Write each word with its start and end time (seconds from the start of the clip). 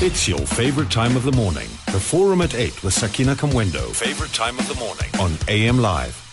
It's 0.00 0.28
your 0.28 0.38
favorite 0.38 0.92
time 0.92 1.16
of 1.16 1.24
the 1.24 1.32
morning. 1.32 1.66
The 1.86 1.98
Forum 1.98 2.40
at 2.40 2.54
8 2.54 2.84
with 2.84 2.94
Sakina 2.94 3.34
Kamwendo. 3.34 3.92
Favorite 3.92 4.32
time 4.32 4.56
of 4.56 4.68
the 4.68 4.76
morning 4.76 5.08
on 5.18 5.36
AM 5.48 5.80
Live. 5.80 6.24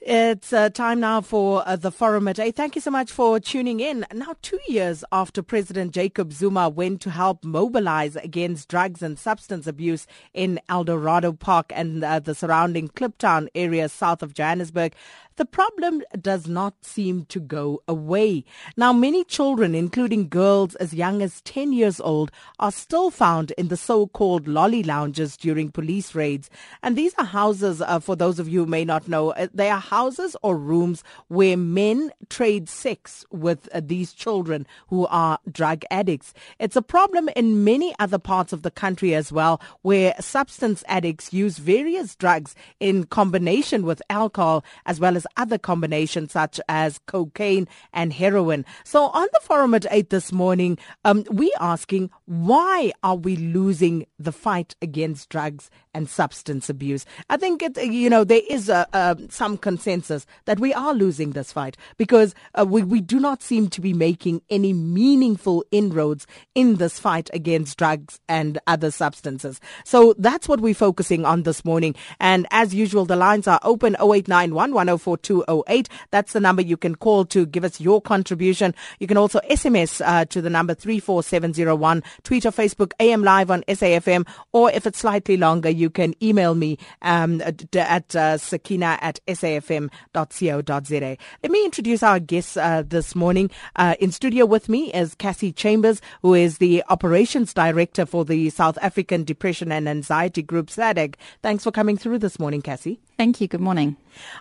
It's 0.00 0.52
uh, 0.52 0.70
time 0.70 0.98
now 0.98 1.20
for 1.20 1.62
uh, 1.64 1.76
the 1.76 1.92
forum 1.92 2.26
at 2.26 2.38
8. 2.40 2.56
Thank 2.56 2.74
you 2.74 2.80
so 2.80 2.90
much 2.90 3.12
for 3.12 3.38
tuning 3.38 3.80
in. 3.80 4.04
Now, 4.12 4.34
two 4.42 4.58
years 4.66 5.04
after 5.12 5.44
President 5.44 5.92
Jacob 5.92 6.32
Zuma 6.32 6.68
went 6.70 7.02
to 7.02 7.10
help 7.10 7.44
mobilize 7.44 8.16
against 8.16 8.68
drugs 8.68 9.02
and 9.02 9.16
substance 9.16 9.68
abuse 9.68 10.08
in 10.34 10.58
Eldorado 10.68 11.32
Park 11.32 11.70
and 11.72 12.02
uh, 12.02 12.18
the 12.18 12.34
surrounding 12.34 12.88
Kliptown 12.88 13.46
area 13.54 13.88
south 13.88 14.24
of 14.24 14.34
Johannesburg, 14.34 14.94
the 15.36 15.44
problem 15.44 16.02
does 16.20 16.46
not 16.46 16.74
seem 16.82 17.24
to 17.26 17.40
go 17.40 17.82
away. 17.88 18.44
Now, 18.76 18.92
many 18.92 19.24
children, 19.24 19.74
including 19.74 20.28
girls 20.28 20.74
as 20.76 20.94
young 20.94 21.22
as 21.22 21.40
10 21.42 21.72
years 21.72 22.00
old, 22.00 22.30
are 22.58 22.72
still 22.72 23.10
found 23.10 23.52
in 23.52 23.68
the 23.68 23.76
so-called 23.76 24.46
lolly 24.48 24.82
lounges 24.82 25.36
during 25.36 25.70
police 25.70 26.14
raids. 26.14 26.50
And 26.82 26.96
these 26.96 27.14
are 27.18 27.24
houses, 27.24 27.80
uh, 27.80 28.00
for 28.00 28.16
those 28.16 28.38
of 28.38 28.48
you 28.48 28.60
who 28.60 28.66
may 28.66 28.84
not 28.84 29.08
know, 29.08 29.30
uh, 29.32 29.48
they 29.52 29.70
are 29.70 29.80
houses 29.80 30.36
or 30.42 30.56
rooms 30.56 31.02
where 31.28 31.56
men 31.56 32.10
trade 32.28 32.68
sex 32.68 33.24
with 33.30 33.68
uh, 33.74 33.80
these 33.84 34.12
children 34.12 34.66
who 34.88 35.06
are 35.06 35.38
drug 35.50 35.84
addicts. 35.90 36.34
It's 36.58 36.76
a 36.76 36.82
problem 36.82 37.28
in 37.36 37.64
many 37.64 37.94
other 37.98 38.18
parts 38.18 38.52
of 38.52 38.62
the 38.62 38.70
country 38.70 39.14
as 39.14 39.32
well, 39.32 39.60
where 39.82 40.14
substance 40.20 40.84
addicts 40.86 41.32
use 41.32 41.58
various 41.58 42.14
drugs 42.14 42.54
in 42.80 43.04
combination 43.04 43.84
with 43.84 44.02
alcohol 44.10 44.64
as 44.86 45.00
well 45.00 45.16
as 45.16 45.21
other 45.36 45.58
combinations 45.58 46.32
such 46.32 46.60
as 46.68 46.98
cocaine 47.06 47.68
and 47.92 48.12
heroin. 48.12 48.64
So 48.84 49.06
on 49.06 49.28
the 49.32 49.40
forum 49.40 49.74
at 49.74 49.86
8 49.90 50.10
this 50.10 50.32
morning, 50.32 50.78
um, 51.04 51.24
we're 51.30 51.50
asking 51.60 52.10
why 52.32 52.92
are 53.02 53.14
we 53.14 53.36
losing 53.36 54.06
the 54.18 54.32
fight 54.32 54.74
against 54.82 55.28
drugs 55.28 55.70
and 55.94 56.08
substance 56.08 56.68
abuse? 56.68 57.06
I 57.30 57.36
think, 57.36 57.62
it, 57.62 57.76
you 57.84 58.10
know, 58.10 58.24
there 58.24 58.42
is 58.48 58.68
a, 58.68 58.86
a, 58.92 59.16
some 59.28 59.56
consensus 59.56 60.26
that 60.46 60.58
we 60.58 60.74
are 60.74 60.94
losing 60.94 61.30
this 61.30 61.52
fight 61.52 61.76
because 61.96 62.34
uh, 62.54 62.64
we, 62.66 62.82
we 62.82 63.00
do 63.00 63.20
not 63.20 63.42
seem 63.42 63.68
to 63.68 63.80
be 63.80 63.92
making 63.92 64.42
any 64.50 64.72
meaningful 64.72 65.64
inroads 65.70 66.26
in 66.54 66.76
this 66.76 66.98
fight 66.98 67.30
against 67.32 67.78
drugs 67.78 68.18
and 68.28 68.58
other 68.66 68.90
substances. 68.90 69.60
So 69.84 70.14
that's 70.18 70.48
what 70.48 70.60
we're 70.60 70.74
focusing 70.74 71.24
on 71.24 71.44
this 71.44 71.64
morning. 71.64 71.94
And 72.18 72.46
as 72.50 72.74
usual, 72.74 73.04
the 73.04 73.16
lines 73.16 73.46
are 73.46 73.60
open 73.62 73.94
0891 74.00 74.72
104 74.72 75.12
4208. 75.18 75.88
That's 76.10 76.32
the 76.32 76.40
number 76.40 76.62
you 76.62 76.76
can 76.76 76.94
call 76.94 77.24
to 77.26 77.46
give 77.46 77.64
us 77.64 77.80
your 77.80 78.00
contribution. 78.00 78.74
You 78.98 79.06
can 79.06 79.16
also 79.16 79.40
SMS 79.50 80.00
uh, 80.04 80.24
to 80.26 80.40
the 80.40 80.50
number 80.50 80.74
34701, 80.74 82.02
tweet 82.22 82.46
or 82.46 82.50
Facebook 82.50 82.92
AM 83.00 83.22
Live 83.22 83.50
on 83.50 83.62
SAFM, 83.68 84.26
or 84.52 84.70
if 84.70 84.86
it's 84.86 84.98
slightly 84.98 85.36
longer, 85.36 85.68
you 85.68 85.90
can 85.90 86.14
email 86.22 86.54
me 86.54 86.78
um, 87.02 87.40
at, 87.42 87.74
at 87.76 88.14
uh, 88.16 88.38
sakina 88.38 88.98
at 89.00 89.20
safm.co.za. 89.26 91.16
Let 91.42 91.52
me 91.52 91.64
introduce 91.64 92.02
our 92.02 92.20
guests 92.20 92.56
uh, 92.56 92.82
this 92.86 93.14
morning. 93.14 93.50
Uh, 93.76 93.94
in 94.00 94.12
studio 94.12 94.46
with 94.46 94.68
me 94.68 94.92
is 94.92 95.14
Cassie 95.14 95.52
Chambers, 95.52 96.00
who 96.22 96.34
is 96.34 96.58
the 96.58 96.82
Operations 96.88 97.54
Director 97.54 98.06
for 98.06 98.24
the 98.24 98.50
South 98.50 98.78
African 98.82 99.24
Depression 99.24 99.72
and 99.72 99.88
Anxiety 99.88 100.42
Group, 100.42 100.68
SADAG. 100.68 101.14
Thanks 101.42 101.64
for 101.64 101.70
coming 101.70 101.96
through 101.96 102.18
this 102.18 102.38
morning, 102.38 102.62
Cassie. 102.62 103.00
Thank 103.18 103.40
you. 103.40 103.46
Good 103.46 103.60
morning. 103.60 103.96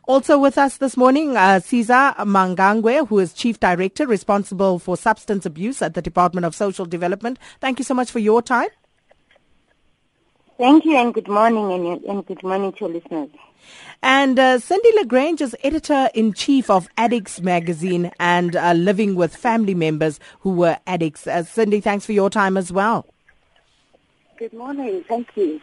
Also 0.07 0.39
with 0.39 0.57
us 0.57 0.77
this 0.77 0.97
morning, 0.97 1.37
uh, 1.37 1.59
Cesar 1.59 2.15
Mangangwe, 2.19 3.07
who 3.07 3.19
is 3.19 3.33
Chief 3.33 3.59
Director 3.59 4.07
responsible 4.07 4.79
for 4.79 4.97
substance 4.97 5.45
abuse 5.45 5.81
at 5.81 5.93
the 5.93 6.01
Department 6.01 6.45
of 6.45 6.55
Social 6.55 6.85
Development. 6.85 7.37
Thank 7.59 7.79
you 7.79 7.85
so 7.85 7.93
much 7.93 8.09
for 8.09 8.19
your 8.19 8.41
time. 8.41 8.69
Thank 10.57 10.85
you 10.85 10.95
and 10.95 11.13
good 11.13 11.27
morning 11.27 11.71
and, 11.71 12.03
and 12.03 12.25
good 12.25 12.43
morning 12.43 12.71
to 12.73 12.85
your 12.85 12.89
listeners. 12.89 13.29
And 14.01 14.39
uh, 14.39 14.57
Cindy 14.59 14.89
LaGrange 14.95 15.41
is 15.41 15.55
editor-in-chief 15.63 16.69
of 16.69 16.87
Addicts 16.97 17.41
magazine 17.41 18.11
and 18.19 18.55
uh, 18.55 18.73
living 18.73 19.15
with 19.15 19.35
family 19.35 19.75
members 19.75 20.19
who 20.39 20.51
were 20.51 20.77
addicts. 20.87 21.27
Uh, 21.27 21.43
Cindy, 21.43 21.81
thanks 21.81 22.05
for 22.05 22.13
your 22.13 22.29
time 22.29 22.57
as 22.57 22.71
well. 22.71 23.05
Good 24.41 24.53
morning. 24.53 25.05
Thank 25.07 25.37
you. 25.37 25.61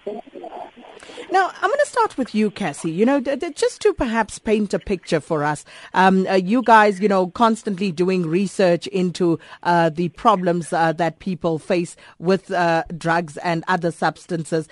Now, 1.32 1.50
I'm 1.52 1.68
going 1.68 1.80
to 1.80 1.86
start 1.86 2.16
with 2.16 2.32
you, 2.32 2.48
Cassie. 2.48 2.92
You 2.92 3.04
know, 3.04 3.20
th- 3.20 3.40
th- 3.40 3.56
just 3.56 3.80
to 3.82 3.92
perhaps 3.92 4.38
paint 4.38 4.72
a 4.72 4.78
picture 4.78 5.18
for 5.18 5.42
us. 5.42 5.64
Um, 5.94 6.28
uh, 6.28 6.34
you 6.34 6.62
guys, 6.62 7.00
you 7.00 7.08
know, 7.08 7.26
constantly 7.26 7.90
doing 7.90 8.24
research 8.24 8.86
into 8.86 9.40
uh, 9.64 9.90
the 9.90 10.10
problems 10.10 10.72
uh, 10.72 10.92
that 10.92 11.18
people 11.18 11.58
face 11.58 11.96
with 12.20 12.52
uh, 12.52 12.84
drugs 12.96 13.36
and 13.38 13.64
other 13.66 13.90
substances. 13.90 14.68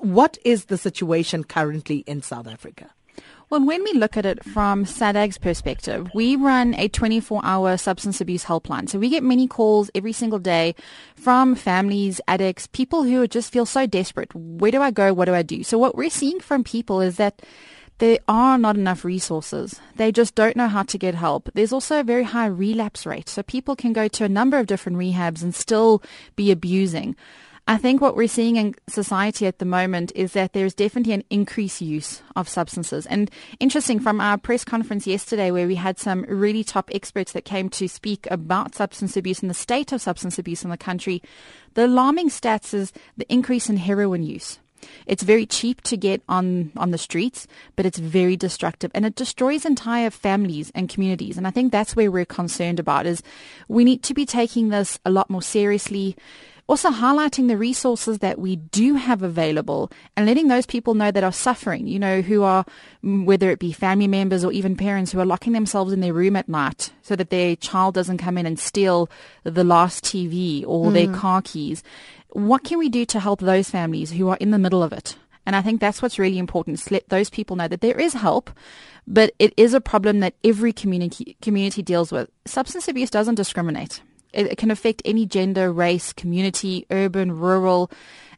What 0.00 0.36
is 0.44 0.64
the 0.64 0.76
situation 0.76 1.44
currently 1.44 1.98
in 2.08 2.22
South 2.22 2.48
Africa? 2.48 2.90
Well, 3.50 3.64
when 3.64 3.84
we 3.84 3.92
look 3.92 4.16
at 4.16 4.26
it 4.26 4.42
from 4.44 4.84
SADAG's 4.84 5.38
perspective, 5.38 6.08
we 6.14 6.34
run 6.34 6.74
a 6.74 6.88
24-hour 6.88 7.76
substance 7.76 8.20
abuse 8.20 8.44
helpline. 8.44 8.88
So 8.88 8.98
we 8.98 9.08
get 9.10 9.22
many 9.22 9.46
calls 9.46 9.90
every 9.94 10.12
single 10.12 10.38
day 10.38 10.74
from 11.14 11.54
families, 11.54 12.20
addicts, 12.26 12.66
people 12.66 13.04
who 13.04 13.26
just 13.28 13.52
feel 13.52 13.66
so 13.66 13.86
desperate. 13.86 14.34
Where 14.34 14.72
do 14.72 14.80
I 14.82 14.90
go? 14.90 15.12
What 15.12 15.26
do 15.26 15.34
I 15.34 15.42
do? 15.42 15.62
So 15.62 15.78
what 15.78 15.94
we're 15.94 16.10
seeing 16.10 16.40
from 16.40 16.64
people 16.64 17.00
is 17.00 17.16
that 17.16 17.42
there 17.98 18.18
are 18.26 18.58
not 18.58 18.76
enough 18.76 19.04
resources. 19.04 19.80
They 19.96 20.10
just 20.10 20.34
don't 20.34 20.56
know 20.56 20.68
how 20.68 20.82
to 20.82 20.98
get 20.98 21.14
help. 21.14 21.50
There's 21.54 21.72
also 21.72 22.00
a 22.00 22.04
very 22.04 22.24
high 22.24 22.46
relapse 22.46 23.06
rate. 23.06 23.28
So 23.28 23.42
people 23.42 23.76
can 23.76 23.92
go 23.92 24.08
to 24.08 24.24
a 24.24 24.28
number 24.28 24.58
of 24.58 24.66
different 24.66 24.98
rehabs 24.98 25.42
and 25.42 25.54
still 25.54 26.02
be 26.34 26.50
abusing. 26.50 27.14
I 27.66 27.78
think 27.78 28.02
what 28.02 28.14
we're 28.14 28.28
seeing 28.28 28.56
in 28.56 28.74
society 28.88 29.46
at 29.46 29.58
the 29.58 29.64
moment 29.64 30.12
is 30.14 30.34
that 30.34 30.52
there's 30.52 30.74
definitely 30.74 31.14
an 31.14 31.24
increased 31.30 31.80
use 31.80 32.22
of 32.36 32.46
substances. 32.46 33.06
And 33.06 33.30
interesting 33.58 34.00
from 34.00 34.20
our 34.20 34.36
press 34.36 34.64
conference 34.64 35.06
yesterday 35.06 35.50
where 35.50 35.66
we 35.66 35.76
had 35.76 35.98
some 35.98 36.26
really 36.28 36.62
top 36.62 36.90
experts 36.92 37.32
that 37.32 37.46
came 37.46 37.70
to 37.70 37.88
speak 37.88 38.26
about 38.30 38.74
substance 38.74 39.16
abuse 39.16 39.40
and 39.40 39.48
the 39.48 39.54
state 39.54 39.92
of 39.92 40.02
substance 40.02 40.38
abuse 40.38 40.62
in 40.62 40.68
the 40.68 40.76
country, 40.76 41.22
the 41.72 41.86
alarming 41.86 42.28
stats 42.28 42.74
is 42.74 42.92
the 43.16 43.30
increase 43.32 43.70
in 43.70 43.78
heroin 43.78 44.22
use. 44.22 44.58
It's 45.06 45.22
very 45.22 45.46
cheap 45.46 45.80
to 45.82 45.96
get 45.96 46.20
on, 46.28 46.70
on 46.76 46.90
the 46.90 46.98
streets, 46.98 47.46
but 47.76 47.86
it's 47.86 47.98
very 47.98 48.36
destructive 48.36 48.90
and 48.94 49.06
it 49.06 49.14
destroys 49.14 49.64
entire 49.64 50.10
families 50.10 50.70
and 50.74 50.90
communities. 50.90 51.38
And 51.38 51.46
I 51.46 51.50
think 51.50 51.72
that's 51.72 51.96
where 51.96 52.10
we're 52.10 52.26
concerned 52.26 52.78
about 52.78 53.06
is 53.06 53.22
we 53.68 53.84
need 53.84 54.02
to 54.02 54.12
be 54.12 54.26
taking 54.26 54.68
this 54.68 54.98
a 55.06 55.10
lot 55.10 55.30
more 55.30 55.40
seriously 55.40 56.14
also 56.66 56.90
highlighting 56.90 57.48
the 57.48 57.56
resources 57.56 58.18
that 58.18 58.38
we 58.38 58.56
do 58.56 58.94
have 58.94 59.22
available 59.22 59.90
and 60.16 60.26
letting 60.26 60.48
those 60.48 60.66
people 60.66 60.94
know 60.94 61.10
that 61.10 61.24
are 61.24 61.32
suffering, 61.32 61.86
you 61.86 61.98
know, 61.98 62.22
who 62.22 62.42
are, 62.42 62.64
whether 63.02 63.50
it 63.50 63.58
be 63.58 63.72
family 63.72 64.08
members 64.08 64.44
or 64.44 64.52
even 64.52 64.76
parents 64.76 65.12
who 65.12 65.20
are 65.20 65.26
locking 65.26 65.52
themselves 65.52 65.92
in 65.92 66.00
their 66.00 66.14
room 66.14 66.36
at 66.36 66.48
night 66.48 66.90
so 67.02 67.14
that 67.16 67.30
their 67.30 67.54
child 67.56 67.94
doesn't 67.94 68.18
come 68.18 68.38
in 68.38 68.46
and 68.46 68.58
steal 68.58 69.10
the 69.42 69.64
last 69.64 70.04
TV 70.04 70.64
or 70.66 70.90
mm. 70.90 70.94
their 70.94 71.14
car 71.14 71.42
keys. 71.42 71.82
What 72.30 72.64
can 72.64 72.78
we 72.78 72.88
do 72.88 73.04
to 73.06 73.20
help 73.20 73.40
those 73.40 73.68
families 73.70 74.12
who 74.12 74.28
are 74.28 74.38
in 74.40 74.50
the 74.50 74.58
middle 74.58 74.82
of 74.82 74.92
it? 74.92 75.16
And 75.46 75.54
I 75.54 75.60
think 75.60 75.80
that's 75.80 76.00
what's 76.00 76.18
really 76.18 76.38
important 76.38 76.78
to 76.78 76.94
let 76.94 77.08
those 77.10 77.28
people 77.28 77.56
know 77.56 77.68
that 77.68 77.82
there 77.82 78.00
is 78.00 78.14
help, 78.14 78.50
but 79.06 79.34
it 79.38 79.52
is 79.58 79.74
a 79.74 79.80
problem 79.80 80.20
that 80.20 80.34
every 80.42 80.72
community 80.72 81.36
community 81.42 81.82
deals 81.82 82.10
with. 82.10 82.30
Substance 82.46 82.88
abuse 82.88 83.10
doesn't 83.10 83.34
discriminate. 83.34 84.00
It, 84.34 84.58
can 84.58 84.70
affect 84.70 85.02
any 85.04 85.26
gender, 85.26 85.72
race, 85.72 86.12
community, 86.12 86.86
urban, 86.90 87.38
rural. 87.38 87.90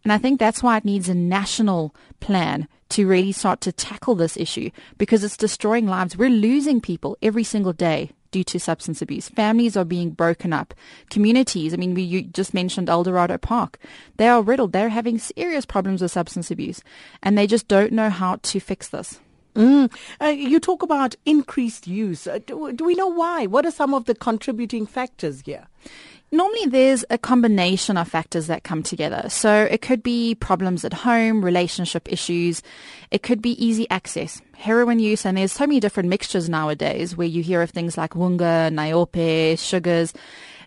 And 0.05 0.13
I 0.13 0.19
think 0.19 0.39
that's 0.39 0.63
why 0.63 0.77
it 0.77 0.85
needs 0.85 1.09
a 1.09 1.15
national 1.15 1.95
plan 2.21 2.69
to 2.91 3.07
really 3.07 3.33
start 3.33 3.61
to 3.63 3.73
tackle 3.73 4.15
this 4.15 4.37
issue 4.37 4.71
because 4.99 5.25
it's 5.25 5.37
destroying 5.37 5.87
lives. 5.87 6.17
We're 6.17 6.31
losing 6.31 6.81
people 6.81 7.17
every 7.21 7.43
single 7.43 7.73
day 7.73 8.11
due 8.31 8.45
to 8.45 8.61
substance 8.61 9.03
abuse. 9.03 9.29
Families 9.29 9.77
are 9.77 9.85
being 9.85 10.11
broken 10.11 10.53
up. 10.53 10.75
Communities, 11.11 11.73
I 11.73 11.77
mean, 11.77 11.95
we, 11.95 12.03
you 12.03 12.23
just 12.23 12.55
mentioned 12.55 12.89
Eldorado 12.89 13.39
Park. 13.39 13.79
They 14.17 14.29
are 14.29 14.43
riddled. 14.43 14.73
They're 14.73 14.91
having 14.91 15.19
serious 15.19 15.67
problems 15.67 16.03
with 16.03 16.13
substance 16.13 16.51
abuse 16.51 16.83
and 17.23 17.37
they 17.37 17.47
just 17.47 17.67
don't 17.67 17.93
know 17.93 18.11
how 18.11 18.37
to 18.43 18.61
fix 18.61 18.89
this. 18.89 19.21
Mm. 19.57 19.93
Uh, 20.21 20.27
you 20.27 20.61
talk 20.61 20.83
about 20.83 21.15
increased 21.25 21.87
use. 21.87 22.27
Uh, 22.27 22.39
do, 22.47 22.73
do 22.73 22.85
we 22.85 22.95
know 22.95 23.09
why? 23.09 23.47
What 23.47 23.65
are 23.65 23.71
some 23.71 23.95
of 23.95 24.05
the 24.05 24.15
contributing 24.15 24.87
factors 24.87 25.41
here? 25.41 25.67
Normally, 26.33 26.67
there's 26.67 27.05
a 27.09 27.19
combination 27.19 27.97
of 27.97 28.09
factors 28.09 28.49
that 28.49 28.65
come 28.65 28.83
together. 28.83 29.29
So 29.29 29.63
it 29.71 29.81
could 29.81 30.03
be 30.03 30.35
problems 30.35 30.85
at 30.85 30.93
home, 30.93 31.45
relationship 31.45 32.11
issues. 32.13 32.63
It 33.11 33.23
could 33.23 33.41
be 33.41 33.65
easy 33.65 33.89
access, 33.91 34.43
heroin 34.57 34.99
use, 34.99 35.25
and 35.25 35.37
there's 35.39 35.53
so 35.53 35.67
many 35.67 35.81
different 35.81 36.09
mixtures 36.09 36.49
nowadays 36.49 37.17
where 37.17 37.29
you 37.29 37.43
hear 37.43 37.63
of 37.63 37.71
things 37.71 37.97
like 37.97 38.11
wunga, 38.11 38.71
nyaope, 38.71 39.59
sugars. 39.59 40.13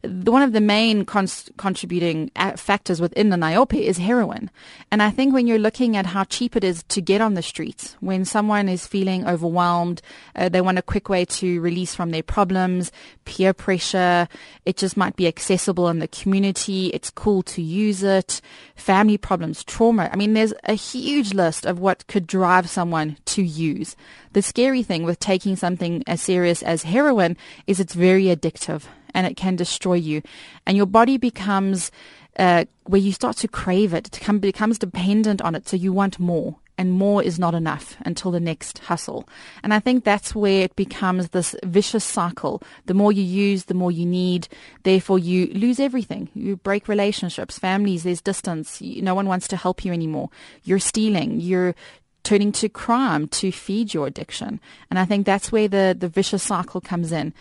One 0.04 0.42
of 0.42 0.54
the 0.54 0.62
main 0.62 1.06
contributing 1.06 2.32
factors 2.56 3.02
within 3.02 3.30
the 3.30 3.36
nyaope 3.36 3.80
is 3.80 3.98
heroin. 3.98 4.50
And 4.92 5.04
I 5.04 5.10
think 5.10 5.34
when 5.34 5.46
you're 5.46 5.60
looking 5.60 5.98
at 5.98 6.06
how 6.06 6.24
cheap 6.24 6.56
it 6.56 6.64
is 6.64 6.84
to 6.84 7.02
get 7.02 7.20
on 7.20 7.34
the 7.34 7.42
streets, 7.42 7.98
when 8.00 8.24
someone 8.24 8.70
is 8.70 8.88
feeling 8.88 9.28
overwhelmed, 9.28 10.02
uh, 10.36 10.48
they 10.48 10.62
want 10.62 10.78
a 10.78 10.82
quick 10.84 11.10
way 11.10 11.26
to 11.26 11.60
release 11.60 11.96
from 11.96 12.12
their 12.12 12.24
problems, 12.24 12.92
peer 13.26 13.54
pressure, 13.54 14.28
it 14.66 14.78
just 14.78 14.96
might 14.96 15.18
be 15.18 15.28
accessible 15.28 15.90
in 15.90 16.00
the 16.00 16.08
community, 16.08 16.88
it's 16.88 17.10
cool 17.10 17.44
to 17.44 17.62
use 17.62 18.02
it, 18.02 18.40
family 18.76 19.18
problems, 19.18 19.64
trauma. 19.66 20.10
I 20.14 20.16
mean, 20.16 20.34
there's 20.34 20.54
a 20.64 20.74
huge 20.74 21.34
list 21.34 21.66
of 21.66 21.80
what 21.80 22.08
could 22.08 22.26
drive 22.26 22.70
someone 22.70 23.18
to 23.26 23.44
use. 23.44 23.98
The 24.32 24.42
scary 24.42 24.84
thing 24.84 25.04
with 25.04 25.20
taking 25.20 25.58
something 25.58 26.04
as 26.08 26.22
serious 26.22 26.64
as 26.64 26.84
heroin 26.84 27.36
is 27.68 27.80
it's 27.80 27.94
very 27.94 28.26
addictive 28.26 28.84
and 29.14 29.28
it 29.28 29.38
can 29.38 29.56
destroy 29.56 29.96
you. 29.96 30.22
And 30.66 30.78
your 30.78 30.86
body 30.86 31.18
becomes 31.18 31.92
uh, 32.38 32.66
where 32.84 33.02
you 33.02 33.12
start 33.12 33.38
to 33.38 33.48
crave 33.48 33.94
it. 33.94 34.08
It 34.08 34.42
becomes 34.42 34.80
dependent 34.80 35.42
on 35.42 35.56
it. 35.56 35.68
So 35.68 35.76
you 35.76 35.94
want 35.94 36.20
more 36.20 36.56
and 36.80 36.94
more 36.94 37.22
is 37.22 37.38
not 37.38 37.54
enough 37.54 37.98
until 38.06 38.32
the 38.32 38.40
next 38.40 38.80
hustle. 38.80 39.28
And 39.64 39.74
I 39.74 39.80
think 39.80 40.06
that's 40.06 40.34
where 40.34 40.64
it 40.64 40.78
becomes 40.78 41.30
this 41.30 41.54
vicious 41.66 42.06
cycle. 42.06 42.64
The 42.86 42.94
more 42.94 43.12
you 43.12 43.22
use, 43.22 43.66
the 43.66 43.74
more 43.74 43.92
you 43.92 44.06
need. 44.06 44.48
Therefore, 44.84 45.20
you 45.20 45.48
lose 45.48 45.82
everything. 45.82 46.30
You 46.34 46.56
break 46.56 46.88
relationships, 46.88 47.60
families, 47.60 48.04
there's 48.04 48.22
distance. 48.22 48.80
No 48.82 49.14
one 49.14 49.28
wants 49.28 49.50
to 49.50 49.58
help 49.58 49.84
you 49.84 49.92
anymore. 49.92 50.30
You're 50.64 50.80
stealing. 50.80 51.42
You're 51.42 51.76
turning 52.24 52.54
to 52.54 52.70
crime 52.70 53.28
to 53.28 53.52
feed 53.52 53.94
your 53.94 54.08
addiction. 54.08 54.62
And 54.90 54.98
I 54.98 55.04
think 55.04 55.26
that's 55.26 55.52
where 55.52 55.68
the, 55.68 55.94
the 56.00 56.08
vicious 56.08 56.44
cycle 56.44 56.80
comes 56.80 57.12
in. 57.12 57.34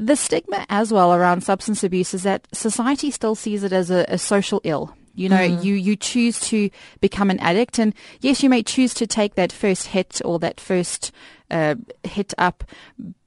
The 0.00 0.14
stigma 0.14 0.64
as 0.68 0.92
well 0.92 1.12
around 1.12 1.42
substance 1.42 1.82
abuse 1.82 2.14
is 2.14 2.22
that 2.22 2.46
society 2.52 3.10
still 3.10 3.34
sees 3.34 3.64
it 3.64 3.72
as 3.72 3.90
a, 3.90 4.06
a 4.08 4.16
social 4.16 4.60
ill. 4.62 4.94
You 5.16 5.28
know, 5.28 5.36
mm. 5.36 5.64
you, 5.64 5.74
you 5.74 5.96
choose 5.96 6.38
to 6.42 6.70
become 7.00 7.28
an 7.28 7.40
addict 7.40 7.80
and 7.80 7.92
yes, 8.20 8.40
you 8.40 8.48
may 8.48 8.62
choose 8.62 8.94
to 8.94 9.06
take 9.08 9.34
that 9.34 9.50
first 9.50 9.88
hit 9.88 10.22
or 10.24 10.38
that 10.38 10.60
first 10.60 11.10
uh, 11.50 11.74
hit 12.04 12.32
up. 12.38 12.62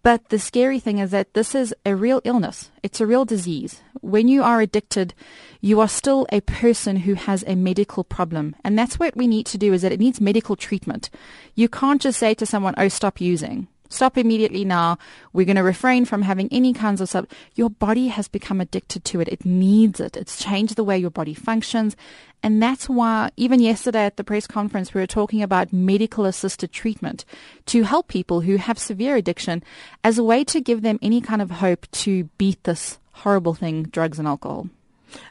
But 0.02 0.30
the 0.30 0.40
scary 0.40 0.80
thing 0.80 1.00
is 1.00 1.12
that 1.12 1.34
this 1.34 1.54
is 1.54 1.76
a 1.86 1.94
real 1.94 2.22
illness. 2.24 2.72
It's 2.82 3.02
a 3.02 3.06
real 3.06 3.26
disease. 3.26 3.82
When 4.00 4.30
you 4.30 4.42
are 4.42 4.62
addicted, 4.62 5.14
you 5.60 5.82
are 5.82 5.90
still 5.90 6.26
a 6.32 6.40
person 6.40 6.96
who 6.96 7.16
has 7.16 7.44
a 7.46 7.56
medical 7.56 8.06
problem. 8.06 8.56
And 8.64 8.80
that's 8.80 8.98
what 8.98 9.18
we 9.18 9.28
need 9.28 9.46
to 9.48 9.58
do 9.58 9.74
is 9.74 9.82
that 9.82 9.92
it 9.92 10.00
needs 10.00 10.22
medical 10.22 10.56
treatment. 10.56 11.10
You 11.56 11.68
can't 11.68 12.02
just 12.02 12.18
say 12.18 12.34
to 12.36 12.46
someone, 12.46 12.76
oh, 12.78 12.88
stop 12.88 13.20
using. 13.20 13.68
Stop 13.92 14.18
immediately 14.18 14.64
now. 14.64 14.98
We're 15.34 15.46
going 15.46 15.58
to 15.58 15.64
refrain 15.64 16.06
from 16.06 16.22
having 16.22 16.48
any 16.50 16.72
kinds 16.72 17.02
of 17.02 17.10
sub. 17.10 17.28
Your 17.56 17.70
body 17.70 18.08
has 18.08 18.30
become 18.30 18.62
addicted 18.62 19.04
to 19.06 19.20
it. 19.20 19.28
It 19.28 19.46
needs 19.46 20.00
it. 20.00 20.16
It's 20.16 20.42
changed 20.42 20.78
the 20.78 20.84
way 20.86 20.98
your 20.98 21.10
body 21.10 21.34
functions. 21.34 21.98
And 22.42 22.64
that's 22.64 22.88
why 22.88 23.32
even 23.36 23.60
yesterday 23.60 24.06
at 24.06 24.16
the 24.16 24.24
press 24.24 24.48
conference, 24.48 24.94
we 24.94 25.02
were 25.02 25.08
talking 25.08 25.44
about 25.44 25.74
medical 25.74 26.26
assisted 26.26 26.72
treatment 26.72 27.26
to 27.66 27.84
help 27.84 28.08
people 28.08 28.42
who 28.42 28.56
have 28.56 28.80
severe 28.80 29.18
addiction 29.18 29.62
as 30.06 30.18
a 30.18 30.24
way 30.24 30.46
to 30.46 30.62
give 30.62 30.84
them 30.84 30.98
any 31.02 31.20
kind 31.20 31.42
of 31.42 31.52
hope 31.52 31.86
to 31.92 32.24
beat 32.38 32.64
this 32.64 32.98
horrible 33.12 33.54
thing, 33.54 33.84
drugs 33.84 34.20
and 34.20 34.28
alcohol. 34.28 34.70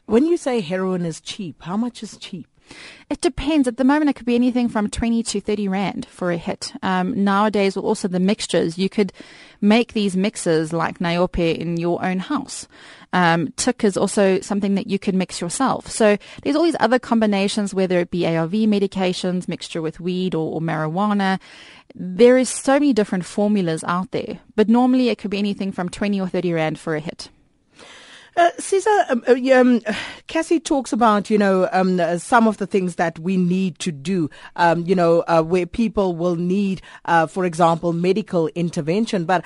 When 0.05 0.27
you 0.27 0.37
say 0.37 0.61
heroin 0.61 1.07
is 1.07 1.23
cheap, 1.23 1.63
how 1.63 1.79
much 1.79 2.03
is 2.03 2.19
cheap? 2.19 2.47
It 3.09 3.21
depends. 3.21 3.67
At 3.67 3.77
the 3.77 3.85
moment, 3.85 4.11
it 4.11 4.15
could 4.15 4.27
be 4.27 4.35
anything 4.35 4.69
from 4.69 4.89
20 4.89 5.23
to 5.25 5.41
30 5.41 5.69
Rand 5.69 6.07
for 6.07 6.31
a 6.31 6.37
hit. 6.37 6.73
Um, 6.83 7.25
nowadays, 7.25 7.77
also 7.77 8.09
the 8.09 8.21
mixtures, 8.21 8.79
you 8.79 8.89
could 8.89 9.13
make 9.61 9.93
these 9.93 10.17
mixes 10.17 10.73
like 10.73 10.99
nyaope 10.99 11.59
in 11.59 11.77
your 11.77 12.05
own 12.05 12.19
house. 12.21 12.69
Um, 13.13 13.53
Tik 13.57 13.85
is 13.85 13.97
also 13.97 14.41
something 14.41 14.77
that 14.77 14.87
you 14.87 14.99
can 14.99 15.19
mix 15.19 15.41
yourself. 15.41 15.89
So 15.89 16.17
there's 16.43 16.57
all 16.57 16.63
these 16.63 16.77
other 16.79 16.99
combinations, 16.99 17.75
whether 17.75 17.99
it 17.99 18.11
be 18.11 18.27
ARV 18.27 18.53
medications, 18.53 19.49
mixture 19.49 19.83
with 19.83 20.01
weed 20.01 20.35
or, 20.35 20.55
or 20.55 20.61
marijuana. 20.61 21.41
There 21.95 22.39
is 22.39 22.49
so 22.49 22.75
many 22.75 22.93
different 22.93 23.25
formulas 23.25 23.83
out 23.85 24.13
there, 24.13 24.39
but 24.55 24.69
normally 24.69 25.09
it 25.09 25.19
could 25.19 25.31
be 25.31 25.39
anything 25.39 25.73
from 25.73 25.89
20 25.89 26.21
or 26.21 26.29
30 26.29 26.53
Rand 26.53 26.79
for 26.79 26.95
a 26.95 27.01
hit. 27.01 27.31
Uh, 28.41 28.51
Caesar, 28.59 29.05
um, 29.11 29.23
uh, 29.29 29.55
um, 29.55 29.83
Cassie 30.27 30.61
talks 30.61 30.95
about, 30.95 31.29
you 31.29 31.37
know, 31.37 31.69
um, 31.73 32.01
uh, 32.01 32.17
some 32.17 32.49
of 32.49 32.57
the 32.57 32.67
things 32.67 32.95
that 32.95 33.19
we 33.19 33.37
need 33.37 33.79
to 33.81 33.93
do, 33.93 34.31
um, 34.57 34.81
you 34.87 34.95
know, 34.95 35.23
uh, 35.29 35.43
where 35.43 35.67
people 35.67 36.17
will 36.17 36.37
need, 36.37 36.81
uh, 37.05 37.27
for 37.27 37.45
example, 37.45 37.93
medical 37.93 38.47
intervention. 38.55 39.27
But 39.27 39.45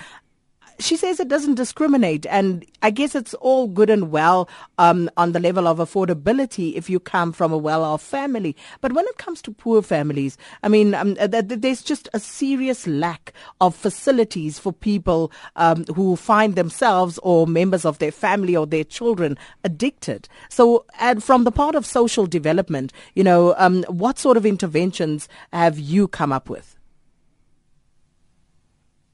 she 0.78 0.96
says 0.96 1.20
it 1.20 1.28
doesn't 1.28 1.54
discriminate, 1.54 2.26
and 2.26 2.64
I 2.82 2.90
guess 2.90 3.14
it's 3.14 3.34
all 3.34 3.68
good 3.68 3.90
and 3.90 4.10
well 4.10 4.48
um, 4.78 5.10
on 5.16 5.32
the 5.32 5.40
level 5.40 5.66
of 5.66 5.78
affordability 5.78 6.74
if 6.74 6.90
you 6.90 7.00
come 7.00 7.32
from 7.32 7.52
a 7.52 7.58
well-off 7.58 8.02
family. 8.02 8.56
But 8.80 8.92
when 8.92 9.06
it 9.06 9.18
comes 9.18 9.40
to 9.42 9.52
poor 9.52 9.82
families, 9.82 10.36
I 10.62 10.68
mean, 10.68 10.94
um, 10.94 11.14
th- 11.14 11.30
th- 11.30 11.60
there's 11.60 11.82
just 11.82 12.08
a 12.12 12.20
serious 12.20 12.86
lack 12.86 13.32
of 13.60 13.74
facilities 13.74 14.58
for 14.58 14.72
people 14.72 15.32
um, 15.56 15.84
who 15.94 16.16
find 16.16 16.54
themselves 16.54 17.18
or 17.22 17.46
members 17.46 17.84
of 17.84 17.98
their 17.98 18.12
family 18.12 18.56
or 18.56 18.66
their 18.66 18.84
children 18.84 19.38
addicted. 19.62 20.28
So, 20.48 20.84
and 21.00 21.22
from 21.22 21.44
the 21.44 21.52
part 21.52 21.74
of 21.74 21.86
social 21.86 22.26
development, 22.26 22.92
you 23.14 23.24
know, 23.24 23.54
um, 23.58 23.84
what 23.88 24.18
sort 24.18 24.36
of 24.36 24.44
interventions 24.44 25.28
have 25.52 25.78
you 25.78 26.08
come 26.08 26.32
up 26.32 26.48
with? 26.50 26.73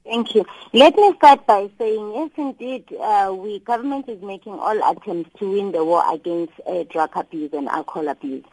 Thank 0.05 0.35
you. 0.35 0.45
Let 0.73 0.97
me 0.97 1.13
start 1.17 1.47
by 1.47 1.71
saying, 1.79 2.13
yes, 2.15 2.31
indeed, 2.37 2.85
uh, 2.99 3.35
we 3.37 3.59
government 3.61 4.09
is 4.09 4.21
making 4.23 4.55
all 4.55 4.91
attempts 4.91 5.31
to 5.39 5.51
win 5.53 5.73
the 5.73 5.85
war 5.85 6.03
against 6.13 6.55
uh, 6.67 6.85
drug 6.85 7.11
abuse 7.15 7.53
and 7.53 7.69
alcohol 7.69 8.09
abuse. 8.09 8.45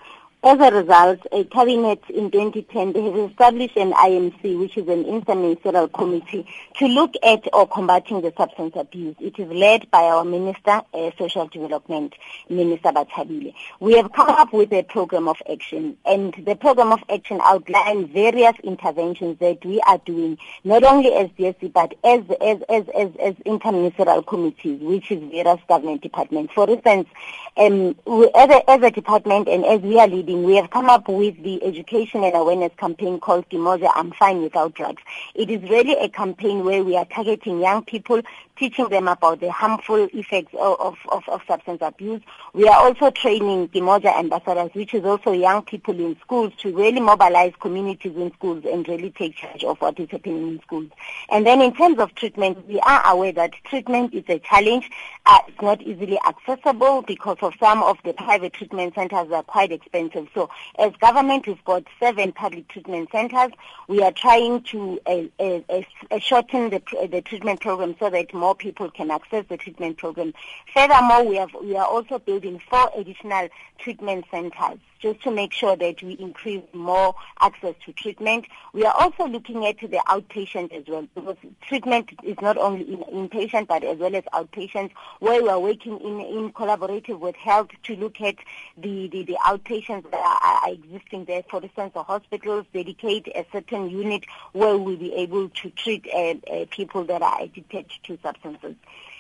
As 0.44 0.60
a 0.60 0.72
result, 0.72 1.20
a 1.32 1.46
cabinet 1.46 2.00
in 2.10 2.30
2010 2.30 2.94
has 2.94 3.32
established 3.32 3.76
an 3.76 3.92
IMC, 3.92 4.60
which 4.60 4.78
is 4.78 4.88
an 4.88 5.04
interministerial 5.04 5.92
committee, 5.92 6.46
to 6.78 6.86
look 6.86 7.16
at 7.24 7.52
or 7.54 7.68
combating 7.68 8.22
the 8.22 8.32
substance 8.38 8.74
abuse. 8.76 9.16
It 9.20 9.40
is 9.40 9.52
led 9.52 9.90
by 9.90 10.04
our 10.04 10.24
Minister, 10.24 10.84
uh, 10.94 11.10
Social 11.18 11.48
Development, 11.48 12.14
Minister 12.50 12.90
Bathabile. 12.90 13.56
We 13.80 13.98
have 13.98 14.14
come 14.14 14.30
up 14.30 14.54
with 14.54 14.72
a 14.74 14.84
program 14.84 15.28
of 15.28 15.42
action, 15.52 15.98
and 16.06 16.36
the 16.46 16.56
program 16.56 16.92
of 16.92 17.00
action 17.10 17.40
outlines 17.42 18.12
various 18.12 18.54
interventions 18.64 19.40
that 19.40 19.66
we 19.66 19.82
are 19.82 19.98
doing, 20.06 20.38
not 20.64 20.84
only 20.84 21.16
as 21.16 21.30
DSD, 21.30 21.74
but 21.74 21.96
as, 22.04 22.22
as, 22.42 22.62
as, 22.70 22.84
as, 22.96 23.16
as 23.20 23.34
interministerial 23.48 24.26
committees, 24.26 24.80
which 24.82 25.12
is 25.12 25.20
various 25.32 25.60
government 25.68 26.04
departments. 26.04 26.54
For 26.54 26.70
instance, 26.70 27.10
um, 27.58 27.96
we, 28.06 28.30
as, 28.36 28.50
a, 28.52 28.70
as 28.70 28.84
a 28.84 28.92
department 28.92 29.48
and 29.48 29.66
as 29.66 29.82
we 29.82 30.00
are 30.00 30.08
leading 30.08 30.27
we 30.36 30.58
have 30.58 30.70
come 30.70 30.90
up 30.90 31.08
with 31.08 31.42
the 31.42 31.64
education 31.64 32.24
and 32.24 32.36
awareness 32.36 32.72
campaign 32.78 33.20
called 33.20 33.46
Ke 33.46 33.54
Moja 33.54 33.90
I'm 33.96 34.12
Fine 34.12 34.42
Without 34.42 34.74
Drugs. 34.74 35.02
It 35.36 35.50
is 35.50 35.62
really 35.70 35.94
a 35.94 36.10
campaign 36.10 36.66
where 36.66 36.84
we 36.84 36.98
are 36.98 37.06
targeting 37.06 37.62
young 37.62 37.86
people, 37.86 38.22
teaching 38.58 38.90
them 38.90 39.08
about 39.08 39.40
the 39.40 39.52
harmful 39.52 40.10
effects 40.14 40.54
of, 40.60 40.98
of, 41.08 41.22
of 41.30 41.42
substance 41.48 41.80
abuse. 41.82 42.22
We 42.54 42.68
are 42.68 42.78
also 42.78 43.10
training 43.12 43.70
Ke 43.70 43.76
Moja 43.76 44.18
ambassadors, 44.20 44.72
which 44.74 44.94
is 44.94 45.06
also 45.06 45.32
young 45.32 45.62
people 45.62 45.98
in 45.98 46.20
schools 46.20 46.52
to 46.58 46.76
really 46.76 47.00
mobilize 47.00 47.54
communities 47.60 48.16
in 48.18 48.34
schools 48.34 48.66
and 48.70 48.86
really 48.88 49.12
take 49.12 49.36
charge 49.36 49.64
of 49.64 49.80
what 49.80 49.98
is 49.98 50.10
happening 50.10 50.48
in 50.50 50.62
schools. 50.62 50.90
And 51.30 51.46
then 51.46 51.62
in 51.62 51.74
terms 51.74 52.00
of 52.00 52.14
treatment, 52.16 52.68
we 52.68 52.80
are 52.82 53.06
aware 53.06 53.32
that 53.32 53.54
treatment 53.64 54.14
is 54.14 54.26
a 54.28 54.40
challenge. 54.40 54.90
Uh, 55.26 55.40
it's 55.48 55.62
not 55.62 55.82
easily 55.82 56.20
accessible 56.28 57.02
because 57.02 57.38
of 57.42 57.54
some 57.60 57.82
of 57.84 57.98
the 58.04 58.14
private 58.14 58.54
treatment 58.54 58.96
centers 58.96 59.32
are 59.32 59.44
quite 59.44 59.72
expensive. 59.72 60.17
So 60.34 60.50
as 60.80 60.94
government, 60.94 61.46
we've 61.46 61.64
got 61.64 61.84
seven 62.00 62.32
public 62.32 62.68
treatment 62.70 63.10
centers. 63.12 63.52
We 63.88 64.02
are 64.02 64.12
trying 64.12 64.64
to 64.64 65.00
uh, 65.06 65.24
uh, 65.40 65.60
uh 65.70 66.20
shorten 66.20 66.72
the, 66.72 66.82
the 67.12 67.22
treatment 67.22 67.62
program 67.62 67.96
so 68.00 68.10
that 68.10 68.34
more 68.34 68.48
more 68.48 68.56
people 68.56 68.90
can 68.90 69.12
access 69.12 69.44
the 69.50 69.58
treatment 69.58 69.98
program. 69.98 70.34
Furthermore, 70.74 71.26
we, 71.26 71.36
have, 71.36 71.50
we 71.62 71.76
are 71.76 71.86
also 71.86 72.18
building 72.18 72.62
four 72.70 72.90
additional 72.96 73.50
treatment 73.78 74.24
centers 74.32 74.80
just 75.00 75.22
to 75.24 75.32
make 75.32 75.54
sure 75.54 75.76
that 75.76 76.02
we 76.02 76.14
increase 76.14 76.64
more 76.74 77.16
access 77.40 77.76
to 77.86 77.94
treatment. 77.94 78.46
We 78.74 78.86
are 78.86 78.94
also 78.98 79.28
looking 79.28 79.66
at 79.66 79.80
the 79.80 80.02
outpatient 80.08 80.72
as 80.74 80.86
well 80.88 81.08
because 81.14 81.38
treatment 81.62 82.10
is 82.24 82.38
not 82.42 82.58
only 82.58 82.94
in 82.94 83.00
inpatient 83.00 83.68
but 83.68 83.84
as 83.84 83.98
well 83.98 84.16
as 84.16 84.24
outpatient 84.34 84.92
where 85.20 85.42
we 85.42 85.50
are 85.50 85.60
working 85.60 86.00
in, 86.00 86.22
in 86.22 86.52
collaborative 86.52 87.20
with 87.20 87.36
health 87.36 87.70
to 87.84 87.96
look 87.96 88.22
at 88.22 88.36
the, 88.78 89.08
the, 89.08 89.24
the 89.24 89.38
outpatients 89.46 90.10
that 90.12 90.20
are, 90.20 90.68
are 90.68 90.74
existing 90.74 91.26
there. 91.26 91.44
For 91.50 91.62
instance, 91.62 91.94
the 91.94 92.04
hospitals 92.04 92.66
dedicate 92.74 93.28
a 93.28 93.46
certain 93.52 93.90
unit 93.90 94.26
where 94.54 94.78
we'll 94.78 94.98
be 94.98 95.14
able 95.14 95.50
to 95.50 95.70
treat 95.72 96.08
uh, 96.14 96.36
uh, 96.52 96.66
people 96.70 97.04
that 97.06 97.22
are 97.22 97.42
addicted 97.42 97.86
to 98.04 98.18
substances. 98.22 98.76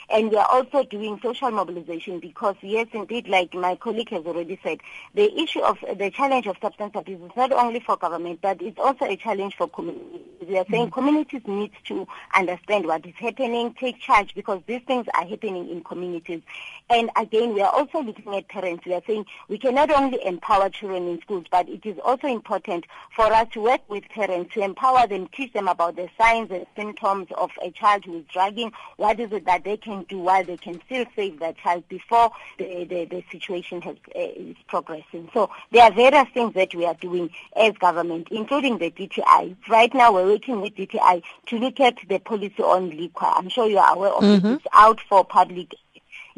And 0.09 0.31
we 0.31 0.37
are 0.37 0.47
also 0.49 0.83
doing 0.83 1.19
social 1.21 1.51
mobilization 1.51 2.19
because, 2.19 2.55
yes, 2.61 2.87
indeed, 2.93 3.27
like 3.27 3.53
my 3.53 3.75
colleague 3.75 4.09
has 4.09 4.25
already 4.25 4.57
said, 4.63 4.79
the 5.13 5.37
issue 5.37 5.59
of 5.59 5.77
the 5.81 6.09
challenge 6.11 6.47
of 6.47 6.55
substance 6.61 6.93
abuse 6.95 7.19
is 7.21 7.35
not 7.35 7.51
only 7.51 7.81
for 7.81 7.97
government, 7.97 8.39
but 8.41 8.61
it's 8.61 8.79
also 8.79 9.05
a 9.05 9.17
challenge 9.17 9.55
for 9.57 9.67
communities. 9.67 10.21
We 10.47 10.57
are 10.57 10.65
saying 10.71 10.87
mm. 10.87 10.93
communities 10.93 11.41
need 11.45 11.71
to 11.85 12.07
understand 12.33 12.85
what 12.85 13.05
is 13.05 13.15
happening, 13.15 13.73
take 13.73 13.99
charge, 13.99 14.33
because 14.33 14.61
these 14.65 14.81
things 14.87 15.07
are 15.13 15.25
happening 15.25 15.69
in 15.69 15.83
communities. 15.83 16.41
And 16.89 17.09
again, 17.17 17.53
we 17.53 17.61
are 17.61 17.73
also 17.73 18.01
looking 18.01 18.33
at 18.33 18.47
parents. 18.47 18.85
We 18.85 18.93
are 18.93 19.01
saying 19.05 19.25
we 19.49 19.57
cannot 19.57 19.91
only 19.91 20.25
empower 20.25 20.69
children 20.69 21.07
in 21.09 21.19
schools, 21.21 21.47
but 21.51 21.67
it 21.67 21.85
is 21.85 21.97
also 22.05 22.27
important 22.27 22.85
for 23.13 23.25
us 23.25 23.47
to 23.51 23.61
work 23.61 23.81
with 23.89 24.07
parents 24.07 24.53
to 24.53 24.61
empower 24.61 25.05
them, 25.05 25.27
teach 25.27 25.51
them 25.51 25.67
about 25.67 25.97
the 25.97 26.07
signs 26.17 26.49
and 26.49 26.65
symptoms 26.77 27.27
of 27.37 27.51
a 27.61 27.71
child 27.71 28.05
who 28.05 28.19
is 28.19 28.25
drugging, 28.31 28.71
what 28.95 29.19
is 29.19 29.31
it 29.33 29.45
that 29.45 29.65
they 29.65 29.75
can 29.75 29.96
do 30.03 30.19
while 30.19 30.43
they 30.43 30.57
can 30.57 30.81
still 30.85 31.05
save 31.15 31.39
their 31.39 31.53
child 31.53 31.87
before 31.87 32.31
the, 32.57 32.85
the, 32.85 33.05
the 33.05 33.23
situation 33.31 33.81
has, 33.81 33.95
uh, 34.15 34.19
is 34.19 34.55
progressing. 34.67 35.29
So 35.33 35.49
there 35.71 35.83
are 35.83 35.91
various 35.91 36.27
things 36.33 36.53
that 36.53 36.73
we 36.75 36.85
are 36.85 36.95
doing 36.95 37.29
as 37.55 37.73
government, 37.73 38.27
including 38.31 38.77
the 38.77 38.91
DTI. 38.91 39.55
Right 39.69 39.93
now 39.93 40.13
we're 40.13 40.27
working 40.27 40.61
with 40.61 40.75
DTI 40.75 41.23
to 41.47 41.57
look 41.57 41.79
at 41.79 41.97
the 42.07 42.19
policy 42.19 42.61
on 42.61 42.89
liquor. 42.89 43.25
I'm 43.25 43.49
sure 43.49 43.67
you 43.67 43.77
are 43.77 43.95
aware 43.95 44.11
of 44.11 44.23
mm-hmm. 44.23 44.47
it. 44.47 44.55
It's 44.55 44.65
out 44.73 45.01
for 45.01 45.23
public 45.25 45.73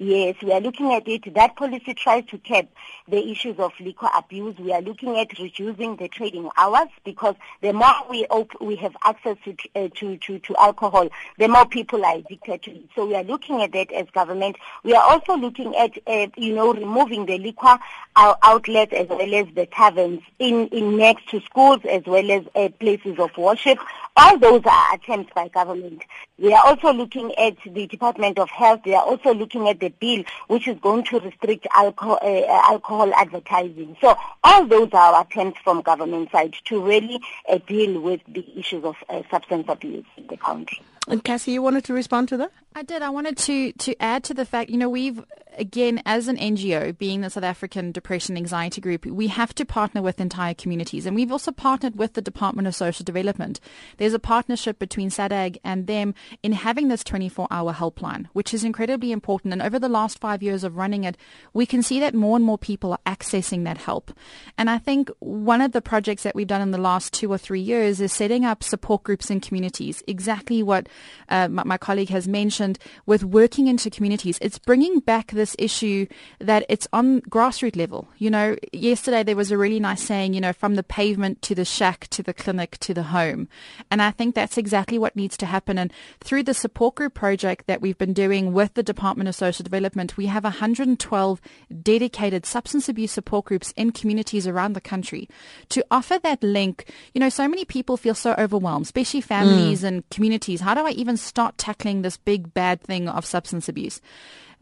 Yes, 0.01 0.36
we 0.41 0.53
are 0.53 0.62
looking 0.62 0.94
at 0.94 1.06
it. 1.10 1.34
That 1.34 1.58
policy 1.58 1.94
tries 1.94 2.24
to 2.27 2.38
cap 2.38 2.68
the 3.10 3.29
issues 3.29 3.60
of 3.60 3.74
liquor 3.82 4.08
abuse. 4.15 4.58
We 4.58 4.72
are 4.72 4.82
looking 4.82 5.20
at 5.20 5.38
reducing 5.38 5.98
the 5.98 6.08
trading 6.08 6.50
hours 6.56 6.88
because 7.03 7.36
the 7.60 7.74
more 7.74 7.91
we 8.10 8.25
op- 8.27 8.62
we 8.62 8.77
have 8.77 8.96
access 9.03 9.36
to, 9.44 9.58
uh, 9.75 9.89
to, 9.96 10.15
to, 10.15 10.39
to 10.39 10.56
alcohol, 10.56 11.10
the 11.38 11.50
more 11.50 11.65
people 11.65 12.06
are 12.06 12.15
addicted 12.15 12.63
to 12.63 12.72
it. 12.72 12.86
So 12.96 13.08
we 13.08 13.15
are 13.15 13.25
looking 13.25 13.62
at 13.62 13.74
that 13.74 13.91
as 13.91 14.10
government. 14.12 14.56
We 14.86 14.96
are 14.96 15.03
also 15.03 15.36
looking 15.36 15.75
at, 15.75 15.98
uh, 16.08 16.27
you 16.38 16.56
know, 16.56 16.74
removing 16.74 17.25
the 17.25 17.38
liquor 17.38 17.77
outlets 18.15 18.94
as 18.94 19.10
well 19.10 19.34
as 19.36 19.48
the 19.53 19.65
taverns 19.65 20.22
in, 20.39 20.68
in 20.68 20.96
next 20.96 21.27
to 21.32 21.41
schools 21.41 21.82
as 21.89 22.03
well 22.06 22.32
as 22.32 22.44
uh, 22.56 22.70
places 22.79 23.20
of 23.20 23.32
worship. 23.38 23.79
All 24.15 24.39
those 24.39 24.62
are 24.63 24.96
attempts 24.96 25.34
by 25.36 25.50
government. 25.50 26.03
We 26.41 26.53
are 26.53 26.65
also 26.65 26.93
looking 26.93 27.36
at 27.36 27.58
the 27.65 27.86
Department 27.86 28.39
of 28.39 28.50
Health. 28.50 28.81
We 28.86 28.93
are 28.93 29.03
also 29.03 29.34
looking 29.34 29.67
at 29.67 29.81
the 29.81 29.89
bill 29.89 30.24
which 30.48 30.69
is 30.69 30.77
going 30.79 31.03
to 31.05 31.19
restrict 31.19 31.67
alcohol, 31.75 32.17
uh, 32.22 32.46
alcohol 32.72 33.13
advertising. 33.13 33.98
So 34.00 34.15
all 34.43 34.65
those 34.65 34.89
are 34.93 35.22
attempts 35.22 35.60
from 35.62 35.81
government 35.81 36.31
side 36.31 36.55
to 36.65 36.81
really 36.81 37.19
uh, 37.50 37.60
deal 37.67 38.00
with 38.00 38.22
the 38.27 38.46
issues 38.58 38.86
of 38.86 38.96
uh, 39.10 39.24
substance 39.29 39.65
abuse 39.67 40.05
in 40.15 40.27
the 40.27 40.38
country. 40.38 40.81
And 41.10 41.22
Cassie, 41.24 41.51
you 41.51 41.62
wanted 41.62 41.84
to 41.86 41.93
respond 41.93 42.29
to 42.29 42.38
that? 42.38 42.51
I 42.76 42.84
did. 42.84 43.02
I 43.02 43.10
wanted 43.10 43.38
to 43.38 43.74
to 43.74 44.02
add 44.02 44.24
to 44.26 44.34
the 44.34 44.46
fact, 44.46 44.70
you 44.70 44.78
know, 44.78 44.90
we've 44.90 45.24
again, 45.58 46.02
as 46.06 46.28
an 46.28 46.38
NGO, 46.38 46.98
being 46.98 47.22
the 47.22 47.30
South 47.30 47.44
African 47.44 47.92
Depression 47.92 48.38
Anxiety 48.38 48.82
Group, 48.82 49.06
we 49.06 49.28
have 49.28 49.54
to 49.56 49.66
partner 49.66 50.02
with 50.02 50.22
entire 50.22 50.54
communities. 50.54 51.06
And 51.06 51.16
we've 51.16 51.32
also 51.32 51.52
partnered 51.52 51.98
with 51.98 52.14
the 52.14 52.22
Department 52.22 52.68
of 52.68 52.76
Social 52.76 53.04
Development. 53.04 53.60
There's 53.98 54.14
a 54.14 54.20
partnership 54.20 54.80
between 54.80 55.10
SADAG 55.10 55.58
and 55.64 55.88
them 55.88 56.14
in 56.44 56.54
having 56.54 56.88
this 56.88 57.04
24-hour 57.04 57.74
helpline, 57.74 58.28
which 58.34 58.54
is 58.54 58.64
incredibly 58.64 59.12
important. 59.12 59.52
And 59.54 59.62
over 59.62 59.78
the 59.78 59.90
last 59.90 60.20
five 60.20 60.42
years 60.42 60.64
of 60.64 60.78
running 60.78 61.04
it, 61.04 61.18
we 61.54 61.66
can 61.66 61.84
see 61.84 62.00
that 62.00 62.16
more 62.16 62.38
and 62.38 62.46
more 62.46 62.58
people 62.58 62.94
are 62.94 63.00
accessing 63.06 63.66
that 63.66 63.78
help. 63.78 64.12
And 64.58 64.70
I 64.70 64.78
think 64.78 65.12
one 65.20 65.62
of 65.62 65.74
the 65.74 65.82
projects 65.82 66.24
that 66.24 66.36
we've 66.36 66.48
done 66.48 66.62
in 66.62 66.72
the 66.72 66.78
last 66.78 67.14
two 67.14 67.32
or 67.32 67.38
three 67.38 67.62
years 67.62 68.00
is 68.00 68.14
setting 68.14 68.46
up 68.46 68.64
support 68.64 69.04
groups 69.04 69.30
in 69.30 69.42
communities, 69.42 70.04
exactly 70.08 70.64
what 70.64 70.88
uh, 71.28 71.50
my, 71.50 71.64
my 71.64 71.78
colleague 71.78 72.10
has 72.10 72.28
mentioned 72.28 72.59
with 73.06 73.24
working 73.24 73.68
into 73.68 73.89
communities. 73.89 74.38
It's 74.42 74.60
bringing 74.60 75.00
back 75.00 75.32
this 75.32 75.56
issue 75.60 76.08
that 76.39 76.66
it's 76.70 76.88
on 76.94 77.22
grassroots 77.22 77.75
level. 77.75 78.08
You 78.18 78.30
know, 78.30 78.56
yesterday 78.74 79.24
there 79.24 79.36
was 79.36 79.51
a 79.51 79.58
really 79.58 79.80
nice 79.80 80.01
saying, 80.01 80.34
you 80.34 80.42
know, 80.42 80.54
from 80.54 80.75
the 80.75 80.84
pavement 80.84 81.42
to 81.44 81.56
the 81.56 81.66
shack 81.66 82.08
to 82.10 82.24
the 82.24 82.34
clinic 82.34 82.78
to 82.80 82.94
the 82.94 83.04
home. 83.04 83.48
And 83.92 84.01
I 84.01 84.12
think 84.12 84.36
that's 84.36 84.58
exactly 84.58 84.98
what 84.98 85.16
needs 85.16 85.38
to 85.38 85.46
happen. 85.46 85.78
And 85.78 85.94
through 86.20 86.44
the 86.44 86.54
support 86.54 86.96
group 86.96 87.13
project 87.13 87.68
that 87.68 87.82
we've 87.82 87.98
been 87.98 88.13
doing 88.13 88.54
with 88.54 88.74
the 88.74 88.84
Department 88.84 89.30
of 89.30 89.36
Social 89.36 89.63
Development, 89.63 90.18
we 90.18 90.28
have 90.28 90.44
112 90.44 91.42
dedicated 91.82 92.46
substance 92.46 92.89
abuse 92.89 93.12
support 93.12 93.46
groups 93.46 93.74
in 93.75 93.92
communities 93.92 94.48
around 94.48 94.74
the 94.74 94.82
country 94.82 95.30
to 95.70 95.86
offer 95.92 96.20
that 96.20 96.44
link. 96.44 96.92
You 97.13 97.20
know, 97.20 97.30
so 97.30 97.48
many 97.48 97.66
people 97.66 97.98
feel 97.98 98.16
so 98.16 98.36
overwhelmed, 98.38 98.86
especially 98.86 99.22
families 99.22 99.82
mm. 99.82 99.88
and 99.88 100.10
communities. 100.10 100.62
How 100.62 100.74
do 100.74 100.86
I 100.86 100.92
even 100.92 101.18
start 101.18 101.58
tackling 101.58 102.01
this 102.01 102.18
big 102.18 102.49
bad 102.53 102.82
thing 102.82 103.08
of 103.08 103.25
substance 103.25 103.70
abuse? 103.70 104.01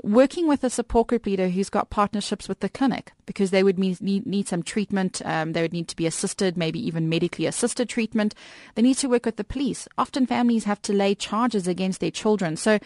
working 0.03 0.47
with 0.47 0.63
a 0.63 0.69
support 0.69 1.07
group 1.07 1.25
leader 1.25 1.49
who's 1.49 1.69
got 1.69 1.89
partnerships 1.89 2.47
with 2.47 2.59
the 2.59 2.69
clinic 2.69 3.13
because 3.25 3.51
they 3.51 3.63
would 3.63 3.79
need, 3.79 3.99
need 4.01 4.47
some 4.47 4.61
treatment. 4.61 5.21
Um, 5.25 5.53
they 5.53 5.61
would 5.61 5.73
need 5.73 5.87
to 5.87 5.95
be 5.95 6.05
assisted, 6.05 6.57
maybe 6.57 6.85
even 6.85 7.09
medically 7.09 7.45
assisted 7.45 7.89
treatment. 7.89 8.35
They 8.75 8.81
need 8.81 8.97
to 8.97 9.09
work 9.09 9.25
with 9.25 9.37
the 9.37 9.43
police. 9.43 9.87
Often 9.97 10.27
families 10.27 10.65
have 10.65 10.81
to 10.83 10.93
lay 10.93 11.15
charges 11.15 11.67
against 11.67 11.99
their 11.99 12.11
children. 12.11 12.55
So 12.57 12.79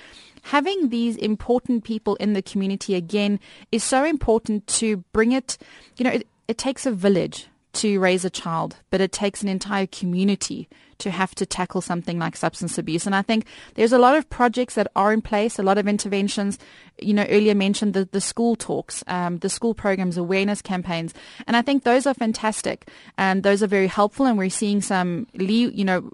having 0.43 0.89
these 0.89 1.17
important 1.17 1.83
people 1.83 2.15
in 2.15 2.33
the 2.33 2.41
community 2.41 2.95
again 2.95 3.39
is 3.71 3.83
so 3.83 4.05
important 4.05 4.67
to 4.67 4.97
bring 5.11 5.33
it, 5.33 5.57
you 5.97 6.05
know, 6.05 6.11
it, 6.11 6.27
it 6.47 6.57
takes 6.57 6.85
a 6.85 6.91
village 6.91 7.47
to 7.73 7.99
raise 7.99 8.25
a 8.25 8.29
child, 8.29 8.77
but 8.89 9.01
it 9.01 9.11
takes 9.11 9.41
an 9.41 9.49
entire 9.49 9.87
community 9.87 10.67
to 11.01 11.11
have 11.11 11.35
to 11.35 11.45
tackle 11.45 11.81
something 11.81 12.17
like 12.17 12.35
substance 12.35 12.77
abuse. 12.77 13.05
And 13.05 13.15
I 13.15 13.21
think 13.21 13.45
there's 13.75 13.93
a 13.93 13.99
lot 13.99 14.15
of 14.15 14.29
projects 14.29 14.75
that 14.75 14.87
are 14.95 15.11
in 15.11 15.21
place, 15.21 15.59
a 15.59 15.63
lot 15.63 15.77
of 15.77 15.87
interventions. 15.87 16.57
You 16.99 17.13
know, 17.13 17.25
earlier 17.29 17.55
mentioned 17.55 17.93
the, 17.93 18.05
the 18.11 18.21
school 18.21 18.55
talks, 18.55 19.03
um, 19.07 19.39
the 19.39 19.49
school 19.49 19.73
programs, 19.73 20.17
awareness 20.17 20.61
campaigns. 20.61 21.13
And 21.47 21.57
I 21.57 21.61
think 21.61 21.83
those 21.83 22.05
are 22.05 22.13
fantastic. 22.13 22.89
And 23.17 23.43
those 23.43 23.61
are 23.61 23.67
very 23.67 23.87
helpful. 23.87 24.25
And 24.25 24.37
we're 24.37 24.49
seeing 24.49 24.81
some, 24.81 25.27
you 25.33 25.83
know, 25.83 26.11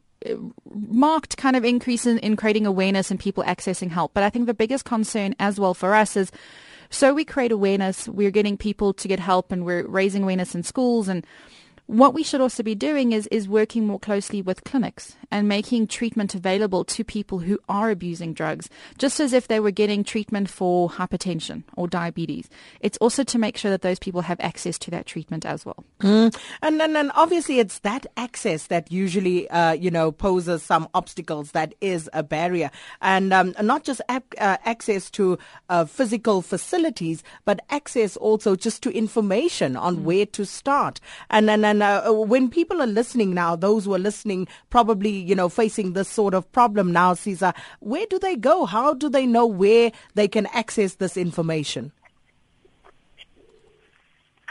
marked 0.70 1.38
kind 1.38 1.56
of 1.56 1.64
increase 1.64 2.06
in, 2.06 2.18
in 2.20 2.36
creating 2.36 2.66
awareness 2.66 3.12
and 3.12 3.20
people 3.20 3.44
accessing 3.44 3.92
help. 3.92 4.14
But 4.14 4.24
I 4.24 4.30
think 4.30 4.48
the 4.48 4.54
biggest 4.54 4.86
concern 4.86 5.36
as 5.40 5.60
well 5.60 5.74
for 5.74 5.94
us 5.94 6.16
is 6.16 6.32
so 6.90 7.14
we 7.14 7.26
create 7.26 7.52
awareness, 7.52 8.08
we're 8.08 8.32
getting 8.32 8.58
people 8.58 8.94
to 8.94 9.08
get 9.08 9.20
help 9.20 9.52
and 9.52 9.66
we're 9.66 9.86
raising 9.86 10.24
awareness 10.24 10.56
in 10.56 10.64
schools 10.64 11.08
and 11.08 11.26
what 11.88 12.14
we 12.14 12.22
should 12.22 12.42
also 12.42 12.64
be 12.64 12.76
doing 12.76 13.14
is, 13.14 13.28
is 13.28 13.48
working 13.48 13.88
more 13.88 14.00
closely 14.00 14.42
with 14.42 14.64
clinics 14.66 15.16
and 15.32 15.48
making 15.48 15.88
treatment 15.88 16.36
available 16.36 16.84
to 16.84 17.04
people 17.04 17.40
who 17.40 17.58
are 17.68 17.90
abusing 17.90 18.34
drugs, 18.34 18.70
just 18.98 19.20
as 19.20 19.34
if 19.34 19.48
they 19.48 19.60
were 19.60 19.72
getting 19.72 20.04
treatment 20.04 20.50
for 20.50 20.90
hypertension 20.90 21.64
or 21.76 21.88
diabetes. 21.88 22.50
It's 22.82 22.98
also 23.00 23.24
to 23.24 23.40
make 23.40 23.58
sure 23.58 23.72
that 23.72 23.82
those 23.82 24.00
people 24.00 24.22
have 24.22 24.40
access 24.42 24.78
to 24.80 24.92
that 24.92 25.06
treatment 25.06 25.46
as 25.46 25.66
well. 25.66 25.84
Mm. 26.02 26.38
And, 26.62 26.82
and, 26.82 26.98
and 26.98 27.12
obviously 27.16 27.60
it's 27.60 27.80
that 27.80 28.06
access 28.16 28.68
that 28.68 28.92
usually, 28.92 29.50
uh, 29.50 29.72
you 29.72 29.90
know, 29.90 30.12
poses 30.12 30.64
some 30.64 30.88
obstacles 30.94 31.52
that 31.52 31.74
is 31.82 32.10
a 32.14 32.24
barrier. 32.24 32.70
And 33.02 33.34
um, 33.34 33.56
not 33.62 33.84
just 33.84 34.02
ap- 34.10 34.36
uh, 34.38 34.58
access 34.66 35.10
to 35.12 35.40
uh, 35.70 35.86
physical 35.86 36.42
facilities, 36.42 37.24
but 37.46 37.62
access 37.70 38.18
also 38.18 38.56
just 38.56 38.84
to 38.84 38.92
information 38.92 39.76
on 39.78 39.98
mm. 39.98 40.02
where 40.04 40.26
to 40.28 40.46
start. 40.46 41.00
And, 41.30 41.50
and, 41.50 41.66
and 41.66 41.77
and 41.82 42.08
uh, 42.08 42.12
when 42.12 42.50
people 42.50 42.82
are 42.82 42.88
listening 42.88 43.36
now, 43.36 43.56
those 43.56 43.86
who 43.86 43.94
are 43.94 44.00
listening 44.00 44.48
probably, 44.72 45.12
you 45.12 45.36
know, 45.36 45.48
facing 45.48 45.94
this 45.94 46.10
sort 46.10 46.34
of 46.34 46.52
problem 46.52 46.92
now, 46.92 47.14
Caesar, 47.14 47.54
where 47.82 48.08
do 48.08 48.18
they 48.18 48.36
go? 48.36 48.66
How 48.66 48.96
do 48.96 49.10
they 49.10 49.28
know 49.28 49.46
where 49.46 49.92
they 50.16 50.28
can 50.28 50.48
access 50.48 50.96
this 50.96 51.18
information? 51.18 51.92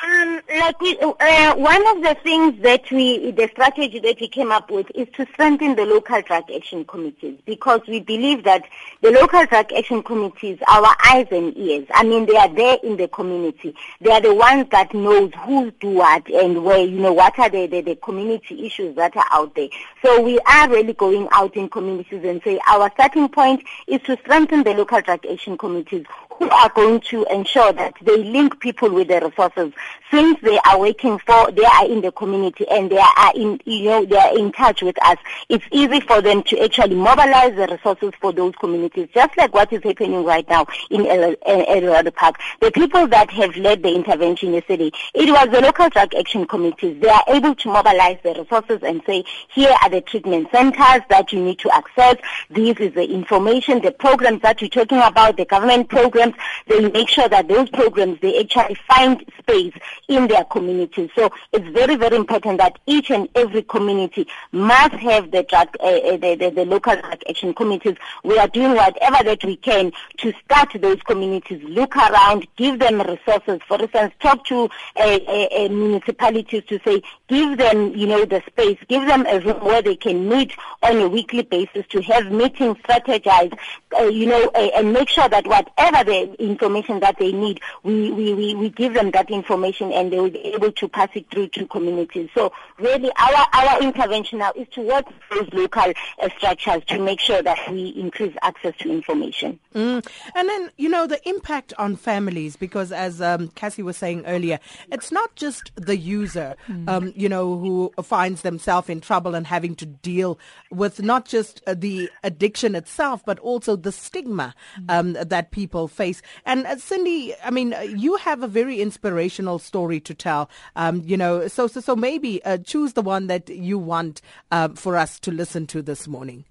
Um, 0.05 0.43
like 0.55 0.79
we, 0.83 0.99
uh, 1.01 1.57
one 1.57 1.87
of 1.97 2.03
the 2.03 2.15
things 2.23 2.61
that 2.61 2.91
we, 2.91 3.31
the 3.31 3.49
strategy 3.49 3.99
that 4.01 4.21
we 4.21 4.29
came 4.29 4.53
up 4.53 4.71
with 4.71 4.91
is 4.95 5.09
to 5.15 5.27
strengthen 5.33 5.75
the 5.75 5.87
local 5.87 6.21
drug 6.21 6.45
action 6.55 6.85
committees 6.85 7.39
because 7.47 7.81
we 7.89 8.01
believe 8.01 8.45
that 8.45 8.65
the 9.01 9.11
local 9.11 9.47
drug 9.47 9.73
action 9.73 10.03
committees, 10.03 10.59
our 10.69 10.95
eyes 11.11 11.29
and 11.31 11.57
ears, 11.57 11.87
I 11.95 12.05
mean, 12.05 12.27
they 12.27 12.37
are 12.37 12.55
there 12.55 12.77
in 12.83 12.99
the 12.99 13.09
community. 13.09 13.75
They 14.03 14.11
are 14.11 14.21
the 14.21 14.35
ones 14.35 14.67
that 14.71 14.93
knows 14.93 15.33
who 15.47 15.71
do 15.71 15.89
what 15.89 16.29
and 16.29 16.63
where, 16.63 16.87
you 16.87 17.01
know, 17.01 17.15
what 17.15 17.39
are 17.39 17.49
the, 17.49 17.67
the, 17.67 17.81
the 17.81 17.97
community 17.97 18.67
issues 18.67 18.97
that 18.97 19.17
are 19.17 19.27
out 19.31 19.55
there. 19.55 19.69
So 20.05 20.21
we 20.21 20.39
are 20.41 20.69
really 20.69 20.93
going 20.93 21.27
out 21.33 21.57
in 21.57 21.71
communities 21.71 22.23
and 22.23 22.43
say 22.43 22.61
our 22.69 22.91
starting 22.93 23.31
point 23.31 23.65
is 23.87 24.03
to 24.03 24.19
strengthen 24.19 24.63
the 24.63 24.75
local 24.75 25.01
drug 25.01 25.25
action 25.25 25.57
committees 25.57 26.05
who 26.39 26.49
are 26.51 26.69
going 26.71 27.01
to 27.01 27.25
ensure 27.33 27.73
that 27.73 27.95
they 28.03 28.23
link 28.25 28.61
people 28.61 28.91
with 28.91 29.09
the 29.09 29.21
resources. 29.21 29.73
Since 30.11 30.41
they 30.41 30.59
are 30.59 30.79
working 30.79 31.19
for 31.19 31.51
they 31.51 31.65
are 31.65 31.87
in 31.87 32.01
the 32.01 32.13
community 32.13 32.67
and 32.69 32.91
they 32.91 32.99
are 32.99 33.33
in 33.35 33.61
you 33.65 33.85
know 33.85 34.05
they 34.05 34.17
are 34.17 34.39
in 34.39 34.53
touch 34.53 34.83
with 34.83 34.97
us 35.05 35.17
it's 35.49 35.65
easy 35.73 36.01
for 36.01 36.23
them 36.23 36.43
to 36.45 36.63
actually 36.63 36.95
mobilize 36.95 37.57
the 37.57 37.67
resources 37.67 38.13
for 38.21 38.33
those 38.33 38.55
communities 38.57 39.09
just 39.13 39.37
like 39.37 39.53
what 39.53 39.73
is 39.73 39.83
happening 39.83 40.25
right 40.25 40.49
now 40.49 40.65
in 40.91 41.07
El, 41.07 42.11
Park. 42.13 42.37
The 42.61 42.71
people 42.71 43.07
that 43.09 43.31
have 43.31 43.57
led 43.57 43.83
the 43.83 43.95
intervention 43.95 44.55
yesterday 44.55 44.93
it 45.15 45.29
was 45.31 45.49
the 45.51 45.61
local 45.61 45.89
drug 45.89 46.15
action 46.15 46.47
committees. 46.47 47.01
They 47.01 47.09
are 47.09 47.25
able 47.29 47.55
to 47.55 47.69
mobilize 47.69 48.19
the 48.23 48.35
resources 48.35 48.83
and 48.83 49.03
say 49.07 49.25
here 49.53 49.75
are 49.83 49.91
the 49.91 50.01
treatment 50.03 50.51
centers 50.53 51.03
that 51.09 51.33
you 51.33 51.43
need 51.43 51.59
to 51.61 51.75
access. 51.75 52.17
This 52.51 52.79
is 52.79 52.95
the 52.95 53.05
information 53.05 53.81
the 53.83 53.93
programs 53.93 54.43
that 54.43 54.61
you're 54.61 54.71
talking 54.71 54.99
about 54.99 55.37
the 55.37 55.45
government 55.45 55.89
programs 55.89 56.26
they 56.67 56.89
make 56.91 57.09
sure 57.09 57.29
that 57.29 57.49
those 57.49 57.69
programs 57.71 58.21
they 58.21 58.41
actually 58.41 58.77
find 58.89 59.25
space 59.39 59.75
in 60.09 60.27
their 60.29 60.45
communities. 60.45 61.11
So 61.15 61.31
it's 61.53 61.69
very, 61.69 61.97
very 61.97 62.17
important 62.17 62.59
that 62.59 62.79
each 62.87 63.11
and 63.11 63.29
every 63.35 63.63
community 63.63 64.27
must 64.53 64.95
have 64.95 65.31
the 65.31 65.43
drug, 65.43 65.77
uh, 65.81 66.17
the, 66.17 66.37
the, 66.39 66.51
the, 66.51 66.65
local 66.65 66.95
drug 66.97 67.23
action 67.29 67.55
committees. 67.55 67.97
We 68.25 68.39
are 68.39 68.49
doing 68.49 68.75
whatever 68.75 69.23
that 69.25 69.45
we 69.45 69.57
can 69.57 69.93
to 70.19 70.33
start 70.45 70.73
those 70.81 71.01
communities, 71.03 71.63
look 71.63 71.97
around, 71.97 72.47
give 72.57 72.79
them 72.79 73.01
resources. 73.01 73.61
For 73.67 73.81
instance, 73.81 74.15
talk 74.21 74.45
to 74.47 74.69
uh, 74.97 75.69
municipalities 75.71 76.65
to 76.65 76.81
say, 76.85 77.03
give 77.29 77.59
them, 77.59 77.95
you 77.95 78.07
know, 78.07 78.25
the 78.25 78.43
space, 78.47 78.79
give 78.89 79.07
them 79.07 79.27
a 79.27 79.41
room 79.41 79.65
where 79.65 79.83
they 79.83 79.97
can 79.97 80.29
meet 80.29 80.53
on 80.83 80.97
a 80.97 81.09
weekly 81.09 81.43
basis 81.43 81.87
to 81.89 82.01
have 82.03 82.31
meetings, 82.31 82.77
strategize, 82.79 83.57
uh, 83.99 84.05
you 84.05 84.27
know, 84.27 84.51
uh, 84.55 84.71
and 84.77 84.93
make 84.93 85.09
sure 85.09 85.29
that 85.29 85.47
whatever 85.47 86.11
the 86.25 86.43
information 86.43 87.01
that 87.01 87.19
they 87.19 87.33
need, 87.33 87.61
we, 87.83 88.11
we, 88.11 88.33
we, 88.33 88.55
we 88.55 88.71
give 88.71 88.95
them 88.95 89.11
that 89.11 89.31
information 89.31 89.93
and 89.93 90.13
they 90.13 90.19
will 90.19 90.31
be 90.31 90.55
able 90.55 90.73
to 90.73 90.89
pass 90.89 91.11
it 91.15 91.31
through 91.31 91.49
to 91.49 91.67
communities. 91.67 92.31
So 92.35 92.53
really 92.79 93.11
our, 93.19 93.47
our 93.53 93.83
intervention 93.83 94.39
now 94.39 94.53
is 94.57 94.69
to 94.73 94.81
work 94.81 95.07
with 95.07 95.51
those 95.51 95.61
local 95.61 95.93
uh, 96.23 96.29
structures 96.37 96.83
to 96.87 96.99
make 96.99 97.21
sure 97.21 97.43
that 97.43 97.71
we 97.71 97.89
increase 97.89 98.35
access 98.43 98.75
to 98.79 98.91
information. 98.91 99.59
Mm. 99.75 100.07
And 100.35 100.49
then, 100.49 100.71
you 100.77 100.89
know, 100.89 101.07
the 101.07 101.27
impact 101.29 101.75
on 101.79 101.97
families, 101.97 102.57
because 102.57 102.93
as 102.93 103.21
um, 103.21 103.49
Cassie 103.49 103.83
was 103.83 103.97
saying 103.97 104.25
earlier, 104.27 104.59
it's 104.93 105.13
not 105.13 105.35
just 105.37 105.73
the 105.75 105.97
user, 105.97 106.57
mm. 106.69 106.89
um, 106.89 107.13
you 107.17 107.29
know, 107.29 107.59
who 107.59 107.93
finds 108.03 108.43
themselves 108.43 108.89
in 108.89 109.01
trouble 109.01 109.35
and 109.35 109.47
having 109.47 109.75
to 109.77 109.87
deal 109.87 110.39
with 110.71 111.03
not 111.03 111.27
just 111.27 111.63
uh, 111.67 111.75
the 111.75 112.09
addiction 112.23 112.75
itself, 112.75 113.23
but 113.25 113.39
also 113.41 113.77
the 113.77 113.93
stigma 113.93 114.55
mm. 114.81 114.85
um, 114.89 115.13
that 115.15 115.51
people 115.51 115.89
face. 115.89 116.06
And 116.45 116.67
uh, 116.67 116.77
Cindy, 116.77 117.35
I 117.43 117.51
mean, 117.51 117.75
you 117.89 118.17
have 118.17 118.43
a 118.43 118.49
very 118.49 118.81
inspirational 118.81 119.59
story 119.59 120.01
to 120.01 120.15
tell. 120.15 120.51
Um, 120.75 121.03
you 121.05 121.17
know, 121.17 121.49
so 121.49 121.67
so 121.67 121.81
so 121.81 121.97
maybe 121.97 122.45
uh, 122.45 122.59
choose 122.59 122.93
the 122.93 123.03
one 123.03 123.27
that 123.29 123.49
you 123.49 123.79
want 123.79 124.21
uh, 124.51 124.69
for 124.69 124.97
us 124.97 125.19
to 125.21 125.31
listen 125.31 125.67
to 125.69 125.83
this 125.83 126.07
morning. 126.07 126.45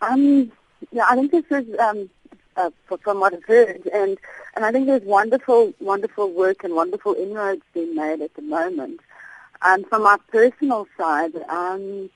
Um, 0.00 0.52
yeah, 0.92 1.06
I 1.08 1.16
think 1.16 1.32
this 1.32 1.44
is 1.50 1.78
um, 1.78 2.08
uh, 2.56 2.70
from 3.02 3.20
what 3.20 3.34
I've 3.34 3.44
heard, 3.44 3.88
and 3.92 4.18
and 4.54 4.64
I 4.64 4.72
think 4.72 4.86
there's 4.86 5.02
wonderful, 5.02 5.72
wonderful 5.80 6.32
work 6.32 6.64
and 6.64 6.74
wonderful 6.74 7.14
inroads 7.14 7.62
being 7.74 7.94
made 7.94 8.20
at 8.20 8.34
the 8.34 8.42
moment. 8.42 9.00
And 9.62 9.86
from 9.88 10.02
my 10.04 10.18
personal 10.30 10.86
side, 10.96 11.34
um, 11.48 12.10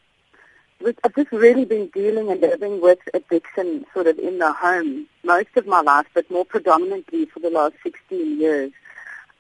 I've 1.05 1.15
just 1.15 1.31
really 1.33 1.65
been 1.65 1.89
dealing 1.89 2.31
and 2.31 2.41
living 2.41 2.81
with 2.81 2.99
addiction 3.15 3.85
sort 3.95 4.07
of 4.07 4.19
in 4.19 4.39
the 4.39 4.53
home 4.53 5.07
most 5.23 5.57
of 5.57 5.67
my 5.67 5.81
life, 5.81 6.07
but 6.15 6.29
more 6.31 6.45
predominantly 6.45 7.27
for 7.27 7.41
the 7.41 7.51
last 7.51 7.75
16 7.83 8.41
years. 8.41 8.73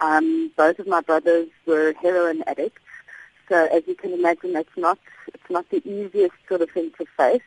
Um, 0.00 0.50
both 0.56 0.78
of 0.78 0.86
my 0.86 1.00
brothers 1.00 1.48
were 1.66 1.94
heroin 2.00 2.42
addicts, 2.46 2.82
so 3.48 3.66
as 3.72 3.82
you 3.86 3.94
can 3.94 4.12
imagine, 4.12 4.56
it's 4.56 4.76
not 4.76 4.98
it's 5.28 5.50
not 5.50 5.68
the 5.70 5.82
easiest 5.88 6.34
sort 6.48 6.60
of 6.60 6.70
thing 6.70 6.90
to 6.98 7.06
face. 7.16 7.42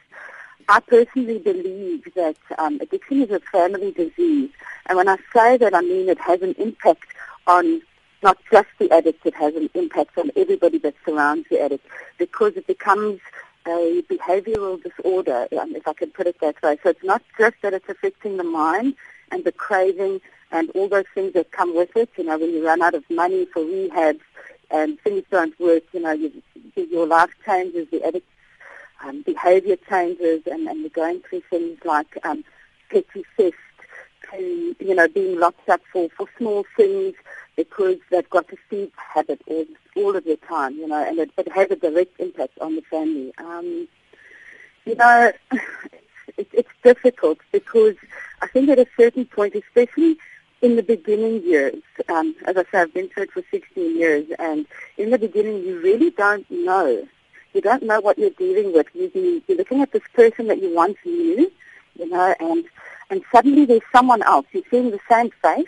I 0.67 0.79
personally 0.79 1.39
believe 1.39 2.05
that 2.15 2.37
um, 2.57 2.79
addiction 2.81 3.21
is 3.21 3.31
a 3.31 3.39
family 3.39 3.91
disease, 3.91 4.49
and 4.87 4.97
when 4.97 5.07
I 5.07 5.17
say 5.33 5.57
that, 5.57 5.73
I 5.73 5.81
mean 5.81 6.09
it 6.09 6.19
has 6.19 6.41
an 6.41 6.55
impact 6.57 7.07
on 7.47 7.81
not 8.23 8.37
just 8.51 8.67
the 8.79 8.91
addict, 8.91 9.25
it 9.25 9.35
has 9.35 9.55
an 9.55 9.69
impact 9.73 10.17
on 10.17 10.31
everybody 10.35 10.79
that 10.79 10.95
surrounds 11.05 11.47
the 11.49 11.61
addict 11.61 11.85
because 12.17 12.53
it 12.55 12.65
becomes 12.65 13.19
a 13.67 14.03
behavioral 14.09 14.81
disorder, 14.81 15.47
um, 15.59 15.75
if 15.75 15.87
I 15.87 15.93
can 15.93 16.11
put 16.11 16.27
it 16.27 16.39
that 16.41 16.61
way. 16.61 16.77
So 16.83 16.89
it's 16.89 17.03
not 17.03 17.23
just 17.37 17.55
that 17.61 17.73
it's 17.73 17.89
affecting 17.89 18.37
the 18.37 18.43
mind 18.43 18.95
and 19.31 19.43
the 19.43 19.51
craving 19.51 20.21
and 20.51 20.69
all 20.71 20.87
those 20.87 21.05
things 21.13 21.33
that 21.33 21.51
come 21.51 21.75
with 21.75 21.95
it. 21.95 22.09
You 22.17 22.25
know, 22.25 22.37
when 22.37 22.51
you 22.51 22.65
run 22.65 22.81
out 22.81 22.93
of 22.93 23.03
money 23.09 23.45
for 23.45 23.63
rehab 23.63 24.19
and 24.69 24.99
things 25.01 25.23
don't 25.31 25.59
work, 25.59 25.83
you 25.93 26.01
know, 26.01 26.11
you, 26.11 26.31
your 26.75 27.07
life 27.07 27.31
changes, 27.45 27.87
the 27.91 28.03
addict's 28.03 28.27
um, 29.03 29.23
behavior 29.23 29.77
changes, 29.89 30.41
and, 30.45 30.67
and 30.67 30.81
you're 30.81 30.89
going 30.89 31.21
through 31.21 31.41
things 31.49 31.77
like 31.83 32.17
um, 32.23 32.43
petty 32.89 33.25
theft, 33.35 33.57
to, 34.31 34.75
you 34.79 34.95
know, 34.95 35.07
being 35.07 35.39
locked 35.39 35.69
up 35.69 35.81
for, 35.91 36.09
for 36.17 36.27
small 36.37 36.65
things, 36.77 37.15
because 37.55 37.97
they've 38.11 38.29
got 38.29 38.51
a 38.51 38.57
feed 38.69 38.91
habit 38.97 39.41
all, 39.47 39.65
all 39.95 40.15
of 40.15 40.25
the 40.25 40.37
time, 40.47 40.75
you 40.75 40.87
know, 40.87 41.03
and 41.03 41.19
it, 41.19 41.31
it 41.37 41.51
has 41.51 41.71
a 41.71 41.75
direct 41.75 42.19
impact 42.19 42.57
on 42.59 42.75
the 42.75 42.81
family. 42.83 43.33
Um, 43.37 43.87
you 44.85 44.95
know, 44.95 45.31
it's, 46.37 46.53
it's 46.53 46.69
difficult 46.83 47.39
because 47.51 47.95
I 48.41 48.47
think 48.47 48.69
at 48.69 48.79
a 48.79 48.87
certain 48.97 49.25
point, 49.25 49.55
especially 49.55 50.17
in 50.61 50.75
the 50.75 50.83
beginning 50.83 51.43
years, 51.43 51.81
um, 52.09 52.35
as 52.45 52.57
I 52.57 52.63
say, 52.63 52.79
I've 52.79 52.93
been 52.93 53.09
through 53.09 53.23
it 53.23 53.31
for 53.31 53.43
16 53.51 53.97
years, 53.97 54.27
and 54.39 54.65
in 54.97 55.11
the 55.11 55.19
beginning, 55.19 55.63
you 55.63 55.79
really 55.79 56.11
don't 56.11 56.49
know. 56.49 57.07
You 57.53 57.61
don't 57.61 57.83
know 57.83 58.01
what 58.01 58.17
you're 58.17 58.31
dealing 58.31 58.73
with. 58.73 58.87
You, 58.93 59.11
you, 59.13 59.41
you're 59.47 59.57
looking 59.57 59.81
at 59.81 59.91
this 59.91 60.03
person 60.13 60.47
that 60.47 60.61
you 60.61 60.73
once 60.73 60.97
knew, 61.05 61.51
you 61.97 62.09
know, 62.09 62.35
and 62.39 62.65
and 63.09 63.23
suddenly 63.31 63.65
there's 63.65 63.81
someone 63.91 64.23
else. 64.23 64.45
You're 64.51 64.63
seeing 64.69 64.91
the 64.91 64.99
same 65.09 65.29
face, 65.41 65.67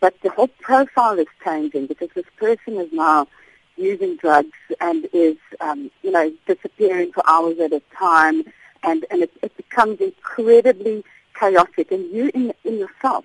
but 0.00 0.14
the 0.22 0.30
whole 0.30 0.48
profile 0.48 1.18
is 1.18 1.26
changing 1.44 1.86
because 1.86 2.08
this 2.14 2.24
person 2.36 2.78
is 2.78 2.92
now 2.92 3.28
using 3.76 4.16
drugs 4.16 4.58
and 4.80 5.08
is, 5.12 5.36
um, 5.60 5.90
you 6.02 6.10
know, 6.10 6.32
disappearing 6.46 7.12
for 7.12 7.22
hours 7.28 7.58
at 7.58 7.72
a 7.72 7.82
time, 7.96 8.44
and 8.82 9.04
and 9.10 9.22
it, 9.22 9.30
it 9.42 9.56
becomes 9.56 10.00
incredibly 10.00 11.04
chaotic. 11.38 11.92
And 11.92 12.10
you, 12.10 12.30
in 12.34 12.52
in 12.64 12.78
yourself, 12.78 13.24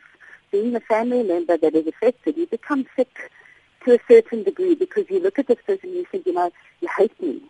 being 0.51 0.73
the 0.73 0.81
family 0.81 1.23
member 1.23 1.57
that 1.57 1.75
is 1.75 1.87
affected, 1.87 2.37
you 2.37 2.47
become 2.47 2.85
sick 2.95 3.31
to 3.85 3.95
a 3.95 3.99
certain 4.07 4.43
degree 4.43 4.75
because 4.75 5.05
you 5.09 5.19
look 5.19 5.39
at 5.39 5.47
this 5.47 5.61
person 5.65 5.89
and 5.89 5.97
you 5.99 6.05
think, 6.11 6.25
you 6.25 6.33
know, 6.33 6.51
you 6.81 6.89
hate 6.97 7.19
me. 7.21 7.41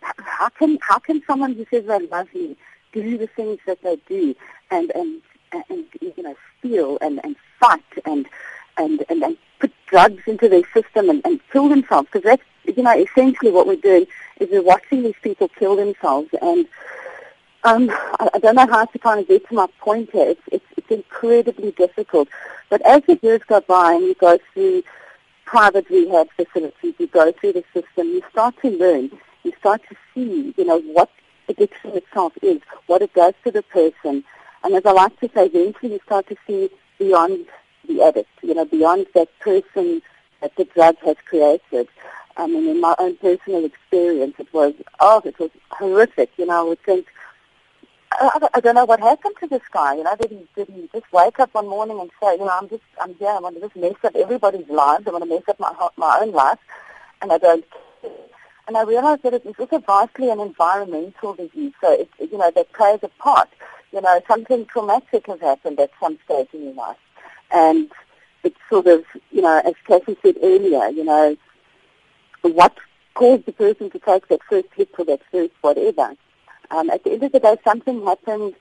How 0.00 0.50
can 0.50 0.78
how 0.82 0.98
can 0.98 1.22
someone 1.26 1.54
who 1.54 1.66
says 1.70 1.86
they 1.86 2.06
love 2.08 2.28
me 2.34 2.56
do 2.92 3.16
the 3.16 3.26
things 3.26 3.58
that 3.66 3.82
they 3.82 3.96
do 4.08 4.34
and 4.70 4.90
and 4.94 5.22
and 5.68 5.86
you 6.00 6.22
know 6.22 6.36
steal 6.58 6.98
and 7.00 7.20
and 7.24 7.36
fight 7.58 7.82
and 8.04 8.26
and, 8.76 9.04
and, 9.08 9.22
and 9.22 9.36
put 9.58 9.72
drugs 9.86 10.22
into 10.26 10.48
their 10.48 10.64
system 10.72 11.10
and, 11.10 11.22
and 11.24 11.40
kill 11.52 11.68
themselves 11.68 12.08
because 12.12 12.24
that's, 12.24 12.42
you 12.76 12.82
know, 12.82 12.98
essentially 12.98 13.50
what 13.50 13.66
we're 13.66 13.76
doing 13.76 14.06
is 14.40 14.48
we're 14.50 14.62
watching 14.62 15.02
these 15.02 15.14
people 15.22 15.48
kill 15.48 15.76
themselves 15.76 16.28
and 16.42 16.66
um, 17.64 17.88
I, 17.90 18.28
I 18.34 18.38
don't 18.38 18.56
know 18.56 18.66
how 18.66 18.84
to 18.84 18.98
kind 18.98 19.20
of 19.20 19.26
get 19.26 19.48
to 19.48 19.54
my 19.54 19.66
point 19.80 20.10
here. 20.12 20.30
It's, 20.30 20.42
it's, 20.52 20.64
it's 20.76 20.90
incredibly 20.90 21.72
difficult. 21.72 22.28
But 22.68 22.82
as 22.82 23.02
the 23.06 23.18
years 23.22 23.40
go 23.46 23.60
by 23.62 23.94
and 23.94 24.04
you 24.04 24.14
go 24.14 24.38
through 24.52 24.82
private 25.46 25.88
rehab 25.88 26.28
facilities, 26.36 26.94
you 26.98 27.06
go 27.06 27.32
through 27.32 27.54
the 27.54 27.64
system, 27.72 28.08
you 28.08 28.22
start 28.30 28.54
to 28.62 28.70
learn, 28.70 29.10
you 29.44 29.52
start 29.58 29.82
to 29.88 29.96
see, 30.14 30.54
you 30.56 30.64
know, 30.64 30.80
what 30.80 31.10
addiction 31.48 31.92
itself 31.92 32.32
is, 32.42 32.60
what 32.86 33.02
it 33.02 33.12
does 33.14 33.34
to 33.44 33.50
the 33.50 33.62
person. 33.62 34.24
And 34.62 34.74
as 34.74 34.84
I 34.84 34.92
like 34.92 35.18
to 35.20 35.30
say, 35.34 35.46
eventually 35.46 35.92
you 35.92 36.00
start 36.04 36.26
to 36.28 36.36
see 36.46 36.70
beyond 36.98 37.46
the 37.86 38.02
addict, 38.02 38.28
you 38.42 38.54
know, 38.54 38.64
beyond 38.64 39.06
that 39.14 39.28
person 39.40 40.02
that 40.40 40.54
the 40.56 40.64
drug 40.64 40.96
has 41.04 41.16
created. 41.26 41.88
I 42.36 42.46
mean, 42.46 42.68
in 42.68 42.80
my 42.80 42.94
own 42.98 43.16
personal 43.16 43.64
experience, 43.64 44.34
it 44.38 44.52
was, 44.52 44.74
oh, 45.00 45.22
it 45.24 45.38
was 45.38 45.50
horrific. 45.70 46.30
You 46.36 46.46
know, 46.46 46.60
I 46.60 46.68
would 46.68 46.82
think, 46.82 47.06
I, 48.12 48.48
I 48.54 48.60
don't 48.60 48.74
know 48.74 48.84
what 48.84 49.00
happened 49.00 49.36
to 49.40 49.46
this 49.46 49.62
guy. 49.72 49.96
You 49.96 50.04
know, 50.04 50.16
did 50.16 50.30
he, 50.30 50.46
did 50.56 50.68
he 50.68 50.88
just 50.92 51.12
wake 51.12 51.38
up 51.38 51.54
one 51.54 51.68
morning 51.68 52.00
and 52.00 52.10
say, 52.20 52.32
you 52.32 52.44
know, 52.44 52.50
I'm 52.60 52.68
just, 52.68 52.82
I'm 53.00 53.14
here, 53.14 53.28
I 53.28 53.38
want 53.38 53.56
to 53.56 53.60
just 53.60 53.76
mess 53.76 53.94
up 54.02 54.16
everybody's 54.16 54.68
lives, 54.68 55.06
I 55.06 55.10
want 55.10 55.24
to 55.24 55.30
mess 55.30 55.44
up 55.48 55.60
my, 55.60 55.72
my 55.96 56.18
own 56.22 56.32
life, 56.32 56.58
and 57.22 57.32
I 57.32 57.38
don't 57.38 57.64
and 58.66 58.76
I 58.76 58.82
realized 58.82 59.22
that 59.24 59.34
it 59.34 59.44
was 59.44 59.54
also 59.58 59.78
vastly 59.78 60.30
an 60.30 60.40
environmental 60.40 61.34
disease. 61.34 61.72
So, 61.80 61.92
it, 61.92 62.08
you 62.18 62.38
know, 62.38 62.50
that 62.50 62.72
plays 62.72 63.00
a 63.02 63.08
part. 63.08 63.48
You 63.92 64.00
know, 64.00 64.20
something 64.26 64.66
traumatic 64.66 65.26
has 65.26 65.40
happened 65.40 65.78
at 65.80 65.90
some 66.00 66.18
stage 66.24 66.48
in 66.52 66.64
your 66.64 66.74
life. 66.74 66.96
And 67.50 67.90
it's 68.42 68.58
sort 68.68 68.86
of, 68.86 69.04
you 69.30 69.42
know, 69.42 69.62
as 69.64 69.74
Cassie 69.86 70.16
said 70.22 70.36
earlier, 70.42 70.88
you 70.88 71.04
know, 71.04 71.36
what 72.42 72.76
caused 73.14 73.46
the 73.46 73.52
person 73.52 73.90
to 73.90 73.98
take 73.98 74.28
that 74.28 74.40
first 74.48 74.68
hit 74.76 74.90
or 74.98 75.04
that 75.06 75.20
first 75.30 75.52
whatever. 75.60 76.14
Um, 76.70 76.90
at 76.90 77.04
the 77.04 77.12
end 77.12 77.22
of 77.22 77.32
the 77.32 77.40
day, 77.40 77.56
something 77.64 78.04
happened 78.04 78.54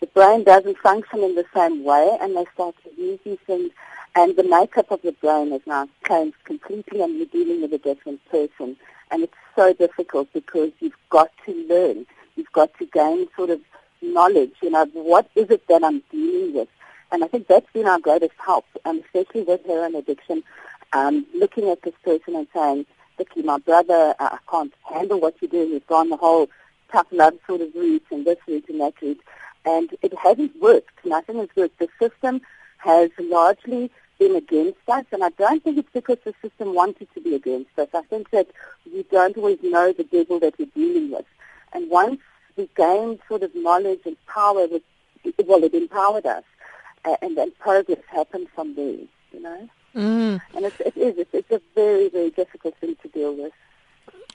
the 0.00 0.06
brain 0.06 0.44
doesn't 0.44 0.78
function 0.78 1.22
in 1.22 1.34
the 1.34 1.44
same 1.54 1.84
way, 1.84 2.16
and 2.22 2.34
they 2.34 2.46
start 2.54 2.74
to 2.84 3.00
use 3.00 3.20
these 3.22 3.38
things. 3.46 3.70
And 4.14 4.34
the 4.34 4.42
makeup 4.42 4.90
of 4.90 5.02
the 5.02 5.12
brain 5.12 5.50
has 5.52 5.60
now 5.66 5.88
changed 6.08 6.42
completely, 6.44 7.02
and 7.02 7.16
you're 7.18 7.26
dealing 7.26 7.60
with 7.60 7.74
a 7.74 7.78
different 7.78 8.24
person. 8.30 8.76
And 9.10 9.22
it's 9.24 9.34
so 9.54 9.74
difficult 9.74 10.32
because 10.32 10.70
you've 10.80 10.96
got 11.10 11.30
to 11.44 11.52
learn. 11.68 12.06
You've 12.34 12.50
got 12.52 12.72
to 12.78 12.86
gain 12.86 13.28
sort 13.36 13.50
of 13.50 13.60
knowledge, 14.00 14.54
you 14.62 14.70
know, 14.70 14.86
what 14.94 15.28
is 15.34 15.50
it 15.50 15.66
that 15.68 15.84
I'm 15.84 16.02
dealing 16.10 16.54
with? 16.54 16.68
And 17.12 17.24
I 17.24 17.28
think 17.28 17.48
that's 17.48 17.70
been 17.72 17.86
our 17.86 17.98
greatest 17.98 18.34
help, 18.44 18.64
um, 18.84 19.02
especially 19.04 19.42
with 19.42 19.64
heroin 19.66 19.96
addiction, 19.96 20.42
um, 20.92 21.26
looking 21.34 21.68
at 21.70 21.82
this 21.82 21.94
person 22.04 22.36
and 22.36 22.46
saying, 22.54 22.86
look, 23.18 23.28
my 23.44 23.58
brother, 23.58 24.14
uh, 24.18 24.28
I 24.32 24.38
can't 24.50 24.72
handle 24.88 25.20
what 25.20 25.34
you're 25.40 25.50
doing. 25.50 25.70
You've 25.70 25.86
gone 25.86 26.10
the 26.10 26.16
whole 26.16 26.48
tough 26.92 27.06
love 27.10 27.34
sort 27.46 27.60
of 27.60 27.74
route 27.74 28.04
and 28.10 28.24
this 28.24 28.38
route 28.46 28.68
and 28.68 28.80
that 28.80 28.94
route. 29.02 29.20
And 29.64 29.90
it 30.02 30.16
hasn't 30.16 30.60
worked. 30.60 31.04
Nothing 31.04 31.38
has 31.38 31.48
worked. 31.56 31.78
The 31.78 31.88
system 32.00 32.40
has 32.78 33.10
largely 33.18 33.90
been 34.18 34.36
against 34.36 34.78
us, 34.88 35.04
and 35.12 35.24
I 35.24 35.30
don't 35.30 35.64
think 35.64 35.78
it's 35.78 35.88
because 35.92 36.18
the 36.24 36.34
system 36.42 36.74
wanted 36.74 37.08
to 37.14 37.20
be 37.20 37.34
against 37.34 37.76
us. 37.78 37.88
I 37.94 38.02
think 38.02 38.30
that 38.30 38.48
we 38.86 39.02
don't 39.04 39.36
always 39.36 39.58
know 39.62 39.92
the 39.92 40.04
devil 40.04 40.38
that 40.40 40.58
we're 40.58 40.66
dealing 40.74 41.10
with. 41.10 41.24
And 41.72 41.90
once 41.90 42.20
we 42.56 42.68
gain 42.76 43.18
sort 43.28 43.42
of 43.42 43.54
knowledge 43.54 44.00
and 44.04 44.16
power, 44.26 44.66
well, 45.46 45.64
it 45.64 45.74
empowered 45.74 46.26
us, 46.26 46.44
and 47.22 47.36
then 47.36 47.52
progress 47.58 47.98
happened 48.08 48.48
from 48.54 48.74
there, 48.74 48.98
you 49.32 49.40
know? 49.40 49.68
Mm. 49.94 50.40
And 50.54 50.64
it's, 50.64 50.80
it 50.80 50.96
is, 50.96 51.18
it's, 51.18 51.34
it's 51.34 51.50
a 51.50 51.60
very, 51.74 52.08
very 52.08 52.30
difficult 52.30 52.76
thing 52.78 52.96
to 53.02 53.08
deal 53.08 53.34
with. 53.34 53.52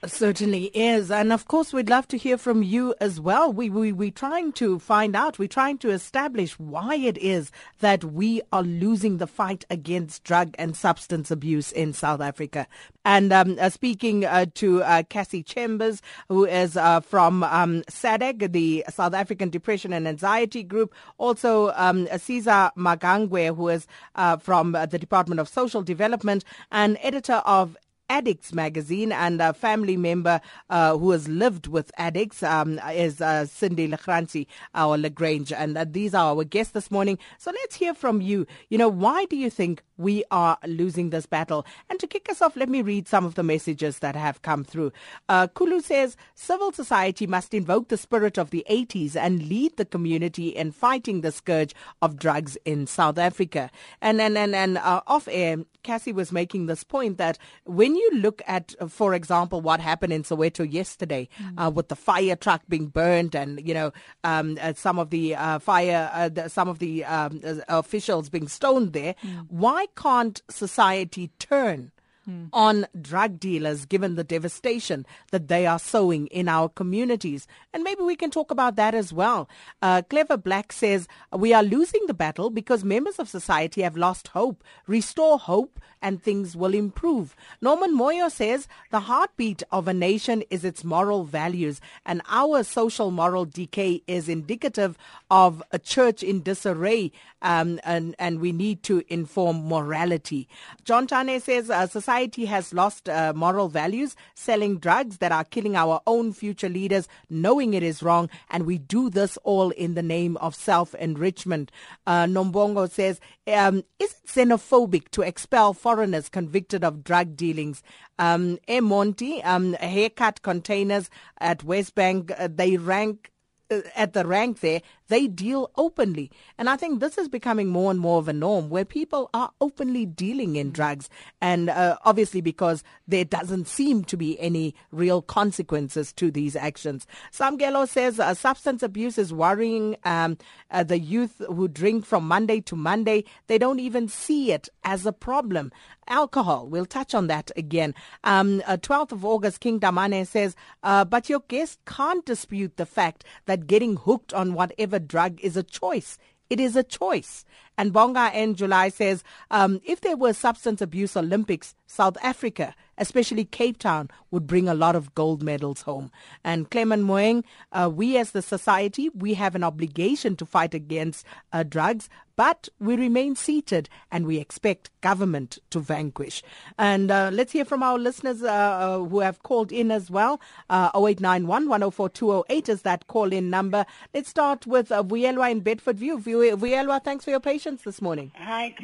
Certainly 0.07 0.65
is. 0.73 1.09
And 1.09 1.33
of 1.33 1.47
course, 1.47 1.73
we'd 1.73 1.89
love 1.89 2.07
to 2.09 2.17
hear 2.17 2.37
from 2.37 2.61
you 2.63 2.93
as 3.01 3.19
well. 3.19 3.51
We, 3.51 3.69
we, 3.69 3.91
we're 3.91 4.11
trying 4.11 4.51
to 4.53 4.79
find 4.79 5.15
out, 5.15 5.39
we're 5.39 5.47
trying 5.47 5.77
to 5.79 5.89
establish 5.89 6.59
why 6.59 6.95
it 6.95 7.17
is 7.17 7.51
that 7.79 8.03
we 8.03 8.41
are 8.51 8.63
losing 8.63 9.17
the 9.17 9.27
fight 9.27 9.65
against 9.69 10.23
drug 10.23 10.53
and 10.59 10.75
substance 10.75 11.31
abuse 11.31 11.71
in 11.71 11.93
South 11.93 12.21
Africa. 12.21 12.67
And 13.03 13.31
um, 13.31 13.57
uh, 13.59 13.69
speaking 13.69 14.25
uh, 14.25 14.47
to 14.55 14.83
uh, 14.83 15.03
Cassie 15.03 15.43
Chambers, 15.43 16.01
who 16.27 16.45
is 16.45 16.75
uh, 16.75 16.99
from 17.01 17.43
um, 17.43 17.83
SADAG, 17.89 18.51
the 18.51 18.83
South 18.89 19.13
African 19.13 19.49
Depression 19.49 19.93
and 19.93 20.07
Anxiety 20.07 20.63
Group, 20.63 20.93
also 21.17 21.71
um, 21.75 22.07
Caesar 22.17 22.71
Magangwe, 22.75 23.55
who 23.55 23.69
is 23.69 23.87
uh, 24.15 24.37
from 24.37 24.71
the 24.71 24.97
Department 24.99 25.39
of 25.39 25.47
Social 25.47 25.83
Development 25.83 26.43
and 26.71 26.97
editor 27.01 27.41
of 27.45 27.77
Addicts 28.09 28.53
magazine, 28.53 29.11
and 29.11 29.41
a 29.41 29.53
family 29.53 29.97
member 29.97 30.39
uh, 30.69 30.97
who 30.97 31.11
has 31.11 31.27
lived 31.27 31.67
with 31.67 31.91
addicts 31.97 32.43
um, 32.43 32.79
is 32.93 33.19
uh, 33.19 33.45
Cindy 33.45 33.87
Lecranci, 33.87 34.45
our 34.75 34.97
Lagrange, 34.97 35.51
and 35.51 35.77
uh, 35.77 35.85
these 35.89 36.13
are 36.13 36.35
our 36.35 36.43
guests 36.43 36.73
this 36.73 36.91
morning. 36.91 37.17
So 37.37 37.51
let's 37.51 37.75
hear 37.75 37.93
from 37.93 38.21
you. 38.21 38.45
You 38.69 38.77
know, 38.77 38.89
why 38.89 39.25
do 39.25 39.35
you 39.35 39.49
think 39.49 39.83
we 39.97 40.23
are 40.31 40.57
losing 40.65 41.09
this 41.09 41.25
battle? 41.25 41.65
And 41.89 41.99
to 41.99 42.07
kick 42.07 42.29
us 42.29 42.41
off, 42.41 42.55
let 42.55 42.69
me 42.69 42.81
read 42.81 43.07
some 43.07 43.25
of 43.25 43.35
the 43.35 43.43
messages 43.43 43.99
that 43.99 44.15
have 44.15 44.41
come 44.41 44.63
through. 44.63 44.91
Uh, 45.29 45.47
Kulu 45.47 45.81
says 45.81 46.17
civil 46.33 46.71
society 46.71 47.27
must 47.27 47.53
invoke 47.53 47.87
the 47.87 47.97
spirit 47.97 48.37
of 48.37 48.49
the 48.49 48.65
80s 48.69 49.15
and 49.15 49.47
lead 49.47 49.77
the 49.77 49.85
community 49.85 50.49
in 50.49 50.71
fighting 50.71 51.21
the 51.21 51.31
scourge 51.31 51.73
of 52.01 52.17
drugs 52.17 52.57
in 52.65 52.87
South 52.87 53.17
Africa. 53.17 53.69
And 54.01 54.21
and 54.21 54.37
and, 54.37 54.55
and 54.55 54.77
uh, 54.77 55.01
off 55.07 55.27
air, 55.29 55.57
Cassie 55.85 56.11
was 56.11 56.31
making 56.31 56.65
this 56.65 56.83
point 56.83 57.17
that 57.17 57.37
when 57.63 57.95
you 57.95 58.09
look 58.15 58.41
at, 58.47 58.73
uh, 58.81 58.87
for 58.87 59.13
example, 59.13 59.61
what 59.61 59.79
happened 59.79 60.11
in 60.11 60.23
Soweto 60.23 60.69
yesterday 60.69 61.29
mm. 61.39 61.53
uh, 61.63 61.69
with 61.69 61.89
the 61.89 61.95
fire 61.95 62.35
truck 62.35 62.61
being 62.67 62.87
burned 62.87 63.35
and, 63.35 63.65
you 63.65 63.73
know, 63.73 63.93
um, 64.23 64.57
uh, 64.61 64.73
some 64.73 64.97
of 64.99 65.11
the 65.11 65.35
uh, 65.35 65.59
fire, 65.59 66.09
uh, 66.13 66.29
the, 66.29 66.49
some 66.49 66.67
of 66.67 66.79
the 66.79 67.05
um, 67.05 67.39
uh, 67.45 67.55
officials 67.69 68.29
being 68.29 68.47
stoned 68.47 68.93
there, 68.93 69.15
mm. 69.23 69.45
why 69.49 69.84
can't 69.95 70.41
society 70.49 71.31
turn 71.39 71.91
mm. 72.29 72.49
on 72.53 72.85
drug 72.99 73.39
dealers 73.39 73.85
given 73.85 74.15
the 74.15 74.23
devastation 74.23 75.05
that 75.31 75.47
they 75.47 75.65
are 75.65 75.79
sowing 75.79 76.27
in 76.27 76.47
our 76.47 76.69
communities. 76.69 77.47
And 77.73 77.83
maybe 77.83 78.01
we 78.03 78.15
can 78.15 78.31
talk 78.31 78.51
about 78.51 78.75
that 78.75 78.95
as 78.95 79.13
well. 79.13 79.49
Uh, 79.81 80.01
Clever 80.09 80.37
Black 80.37 80.71
says, 80.71 81.07
We 81.31 81.53
are 81.53 81.63
losing 81.63 82.01
the 82.07 82.13
battle 82.13 82.49
because 82.49 82.83
members 82.83 83.19
of 83.19 83.29
society 83.29 83.81
have 83.81 83.97
lost 83.97 84.29
hope. 84.29 84.63
Restore 84.87 85.39
hope 85.39 85.79
and 86.01 86.21
things 86.21 86.55
will 86.55 86.73
improve. 86.73 87.35
Norman 87.61 87.97
Moyo 87.97 88.29
says, 88.29 88.67
The 88.91 89.01
heartbeat 89.01 89.63
of 89.71 89.87
a 89.87 89.93
nation 89.93 90.43
is 90.49 90.63
its 90.63 90.83
moral 90.83 91.23
values, 91.23 91.81
and 92.05 92.21
our 92.29 92.63
social 92.63 93.11
moral 93.11 93.45
decay 93.45 94.03
is 94.07 94.29
indicative 94.29 94.97
of 95.31 95.63
a 95.71 95.79
church 95.79 96.21
in 96.21 96.41
disarray, 96.41 97.11
um, 97.41 97.79
and, 97.83 98.15
and 98.19 98.39
we 98.39 98.51
need 98.51 98.83
to 98.83 99.03
inform 99.07 99.67
morality. 99.67 100.47
John 100.83 101.07
Tane 101.07 101.39
says, 101.39 101.69
uh, 101.69 101.87
Society 101.87 102.14
society 102.15 102.45
has 102.45 102.73
lost 102.73 103.09
uh, 103.09 103.33
moral 103.35 103.67
values, 103.67 104.15
selling 104.35 104.77
drugs 104.77 105.17
that 105.17 105.33
are 105.33 105.43
killing 105.43 105.75
our 105.75 105.99
own 106.07 106.31
future 106.31 106.69
leaders, 106.69 107.09
knowing 107.29 107.73
it 107.73 107.83
is 107.83 108.01
wrong, 108.01 108.29
and 108.49 108.65
we 108.65 108.77
do 108.77 109.09
this 109.09 109.37
all 109.43 109.71
in 109.71 109.95
the 109.95 110.01
name 110.01 110.37
of 110.37 110.55
self-enrichment. 110.55 111.73
Uh, 112.07 112.23
Nombongo 112.25 112.89
says, 112.89 113.19
um, 113.47 113.83
is 113.99 114.11
it 114.11 114.27
xenophobic 114.27 115.09
to 115.09 115.23
expel 115.23 115.73
foreigners 115.73 116.29
convicted 116.29 116.85
of 116.85 117.03
drug 117.03 117.35
dealings? 117.35 117.83
Um, 118.17 118.59
Monty, 118.69 119.43
um, 119.43 119.73
haircut 119.73 120.41
containers 120.41 121.09
at 121.39 121.65
Westbank, 121.65 122.31
uh, 122.39 122.47
they 122.49 122.77
rank 122.77 123.29
uh, 123.69 123.81
at 123.95 124.13
the 124.13 124.25
rank 124.25 124.61
there, 124.61 124.81
they 125.07 125.27
deal 125.27 125.71
openly. 125.75 126.31
And 126.57 126.69
I 126.69 126.75
think 126.75 126.99
this 126.99 127.17
is 127.17 127.27
becoming 127.27 127.69
more 127.69 127.91
and 127.91 127.99
more 127.99 128.19
of 128.19 128.27
a 128.27 128.33
norm 128.33 128.69
where 128.69 128.85
people 128.85 129.29
are 129.33 129.51
openly 129.61 130.05
dealing 130.05 130.55
in 130.55 130.71
drugs. 130.71 131.09
And 131.41 131.69
uh, 131.69 131.97
obviously, 132.05 132.41
because 132.41 132.83
there 133.07 133.25
doesn't 133.25 133.67
seem 133.67 134.03
to 134.05 134.17
be 134.17 134.39
any 134.39 134.75
real 134.91 135.21
consequences 135.21 136.11
to 136.13 136.31
these 136.31 136.55
actions. 136.55 137.05
Samgelo 137.31 137.87
says 137.87 138.19
uh, 138.19 138.33
substance 138.33 138.83
abuse 138.83 139.17
is 139.17 139.33
worrying 139.33 139.95
um, 140.03 140.37
uh, 140.71 140.83
the 140.83 140.99
youth 140.99 141.41
who 141.47 141.67
drink 141.67 142.05
from 142.05 142.27
Monday 142.27 142.61
to 142.61 142.75
Monday. 142.75 143.23
They 143.47 143.57
don't 143.57 143.79
even 143.79 144.07
see 144.07 144.51
it 144.51 144.69
as 144.83 145.05
a 145.05 145.13
problem. 145.13 145.71
Alcohol, 146.07 146.67
we'll 146.67 146.85
touch 146.85 147.15
on 147.15 147.27
that 147.27 147.49
again. 147.55 147.95
Um, 148.23 148.61
12th 148.67 149.11
uh, 149.11 149.15
of 149.15 149.25
August, 149.25 149.59
King 149.59 149.79
Damane 149.79 150.27
says, 150.27 150.55
uh, 150.83 151.03
but 151.03 151.29
your 151.29 151.39
guest 151.47 151.79
can't 151.85 152.23
dispute 152.25 152.77
the 152.77 152.85
fact 152.85 153.23
that 153.47 153.65
getting 153.65 153.95
hooked 153.95 154.31
on 154.31 154.53
whatever 154.53 154.94
a 154.95 154.99
drug 154.99 155.39
is 155.41 155.55
a 155.55 155.63
choice. 155.63 156.17
It 156.49 156.59
is 156.59 156.75
a 156.75 156.83
choice. 156.83 157.45
And 157.77 157.91
Bonga 157.91 158.31
in 158.33 158.55
July 158.55 158.89
says, 158.89 159.23
um, 159.51 159.81
if 159.85 160.01
there 160.01 160.17
were 160.17 160.33
substance 160.33 160.81
abuse 160.81 161.17
Olympics, 161.17 161.75
South 161.87 162.17
Africa, 162.21 162.75
especially 162.97 163.45
Cape 163.45 163.77
Town, 163.77 164.09
would 164.31 164.47
bring 164.47 164.67
a 164.67 164.73
lot 164.73 164.95
of 164.95 165.13
gold 165.15 165.43
medals 165.43 165.81
home. 165.81 166.11
And 166.43 166.69
Clement 166.69 167.03
Moeng, 167.03 167.43
uh, 167.71 167.89
we 167.93 168.17
as 168.17 168.31
the 168.31 168.41
society, 168.41 169.09
we 169.09 169.33
have 169.33 169.55
an 169.55 169.63
obligation 169.63 170.35
to 170.37 170.45
fight 170.45 170.73
against 170.73 171.25
uh, 171.51 171.63
drugs, 171.63 172.09
but 172.35 172.67
we 172.79 172.95
remain 172.97 173.35
seated 173.35 173.87
and 174.11 174.25
we 174.25 174.37
expect 174.37 174.89
government 175.01 175.57
to 175.69 175.79
vanquish. 175.79 176.43
And 176.77 177.09
uh, 177.09 177.29
let's 177.31 177.53
hear 177.53 177.65
from 177.65 177.81
our 177.81 177.97
listeners 177.97 178.43
uh, 178.43 178.47
uh, 178.47 178.99
who 178.99 179.19
have 179.19 179.43
called 179.43 179.71
in 179.71 179.89
as 179.91 180.11
well. 180.11 180.41
Uh, 180.69 180.89
0891 180.93 181.69
104 181.69 182.09
208 182.09 182.69
is 182.69 182.81
that 182.81 183.07
call 183.07 183.31
in 183.31 183.49
number. 183.49 183.85
Let's 184.13 184.29
start 184.29 184.67
with 184.67 184.91
uh, 184.91 185.03
Vuyelwa 185.03 185.49
in 185.49 185.61
Bedfordview. 185.61 186.21
Vuyelwa, 186.57 187.03
thanks 187.03 187.23
for 187.23 187.31
your 187.31 187.39
patience 187.39 187.64
this 187.65 187.99
morning. 187.99 188.31
Hi, 188.35 188.75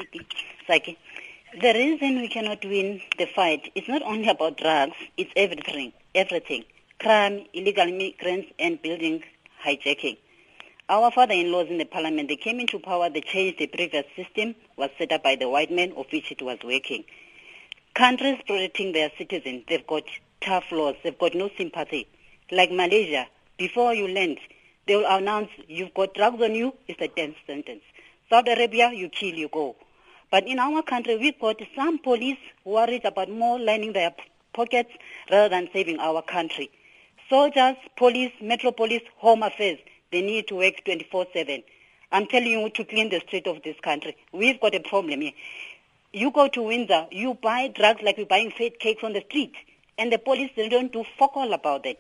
Saki. 0.66 0.98
The 1.62 1.74
reason 1.74 2.20
we 2.20 2.28
cannot 2.28 2.66
win 2.66 3.00
the 3.20 3.28
fight 3.28 3.72
is 3.76 3.88
not 3.88 4.02
only 4.02 4.28
about 4.28 4.58
drugs, 4.58 4.96
it's 5.18 5.32
everything. 5.36 5.94
Everything. 6.16 6.64
Crime, 7.00 7.46
illegal 7.54 7.88
immigrants, 7.88 8.48
and 8.58 8.82
building 8.82 9.22
hijacking. 9.64 10.18
Our 10.90 11.12
father-in-laws 11.12 11.68
in 11.70 11.78
the 11.78 11.86
parliament, 11.86 12.30
they 12.30 12.38
came 12.38 12.60
into 12.60 12.80
power, 12.80 13.08
they 13.08 13.22
changed 13.22 13.60
the 13.60 13.68
previous 13.68 14.06
system, 14.16 14.56
was 14.78 14.90
set 14.98 15.12
up 15.12 15.22
by 15.22 15.36
the 15.36 15.48
white 15.48 15.72
men, 15.72 15.94
of 15.96 16.08
which 16.12 16.32
it 16.32 16.42
was 16.42 16.58
working. 16.64 17.04
Countries 17.94 18.40
protecting 18.48 18.94
their 18.94 19.12
citizens, 19.16 19.64
they've 19.70 19.86
got 19.86 20.04
tough 20.42 20.72
laws, 20.72 20.96
they've 21.04 21.20
got 21.20 21.36
no 21.36 21.52
sympathy. 21.56 22.08
Like 22.52 22.72
Malaysia, 22.72 23.28
before 23.60 23.94
you 23.94 24.08
land, 24.08 24.40
they 24.88 24.96
will 24.96 25.06
announce, 25.06 25.50
you've 25.68 25.94
got 25.94 26.16
drugs 26.16 26.42
on 26.42 26.56
you, 26.56 26.74
it's 26.88 27.00
a 27.00 27.10
death 27.10 27.36
sentence. 27.46 27.84
Saudi 28.32 28.50
Arabia, 28.52 28.94
you 28.94 29.10
kill, 29.10 29.36
you 29.36 29.50
go. 29.50 29.76
But 30.32 30.48
in 30.48 30.58
our 30.58 30.82
country, 30.84 31.18
we've 31.18 31.38
got 31.38 31.62
some 31.76 32.00
police 32.00 32.38
worried 32.64 33.04
about 33.04 33.30
more 33.30 33.60
lining 33.60 33.92
their 33.92 34.14
pockets 34.54 34.90
rather 35.30 35.50
than 35.50 35.68
saving 35.74 36.00
our 36.00 36.22
country. 36.22 36.72
Soldiers, 37.30 37.76
police, 37.98 38.32
metro 38.42 38.72
police, 38.72 39.02
home 39.18 39.44
affairs, 39.44 39.80
they 40.14 40.22
need 40.22 40.48
to 40.48 40.56
work 40.56 40.76
24-7. 40.88 41.62
I'm 42.14 42.26
telling 42.26 42.52
you 42.52 42.70
to 42.70 42.86
clean 42.86 43.10
the 43.10 43.20
street 43.20 43.48
of 43.48 43.64
this 43.64 43.76
country. 43.82 44.16
We've 44.32 44.62
got 44.62 44.76
a 44.76 44.80
problem 44.80 45.20
here. 45.20 45.34
You 46.14 46.32
go 46.32 46.48
to 46.48 46.62
Windsor, 46.62 47.08
you 47.12 47.34
buy 47.34 47.68
drugs 47.68 48.02
like 48.02 48.16
you're 48.16 48.28
buying 48.28 48.52
fake 48.52 48.80
cakes 48.80 49.04
on 49.04 49.12
the 49.12 49.26
street, 49.28 49.56
and 49.98 50.10
the 50.10 50.18
police 50.18 50.52
they 50.56 50.70
don't 50.70 50.94
do 50.94 51.04
fuck 51.20 51.36
all 51.36 51.52
about 51.52 51.84
that. 51.84 51.98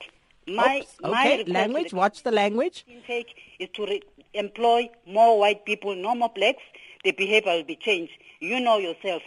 My, 0.48 0.80
Oops. 0.80 0.96
okay, 1.04 1.12
my 1.12 1.44
language. 1.48 1.94
Watch 1.94 2.24
the 2.24 2.32
language. 2.32 2.86
Intake 2.90 3.36
is 3.62 3.70
to 3.76 3.86
re- 3.86 4.02
employ 4.34 4.90
more 5.06 5.40
white 5.40 5.66
people, 5.66 5.96
no 5.96 6.16
more 6.16 6.32
blacks, 6.34 6.64
the 7.04 7.12
behavior 7.12 7.54
will 7.54 7.64
be 7.64 7.76
changed. 7.76 8.14
You 8.40 8.60
know 8.60 8.78
yourself. 8.78 9.22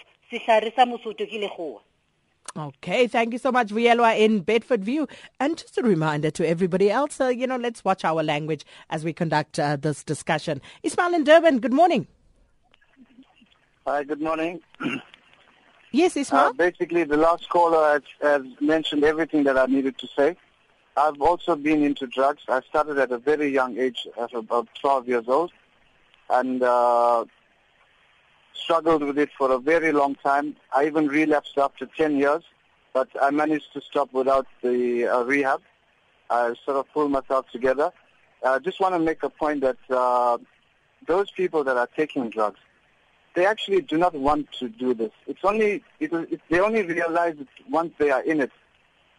Okay, 2.56 3.06
thank 3.06 3.32
you 3.32 3.38
so 3.38 3.52
much, 3.52 3.68
Vuyelwa 3.68 4.18
in 4.18 4.40
Bedford 4.40 4.84
View. 4.84 5.06
And 5.38 5.56
just 5.56 5.78
a 5.78 5.82
reminder 5.82 6.30
to 6.32 6.48
everybody 6.48 6.90
else, 6.90 7.20
uh, 7.20 7.28
you 7.28 7.46
know, 7.46 7.56
let's 7.56 7.84
watch 7.84 8.04
our 8.04 8.22
language 8.22 8.64
as 8.90 9.04
we 9.04 9.12
conduct 9.12 9.58
uh, 9.58 9.76
this 9.76 10.02
discussion. 10.02 10.60
Ismail 10.82 11.14
in 11.14 11.24
Durban, 11.24 11.60
good 11.60 11.72
morning. 11.72 12.06
Hi, 13.86 14.02
good 14.02 14.20
morning. 14.20 14.60
yes, 15.92 16.16
Ismail. 16.16 16.40
Uh, 16.40 16.52
basically, 16.52 17.04
the 17.04 17.16
last 17.16 17.48
caller 17.48 17.92
has, 17.92 18.02
has, 18.22 18.42
mentioned 18.60 19.04
everything 19.04 19.44
that 19.44 19.58
I 19.58 19.66
needed 19.66 19.98
to 19.98 20.08
say. 20.16 20.36
I've 20.96 21.20
also 21.20 21.57
been 21.57 21.83
into 21.83 22.07
drugs. 22.07 22.42
I 22.48 22.61
started 22.62 22.98
at 22.98 23.11
a 23.11 23.18
very 23.18 23.48
young 23.48 23.78
age, 23.78 24.07
at 24.20 24.33
about 24.33 24.68
12 24.80 25.09
years 25.09 25.24
old, 25.26 25.50
and 26.30 26.62
uh, 26.62 27.24
struggled 28.52 29.02
with 29.02 29.18
it 29.18 29.30
for 29.37 29.50
a 29.50 29.59
very 29.59 29.90
long 29.90 30.14
time. 30.14 30.54
I 30.74 30.87
even 30.87 31.09
relapsed 31.09 31.59
after 31.59 31.87
10 31.87 32.16
years, 32.16 32.44
but 32.92 33.09
I 33.20 33.30
managed 33.30 33.72
to 33.72 33.80
stop 33.80 34.12
without 34.12 34.46
the 34.62 35.09
uh, 35.09 35.22
rehab. 35.24 35.62
I 36.30 36.54
sort 36.64 36.76
of 36.76 36.87
pulled 36.92 37.11
myself 37.11 37.50
together. 37.50 37.90
I 38.44 38.61
just 38.61 38.78
want 38.78 38.94
to 38.94 39.00
make 39.00 39.22
a 39.24 39.30
point 39.30 39.62
that 39.62 39.78
uh, 39.90 40.38
those 41.07 41.30
people 41.33 41.64
that 41.64 41.76
are 41.76 41.88
taking 41.96 42.30
drugs, 42.30 42.61
they 43.35 43.46
actually 43.46 43.80
do 43.80 43.96
not 43.96 44.14
want 44.14 44.52
to 44.61 44.68
do 44.68 44.94
this. 44.94 45.11
It's 45.26 45.40
only 45.42 45.83
it, 45.98 46.12
it, 46.12 46.40
they 46.48 46.61
only 46.61 46.83
realize 46.83 47.35
it 47.40 47.48
once 47.68 47.92
they 47.98 48.11
are 48.12 48.22
in 48.22 48.40
it 48.40 48.52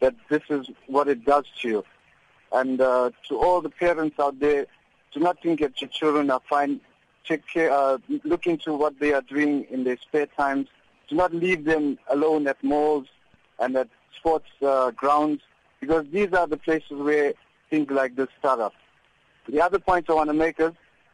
that 0.06 0.16
this 0.30 0.44
is 0.50 0.70
what 0.96 1.08
it 1.08 1.26
does 1.26 1.46
to 1.62 1.68
you. 1.68 1.86
And 2.52 2.80
uh, 2.80 3.12
to 3.28 3.40
all 3.44 3.60
the 3.62 3.74
parents 3.86 4.18
out 4.20 4.40
there, 4.40 4.68
do 5.14 5.20
not 5.20 5.42
think 5.42 5.62
that 5.62 5.82
your 5.82 5.90
children 5.90 6.30
are 6.30 6.42
fine 6.56 6.80
check 7.26 7.42
care, 7.52 7.72
uh, 7.72 7.98
look 8.24 8.46
into 8.46 8.74
what 8.74 9.00
they 9.00 9.12
are 9.14 9.22
doing 9.22 9.66
in 9.72 9.84
their 9.84 9.98
spare 9.98 10.28
times. 10.28 10.68
Do 11.10 11.16
not 11.16 11.34
leave 11.34 11.66
them 11.66 11.98
alone 12.10 12.48
at 12.48 12.64
malls 12.64 13.08
and 13.60 13.76
at 13.76 13.90
sports 14.16 14.50
uh, 14.62 14.92
grounds 14.92 15.42
because 15.80 16.06
these 16.12 16.32
are 16.34 16.48
the 16.48 16.58
places 16.58 16.92
where 16.92 17.34
things 17.70 17.90
like 17.90 18.16
this 18.16 18.28
start 18.40 18.60
up. 18.60 18.74
The 19.50 19.62
other 19.62 19.80
point 19.80 20.10
I 20.10 20.14
want 20.14 20.30
to 20.30 20.34
make 20.34 20.60
is 20.60 20.74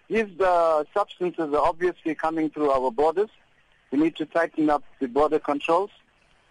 these 0.09 0.39
uh, 0.39 0.83
substances 0.93 1.53
are 1.53 1.65
obviously 1.71 2.13
coming 2.15 2.49
through 2.49 2.71
our 2.71 2.91
borders. 2.91 3.29
We 3.91 3.99
need 3.99 4.15
to 4.17 4.25
tighten 4.25 4.69
up 4.69 4.83
the 4.99 5.07
border 5.07 5.39
controls. 5.39 5.91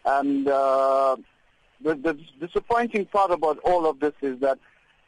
And 0.05 0.49
uh, 0.49 1.17
the, 1.83 1.95
the 1.95 2.19
disappointing 2.39 3.07
part 3.07 3.31
about 3.31 3.59
all 3.59 3.87
of 3.87 4.01
this 4.01 4.15
is 4.23 4.39
that 4.41 4.59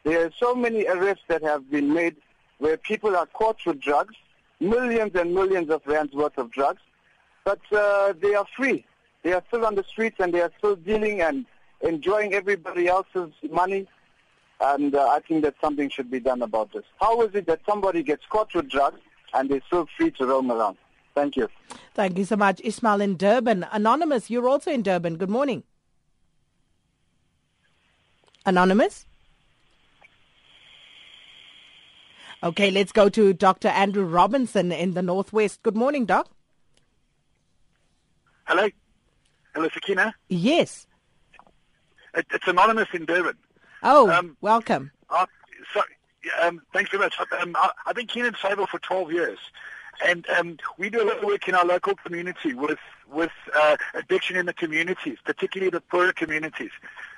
there 0.03 0.25
are 0.25 0.31
so 0.37 0.53
many 0.53 0.85
arrests 0.87 1.23
that 1.27 1.43
have 1.43 1.69
been 1.69 1.93
made 1.93 2.15
where 2.57 2.77
people 2.77 3.15
are 3.15 3.25
caught 3.27 3.57
with 3.65 3.79
drugs 3.79 4.15
millions 4.63 5.11
and 5.15 5.33
millions 5.33 5.69
of 5.69 5.81
rands 5.85 6.13
worth 6.13 6.37
of 6.37 6.49
drugs, 6.51 6.81
but 7.43 7.59
uh, 7.71 8.13
they 8.21 8.33
are 8.33 8.45
free. 8.55 8.85
They 9.23 9.33
are 9.33 9.43
still 9.47 9.65
on 9.65 9.75
the 9.75 9.83
streets 9.83 10.17
and 10.19 10.33
they 10.33 10.41
are 10.41 10.51
still 10.57 10.75
dealing 10.75 11.21
and 11.21 11.45
enjoying 11.81 12.33
everybody 12.33 12.87
else's 12.87 13.31
money. 13.51 13.87
And 14.59 14.95
uh, 14.95 15.07
I 15.07 15.19
think 15.19 15.43
that 15.43 15.55
something 15.61 15.89
should 15.89 16.09
be 16.09 16.19
done 16.19 16.41
about 16.41 16.71
this. 16.71 16.83
How 16.99 17.21
is 17.23 17.35
it 17.35 17.45
that 17.47 17.61
somebody 17.67 18.03
gets 18.03 18.23
caught 18.29 18.53
with 18.53 18.69
drugs 18.69 18.99
and 19.33 19.49
they're 19.49 19.61
still 19.67 19.87
free 19.97 20.11
to 20.11 20.25
roam 20.25 20.51
around? 20.51 20.77
Thank 21.15 21.35
you. 21.35 21.47
Thank 21.93 22.17
you 22.17 22.25
so 22.25 22.35
much, 22.35 22.59
Ismail 22.63 23.01
in 23.01 23.17
Durban. 23.17 23.67
Anonymous, 23.71 24.29
you're 24.29 24.49
also 24.49 24.71
in 24.71 24.81
Durban. 24.81 25.17
Good 25.17 25.29
morning. 25.29 25.63
Anonymous? 28.45 29.05
Okay, 32.43 32.71
let's 32.71 32.91
go 32.91 33.07
to 33.07 33.33
Dr. 33.33 33.69
Andrew 33.69 34.03
Robinson 34.03 34.71
in 34.71 34.93
the 34.93 35.01
Northwest. 35.01 35.63
Good 35.63 35.77
morning, 35.77 36.05
Doc. 36.05 36.29
Hello. 38.45 38.67
Hello, 39.55 39.69
Sakina. 39.73 40.13
Yes. 40.27 40.85
It, 42.13 42.25
it's 42.31 42.47
anonymous 42.47 42.89
in 42.93 43.05
Durban. 43.05 43.37
Oh, 43.81 44.09
um, 44.09 44.35
welcome. 44.41 44.91
Uh, 45.09 45.25
so, 45.73 45.81
um, 46.41 46.61
thanks 46.73 46.91
very 46.91 47.03
much. 47.03 47.15
Um, 47.39 47.55
I, 47.57 47.69
I've 47.85 47.95
been 47.95 48.07
keen 48.07 48.25
in 48.25 48.35
Sable 48.41 48.67
for 48.67 48.79
12 48.79 49.13
years. 49.13 49.39
And 50.05 50.27
um, 50.37 50.57
we 50.77 50.89
do 50.89 51.01
a 51.01 51.05
lot 51.05 51.19
of 51.19 51.23
work 51.23 51.47
in 51.47 51.55
our 51.55 51.65
local 51.65 51.95
community 51.95 52.53
with 52.53 52.79
with 53.11 53.31
uh, 53.55 53.77
addiction 53.93 54.35
in 54.35 54.45
the 54.45 54.53
communities, 54.53 55.17
particularly 55.23 55.69
the 55.69 55.81
poorer 55.81 56.13
communities, 56.13 56.71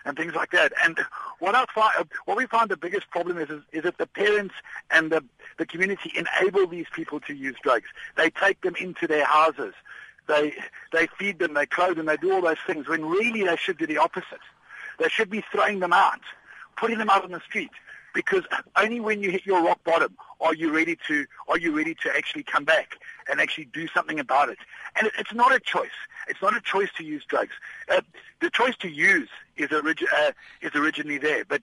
and 0.05 0.17
things 0.17 0.33
like 0.35 0.51
that. 0.51 0.73
And 0.83 0.99
what 1.39 1.55
I 1.55 1.65
find, 1.73 2.07
what 2.25 2.37
we 2.37 2.45
find 2.45 2.69
the 2.69 2.77
biggest 2.77 3.09
problem 3.09 3.37
is, 3.37 3.49
is, 3.49 3.61
is 3.71 3.83
that 3.83 3.97
the 3.97 4.07
parents 4.07 4.55
and 4.91 5.11
the 5.11 5.23
the 5.57 5.65
community 5.65 6.11
enable 6.15 6.67
these 6.67 6.87
people 6.93 7.19
to 7.21 7.33
use 7.33 7.55
drugs. 7.63 7.87
They 8.17 8.29
take 8.29 8.61
them 8.61 8.75
into 8.79 9.07
their 9.07 9.25
houses, 9.25 9.73
they 10.27 10.53
they 10.91 11.07
feed 11.17 11.39
them, 11.39 11.53
they 11.53 11.65
clothe 11.65 11.97
them, 11.97 12.07
they 12.07 12.17
do 12.17 12.33
all 12.33 12.41
those 12.41 12.57
things. 12.65 12.87
When 12.87 13.05
really 13.05 13.43
they 13.43 13.55
should 13.55 13.77
do 13.77 13.87
the 13.87 13.97
opposite. 13.97 14.41
They 14.97 15.09
should 15.09 15.29
be 15.29 15.43
throwing 15.51 15.79
them 15.79 15.93
out, 15.93 16.21
putting 16.77 16.97
them 16.97 17.09
out 17.09 17.23
on 17.25 17.31
the 17.31 17.41
street, 17.41 17.71
because 18.15 18.43
only 18.77 18.99
when 18.99 19.21
you 19.21 19.29
hit 19.29 19.45
your 19.45 19.61
rock 19.61 19.83
bottom 19.83 20.15
are 20.41 20.55
you 20.55 20.73
ready 20.73 20.97
to 21.07 21.25
are 21.47 21.59
you 21.59 21.75
ready 21.75 21.93
to 21.93 22.09
actually 22.15 22.41
come 22.43 22.63
back 22.63 22.97
and 23.29 23.39
actually 23.39 23.65
do 23.65 23.87
something 23.89 24.19
about 24.19 24.49
it. 24.49 24.57
And 24.95 25.07
it, 25.07 25.13
it's 25.19 25.33
not 25.33 25.53
a 25.53 25.59
choice. 25.59 25.97
It's 26.27 26.41
not 26.41 26.55
a 26.55 26.61
choice 26.61 26.89
to 26.97 27.03
use 27.03 27.23
drugs. 27.25 27.53
Uh, 27.89 28.01
the 28.41 28.49
choice 28.49 28.75
to 28.77 28.87
use 28.87 29.29
is, 29.57 29.69
origi- 29.69 30.11
uh, 30.11 30.31
is 30.61 30.71
originally 30.73 31.17
there, 31.17 31.45
but 31.45 31.61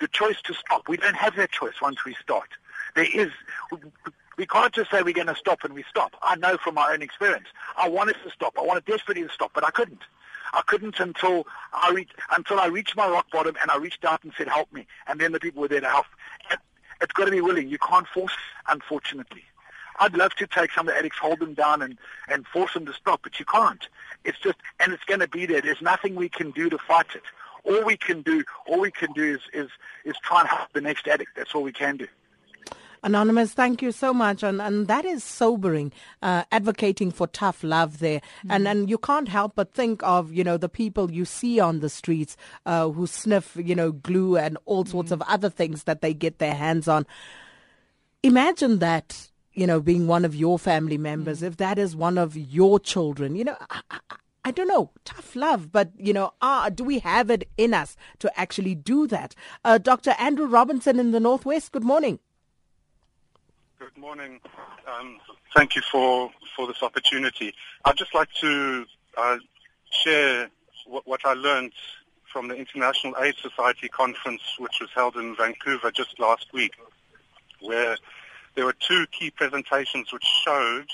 the 0.00 0.08
choice 0.08 0.40
to 0.42 0.54
stop, 0.54 0.88
we 0.88 0.96
don't 0.96 1.16
have 1.16 1.34
that 1.36 1.50
choice 1.50 1.80
once 1.80 2.04
we 2.04 2.14
start. 2.14 2.48
There 2.94 3.06
is. 3.12 3.30
We 4.36 4.46
can't 4.46 4.74
just 4.74 4.90
say 4.90 5.02
we're 5.02 5.14
going 5.14 5.28
to 5.28 5.36
stop 5.36 5.62
and 5.62 5.72
we 5.74 5.84
stop. 5.88 6.16
I 6.20 6.34
know 6.34 6.56
from 6.56 6.74
my 6.74 6.90
own 6.92 7.02
experience. 7.02 7.46
I 7.76 7.88
wanted 7.88 8.16
to 8.24 8.30
stop. 8.30 8.58
I 8.58 8.62
wanted 8.62 8.84
desperately 8.84 9.22
to 9.22 9.32
stop, 9.32 9.52
but 9.54 9.64
I 9.64 9.70
couldn't. 9.70 10.00
I 10.54 10.62
couldn't 10.66 11.00
until 11.00 11.46
I 11.72 11.90
reached 11.92 12.14
until 12.36 12.60
I 12.60 12.66
reached 12.66 12.96
my 12.96 13.08
rock 13.08 13.30
bottom 13.30 13.56
and 13.60 13.70
I 13.70 13.76
reached 13.76 14.04
out 14.04 14.22
and 14.22 14.32
said, 14.38 14.48
"Help 14.48 14.72
me!" 14.72 14.86
And 15.08 15.20
then 15.20 15.32
the 15.32 15.40
people 15.40 15.60
were 15.60 15.68
there 15.68 15.80
to 15.80 15.88
help. 15.88 16.06
It, 16.50 16.58
it's 17.00 17.12
got 17.12 17.24
to 17.24 17.30
be 17.32 17.40
willing. 17.40 17.68
You 17.68 17.78
can't 17.78 18.06
force, 18.06 18.36
unfortunately. 18.68 19.44
I'd 19.98 20.16
love 20.16 20.34
to 20.36 20.46
take 20.46 20.72
some 20.72 20.88
of 20.88 20.94
the 20.94 20.98
addicts, 20.98 21.18
hold 21.18 21.40
them 21.40 21.54
down, 21.54 21.82
and 21.82 21.98
and 22.28 22.46
force 22.46 22.74
them 22.74 22.86
to 22.86 22.92
stop, 22.92 23.20
but 23.22 23.38
you 23.38 23.44
can't. 23.44 23.86
It's 24.24 24.38
just, 24.38 24.56
and 24.80 24.92
it's 24.92 25.04
going 25.04 25.20
to 25.20 25.28
be 25.28 25.44
there. 25.46 25.60
There's 25.60 25.82
nothing 25.82 26.14
we 26.14 26.28
can 26.28 26.50
do 26.52 26.70
to 26.70 26.78
fight 26.78 27.14
it. 27.14 27.22
All 27.64 27.84
we 27.84 27.96
can 27.96 28.22
do, 28.22 28.44
all 28.66 28.80
we 28.80 28.90
can 28.90 29.12
do 29.12 29.34
is 29.34 29.40
is 29.52 29.70
is 30.04 30.16
try 30.22 30.40
and 30.40 30.48
help 30.48 30.72
the 30.72 30.80
next 30.80 31.08
addict. 31.08 31.32
That's 31.36 31.54
all 31.54 31.62
we 31.62 31.72
can 31.72 31.96
do. 31.96 32.06
Anonymous, 33.04 33.52
thank 33.52 33.82
you 33.82 33.92
so 33.92 34.14
much. 34.14 34.42
And, 34.42 34.62
and 34.62 34.88
that 34.88 35.04
is 35.04 35.22
sobering, 35.22 35.92
uh, 36.22 36.44
advocating 36.50 37.10
for 37.10 37.26
tough 37.26 37.62
love 37.62 37.98
there. 37.98 38.20
Mm-hmm. 38.20 38.50
And, 38.50 38.66
and 38.66 38.90
you 38.90 38.96
can't 38.96 39.28
help 39.28 39.52
but 39.54 39.74
think 39.74 40.02
of, 40.02 40.32
you 40.32 40.42
know, 40.42 40.56
the 40.56 40.70
people 40.70 41.12
you 41.12 41.26
see 41.26 41.60
on 41.60 41.80
the 41.80 41.90
streets, 41.90 42.34
uh, 42.64 42.88
who 42.88 43.06
sniff, 43.06 43.58
you 43.62 43.74
know, 43.74 43.92
glue 43.92 44.38
and 44.38 44.56
all 44.64 44.86
sorts 44.86 45.12
mm-hmm. 45.12 45.20
of 45.20 45.28
other 45.28 45.50
things 45.50 45.82
that 45.84 46.00
they 46.00 46.14
get 46.14 46.38
their 46.38 46.54
hands 46.54 46.88
on. 46.88 47.04
Imagine 48.22 48.78
that, 48.78 49.30
you 49.52 49.66
know, 49.66 49.80
being 49.82 50.06
one 50.06 50.24
of 50.24 50.34
your 50.34 50.58
family 50.58 50.96
members, 50.96 51.38
mm-hmm. 51.38 51.48
if 51.48 51.58
that 51.58 51.78
is 51.78 51.94
one 51.94 52.16
of 52.16 52.38
your 52.38 52.80
children, 52.80 53.36
you 53.36 53.44
know, 53.44 53.56
I, 53.68 53.82
I, 53.90 53.98
I 54.46 54.50
don't 54.50 54.68
know, 54.68 54.90
tough 55.04 55.36
love, 55.36 55.70
but 55.70 55.90
you 55.98 56.14
know, 56.14 56.32
uh, 56.40 56.70
do 56.70 56.84
we 56.84 57.00
have 57.00 57.28
it 57.28 57.48
in 57.58 57.74
us 57.74 57.96
to 58.20 58.40
actually 58.40 58.74
do 58.74 59.06
that? 59.08 59.34
Uh, 59.62 59.76
Dr. 59.76 60.14
Andrew 60.18 60.46
Robinson 60.46 60.98
in 60.98 61.12
the 61.12 61.20
Northwest, 61.20 61.72
good 61.72 61.84
morning. 61.84 62.18
Good 63.84 63.98
morning. 63.98 64.40
Um, 64.88 65.18
thank 65.54 65.76
you 65.76 65.82
for, 65.82 66.30
for 66.56 66.66
this 66.66 66.82
opportunity. 66.82 67.52
I'd 67.84 67.98
just 67.98 68.14
like 68.14 68.30
to 68.40 68.86
uh, 69.14 69.36
share 69.90 70.48
what, 70.86 71.06
what, 71.06 71.20
I 71.26 71.34
learned 71.34 71.72
from 72.32 72.48
the 72.48 72.54
International 72.54 73.14
AIDS 73.20 73.42
Society 73.42 73.88
conference, 73.88 74.40
which 74.58 74.78
was 74.80 74.88
held 74.94 75.16
in 75.16 75.36
Vancouver 75.36 75.90
just 75.90 76.18
last 76.18 76.50
week, 76.54 76.72
where 77.60 77.98
there 78.54 78.64
were 78.64 78.72
two 78.72 79.04
key 79.08 79.30
presentations 79.30 80.14
which 80.14 80.24
showed 80.24 80.86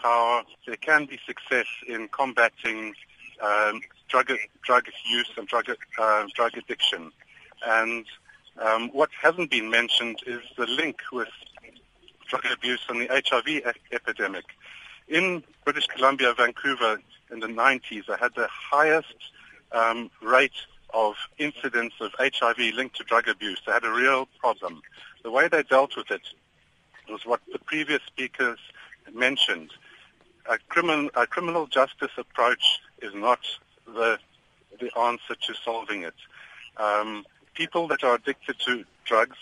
how 0.00 0.44
there 0.64 0.76
can 0.76 1.06
be 1.06 1.18
success 1.26 1.66
in 1.88 2.06
combating 2.06 2.94
um, 3.42 3.80
drug, 4.06 4.30
drug 4.62 4.86
use 5.10 5.30
and 5.36 5.48
drug, 5.48 5.66
uh, 5.98 6.26
drug 6.36 6.56
addiction. 6.56 7.10
And 7.66 8.06
um, 8.58 8.90
what 8.90 9.10
hasn't 9.20 9.50
been 9.50 9.70
mentioned 9.70 10.20
is 10.24 10.42
the 10.56 10.66
link 10.68 11.00
with 11.10 11.26
drug 12.28 12.44
abuse 12.52 12.80
and 12.88 13.00
the 13.00 13.08
HIV 13.08 13.74
epidemic. 13.92 14.44
In 15.08 15.42
British 15.64 15.86
Columbia, 15.86 16.34
Vancouver, 16.34 17.00
in 17.30 17.40
the 17.40 17.46
90s, 17.46 18.08
I 18.08 18.16
had 18.16 18.34
the 18.34 18.48
highest 18.50 19.14
um, 19.72 20.10
rate 20.22 20.52
of 20.94 21.14
incidence 21.38 21.94
of 22.00 22.12
HIV 22.18 22.74
linked 22.74 22.96
to 22.96 23.04
drug 23.04 23.28
abuse. 23.28 23.60
They 23.66 23.72
had 23.72 23.84
a 23.84 23.92
real 23.92 24.28
problem. 24.38 24.82
The 25.22 25.30
way 25.30 25.48
they 25.48 25.62
dealt 25.62 25.96
with 25.96 26.10
it 26.10 26.22
was 27.08 27.24
what 27.24 27.40
the 27.52 27.58
previous 27.58 28.02
speakers 28.06 28.58
mentioned. 29.12 29.70
A, 30.50 30.58
crimin- 30.68 31.10
a 31.14 31.26
criminal 31.26 31.66
justice 31.66 32.12
approach 32.16 32.80
is 33.02 33.14
not 33.14 33.40
the, 33.86 34.18
the 34.80 34.90
answer 34.98 35.34
to 35.34 35.54
solving 35.64 36.02
it. 36.02 36.14
Um, 36.76 37.24
people 37.54 37.88
that 37.88 38.04
are 38.04 38.14
addicted 38.14 38.58
to 38.60 38.84
drugs 39.04 39.36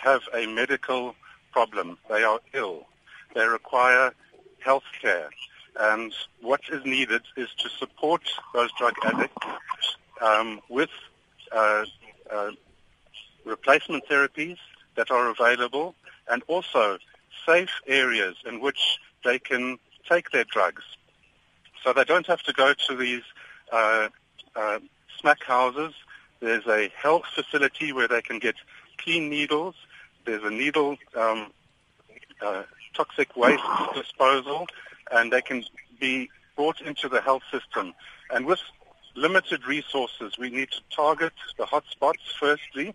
have 0.00 0.22
a 0.34 0.46
medical 0.46 1.14
problem. 1.56 1.96
They 2.10 2.22
are 2.22 2.38
ill. 2.52 2.84
They 3.34 3.46
require 3.46 4.12
health 4.58 4.88
care. 5.00 5.30
And 5.80 6.12
what 6.42 6.60
is 6.70 6.84
needed 6.84 7.22
is 7.34 7.48
to 7.62 7.70
support 7.70 8.20
those 8.52 8.70
drug 8.76 8.92
addicts 9.02 9.46
um, 10.20 10.60
with 10.68 10.90
uh, 11.50 11.86
uh, 12.30 12.50
replacement 13.46 14.06
therapies 14.06 14.58
that 14.96 15.10
are 15.10 15.30
available 15.30 15.94
and 16.30 16.42
also 16.46 16.98
safe 17.46 17.74
areas 17.86 18.36
in 18.44 18.60
which 18.60 18.98
they 19.24 19.38
can 19.38 19.78
take 20.06 20.30
their 20.32 20.44
drugs. 20.44 20.84
So 21.82 21.94
they 21.94 22.04
don't 22.04 22.26
have 22.26 22.42
to 22.42 22.52
go 22.52 22.74
to 22.86 22.96
these 22.96 23.22
uh, 23.72 24.08
uh, 24.54 24.78
smack 25.18 25.42
houses. 25.42 25.94
There's 26.40 26.66
a 26.66 26.90
health 27.04 27.24
facility 27.34 27.94
where 27.94 28.08
they 28.08 28.20
can 28.20 28.40
get 28.40 28.56
clean 28.98 29.30
needles. 29.30 29.74
There's 30.26 30.42
a 30.42 30.50
needle 30.50 30.96
um, 31.14 31.52
uh, 32.42 32.64
toxic 32.94 33.36
waste 33.36 33.62
disposal, 33.94 34.66
and 35.12 35.32
they 35.32 35.40
can 35.40 35.64
be 36.00 36.28
brought 36.56 36.80
into 36.80 37.08
the 37.08 37.20
health 37.20 37.44
system. 37.50 37.94
And 38.30 38.44
with 38.44 38.60
limited 39.14 39.66
resources, 39.66 40.36
we 40.36 40.50
need 40.50 40.70
to 40.72 40.80
target 40.94 41.32
the 41.56 41.64
hotspots 41.64 42.24
firstly, 42.38 42.94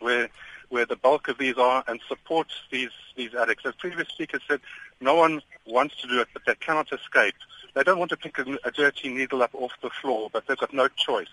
where 0.00 0.28
where 0.70 0.86
the 0.86 0.96
bulk 0.96 1.28
of 1.28 1.38
these 1.38 1.56
are, 1.58 1.84
and 1.88 2.00
support 2.08 2.48
these 2.70 2.90
these 3.16 3.34
addicts. 3.34 3.66
As 3.66 3.74
previous 3.74 4.08
speakers 4.08 4.42
said, 4.48 4.60
no 5.00 5.14
one 5.14 5.42
wants 5.66 6.00
to 6.02 6.08
do 6.08 6.20
it, 6.20 6.28
but 6.32 6.42
they 6.46 6.54
cannot 6.54 6.92
escape. 6.92 7.34
They 7.74 7.82
don't 7.82 7.98
want 7.98 8.10
to 8.10 8.16
pick 8.16 8.38
a, 8.38 8.58
a 8.64 8.70
dirty 8.70 9.08
needle 9.08 9.42
up 9.42 9.54
off 9.54 9.72
the 9.82 9.90
floor, 9.90 10.30
but 10.32 10.46
they've 10.46 10.56
got 10.56 10.72
no 10.72 10.88
choice. 10.88 11.28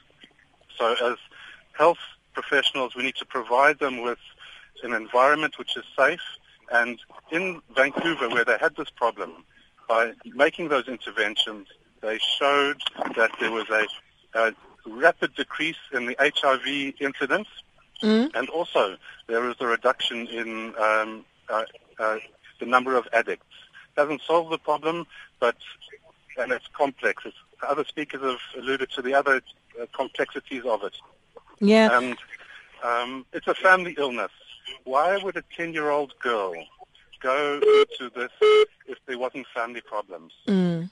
So 0.77 0.95
as 1.11 1.17
health 1.73 1.99
professionals, 2.33 2.95
we 2.95 3.03
need 3.03 3.15
to 3.17 3.25
provide 3.25 3.79
them 3.79 4.01
with 4.01 4.19
an 4.83 4.93
environment 4.93 5.57
which 5.57 5.75
is 5.77 5.83
safe. 5.97 6.21
And 6.71 6.99
in 7.31 7.61
Vancouver, 7.75 8.29
where 8.29 8.45
they 8.45 8.57
had 8.57 8.75
this 8.75 8.89
problem, 8.89 9.43
by 9.87 10.13
making 10.25 10.69
those 10.69 10.87
interventions, 10.87 11.67
they 12.01 12.17
showed 12.39 12.81
that 13.15 13.31
there 13.39 13.51
was 13.51 13.69
a, 13.69 13.87
a 14.33 14.53
rapid 14.85 15.35
decrease 15.35 15.81
in 15.93 16.05
the 16.05 16.15
HIV 16.19 16.95
incidence, 16.99 17.47
mm. 18.01 18.33
and 18.33 18.49
also 18.49 18.97
there 19.27 19.41
was 19.41 19.55
a 19.59 19.67
reduction 19.67 20.27
in 20.27 20.73
um, 20.77 21.25
uh, 21.49 21.63
uh, 21.99 22.17
the 22.59 22.65
number 22.65 22.95
of 22.95 23.07
addicts. 23.13 23.45
Doesn't 23.95 24.21
solve 24.21 24.49
the 24.49 24.57
problem, 24.57 25.05
but 25.39 25.57
and 26.37 26.51
it's 26.51 26.67
complex. 26.73 27.23
It's, 27.25 27.35
other 27.67 27.83
speakers 27.83 28.21
have 28.21 28.63
alluded 28.63 28.89
to 28.91 29.01
the 29.01 29.13
other 29.13 29.41
uh, 29.79 29.85
complexities 29.93 30.63
of 30.65 30.83
it. 30.83 30.97
Yeah. 31.59 31.97
And 31.97 32.17
um, 32.83 33.25
it's 33.33 33.47
a 33.47 33.53
family 33.53 33.95
illness. 33.97 34.31
Why 34.83 35.17
would 35.17 35.37
a 35.37 35.43
10-year-old 35.57 36.13
girl 36.19 36.53
go 37.21 37.55
into 37.55 38.11
this 38.13 38.31
if 38.87 38.97
there 39.05 39.17
wasn't 39.17 39.47
family 39.53 39.81
problems? 39.81 40.33
Mm. 40.47 40.89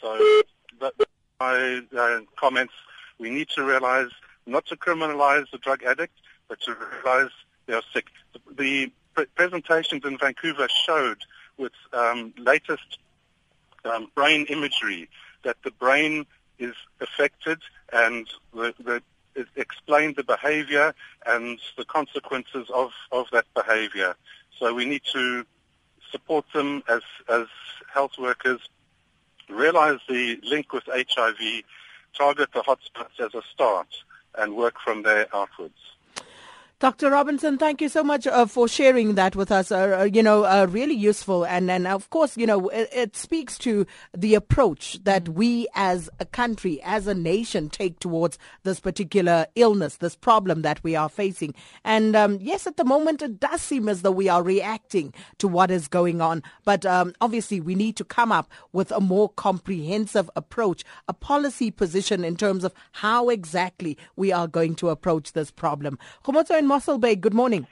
So 0.00 0.42
that, 0.80 0.92
my 1.38 1.82
uh, 1.96 2.20
comments, 2.36 2.74
we 3.18 3.30
need 3.30 3.48
to 3.50 3.64
realize 3.64 4.10
not 4.46 4.66
to 4.66 4.76
criminalize 4.76 5.50
the 5.50 5.58
drug 5.58 5.82
addict, 5.82 6.14
but 6.48 6.60
to 6.62 6.74
realize 6.74 7.30
they 7.66 7.74
are 7.74 7.82
sick. 7.92 8.06
The, 8.32 8.40
the 8.54 8.92
pre- 9.14 9.26
presentations 9.26 10.04
in 10.04 10.18
Vancouver 10.18 10.68
showed 10.86 11.18
with 11.56 11.72
um, 11.92 12.32
latest 12.38 12.98
um, 13.84 14.10
brain 14.14 14.46
imagery 14.48 15.08
that 15.44 15.56
the 15.64 15.70
brain 15.70 16.26
is 16.58 16.74
affected 17.00 17.58
and 17.92 18.26
the, 18.52 18.74
the, 18.78 19.02
it 19.34 19.46
explained 19.56 20.16
the 20.16 20.24
behavior 20.24 20.94
and 21.26 21.58
the 21.76 21.84
consequences 21.84 22.68
of, 22.72 22.92
of 23.12 23.26
that 23.32 23.46
behavior. 23.54 24.14
So 24.58 24.74
we 24.74 24.84
need 24.84 25.02
to 25.12 25.44
support 26.10 26.44
them 26.52 26.82
as, 26.88 27.02
as 27.28 27.46
health 27.92 28.12
workers, 28.18 28.60
realize 29.48 29.98
the 30.08 30.38
link 30.42 30.72
with 30.72 30.84
HIV, 30.86 31.62
target 32.16 32.50
the 32.52 32.60
hotspots 32.60 33.18
as 33.24 33.34
a 33.34 33.42
start, 33.52 33.88
and 34.38 34.56
work 34.56 34.74
from 34.84 35.02
there 35.02 35.26
outwards. 35.34 35.74
Dr. 36.80 37.10
Robinson, 37.10 37.58
thank 37.58 37.82
you 37.82 37.90
so 37.90 38.02
much 38.02 38.26
uh, 38.26 38.46
for 38.46 38.66
sharing 38.66 39.14
that 39.16 39.36
with 39.36 39.52
us. 39.52 39.70
Uh, 39.70 39.98
uh, 40.00 40.04
you 40.04 40.22
know, 40.22 40.46
uh, 40.46 40.66
really 40.70 40.94
useful. 40.94 41.44
And, 41.44 41.70
and 41.70 41.86
of 41.86 42.08
course, 42.08 42.38
you 42.38 42.46
know, 42.46 42.70
it, 42.70 42.88
it, 42.90 43.16
speaks 43.16 43.58
to 43.58 43.86
the 44.16 44.34
approach 44.34 44.98
that 45.04 45.28
we 45.28 45.68
as 45.74 46.08
a 46.20 46.24
country, 46.24 46.80
as 46.82 47.06
a 47.06 47.12
nation 47.12 47.68
take 47.68 48.00
towards 48.00 48.38
this 48.62 48.80
particular 48.80 49.46
illness, 49.56 49.96
this 49.96 50.16
problem 50.16 50.62
that 50.62 50.82
we 50.82 50.96
are 50.96 51.10
facing. 51.10 51.54
And 51.84 52.16
um, 52.16 52.38
yes, 52.40 52.66
at 52.66 52.78
the 52.78 52.84
moment, 52.86 53.20
it 53.20 53.38
does 53.38 53.60
seem 53.60 53.86
as 53.86 54.00
though 54.00 54.10
we 54.10 54.30
are 54.30 54.42
reacting 54.42 55.12
to 55.36 55.48
what 55.48 55.70
is 55.70 55.86
going 55.86 56.22
on. 56.22 56.42
But 56.64 56.86
um, 56.86 57.12
obviously, 57.20 57.60
we 57.60 57.74
need 57.74 57.96
to 57.96 58.04
come 58.04 58.32
up 58.32 58.50
with 58.72 58.90
a 58.90 59.00
more 59.00 59.28
comprehensive 59.28 60.30
approach, 60.34 60.82
a 61.08 61.12
policy 61.12 61.70
position 61.70 62.24
in 62.24 62.36
terms 62.36 62.64
of 62.64 62.72
how 62.92 63.28
exactly 63.28 63.98
we 64.16 64.32
are 64.32 64.48
going 64.48 64.76
to 64.76 64.88
approach 64.88 65.34
this 65.34 65.50
problem. 65.50 65.98
Mossel 66.26 66.69
Bay, 66.70 67.16
good 67.16 67.34
morning. 67.34 67.66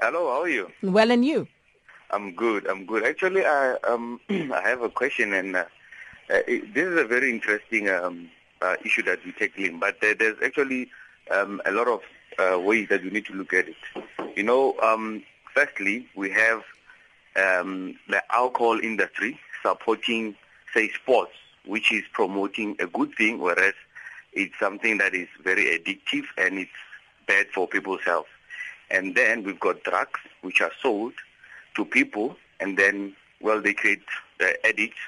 Hello, 0.00 0.28
how 0.28 0.42
are 0.42 0.48
you? 0.48 0.68
Well, 0.82 1.12
and 1.12 1.24
you? 1.24 1.46
I'm 2.10 2.34
good. 2.34 2.66
I'm 2.66 2.86
good. 2.86 3.04
Actually, 3.04 3.46
I 3.46 3.76
um 3.86 4.18
I 4.28 4.62
have 4.64 4.82
a 4.82 4.88
question, 4.88 5.32
and 5.32 5.54
uh, 5.54 5.64
uh, 6.28 6.40
it, 6.48 6.74
this 6.74 6.88
is 6.88 6.98
a 6.98 7.04
very 7.04 7.30
interesting 7.30 7.88
um, 7.88 8.30
uh, 8.60 8.74
issue 8.84 9.04
that 9.04 9.20
we're 9.24 9.30
tackling. 9.38 9.78
But 9.78 9.98
there's 10.00 10.36
actually 10.44 10.90
um, 11.30 11.62
a 11.66 11.70
lot 11.70 11.86
of 11.86 12.00
uh, 12.36 12.58
ways 12.58 12.88
that 12.88 13.04
we 13.04 13.10
need 13.10 13.26
to 13.26 13.32
look 13.32 13.52
at 13.52 13.68
it. 13.68 13.76
You 14.34 14.42
know, 14.42 14.74
um, 14.82 15.22
firstly, 15.54 16.08
we 16.16 16.30
have 16.30 16.64
um, 17.36 17.96
the 18.08 18.24
alcohol 18.34 18.80
industry 18.80 19.38
supporting, 19.62 20.34
say, 20.74 20.88
sports, 20.88 21.34
which 21.64 21.92
is 21.92 22.02
promoting 22.12 22.74
a 22.80 22.88
good 22.88 23.14
thing, 23.14 23.38
whereas 23.38 23.74
it's 24.32 24.58
something 24.58 24.98
that 24.98 25.14
is 25.14 25.28
very 25.44 25.66
addictive 25.66 26.24
and 26.36 26.58
it's 26.58 26.72
bad 27.26 27.46
for 27.54 27.66
people's 27.66 28.02
health. 28.04 28.26
And 28.90 29.14
then 29.14 29.44
we've 29.44 29.60
got 29.60 29.82
drugs 29.84 30.20
which 30.42 30.60
are 30.60 30.72
sold 30.82 31.14
to 31.76 31.84
people, 31.84 32.36
and 32.60 32.76
then, 32.76 33.16
well, 33.40 33.60
they 33.60 33.74
create 33.74 34.02
uh, 34.40 34.50
addicts. 34.62 34.98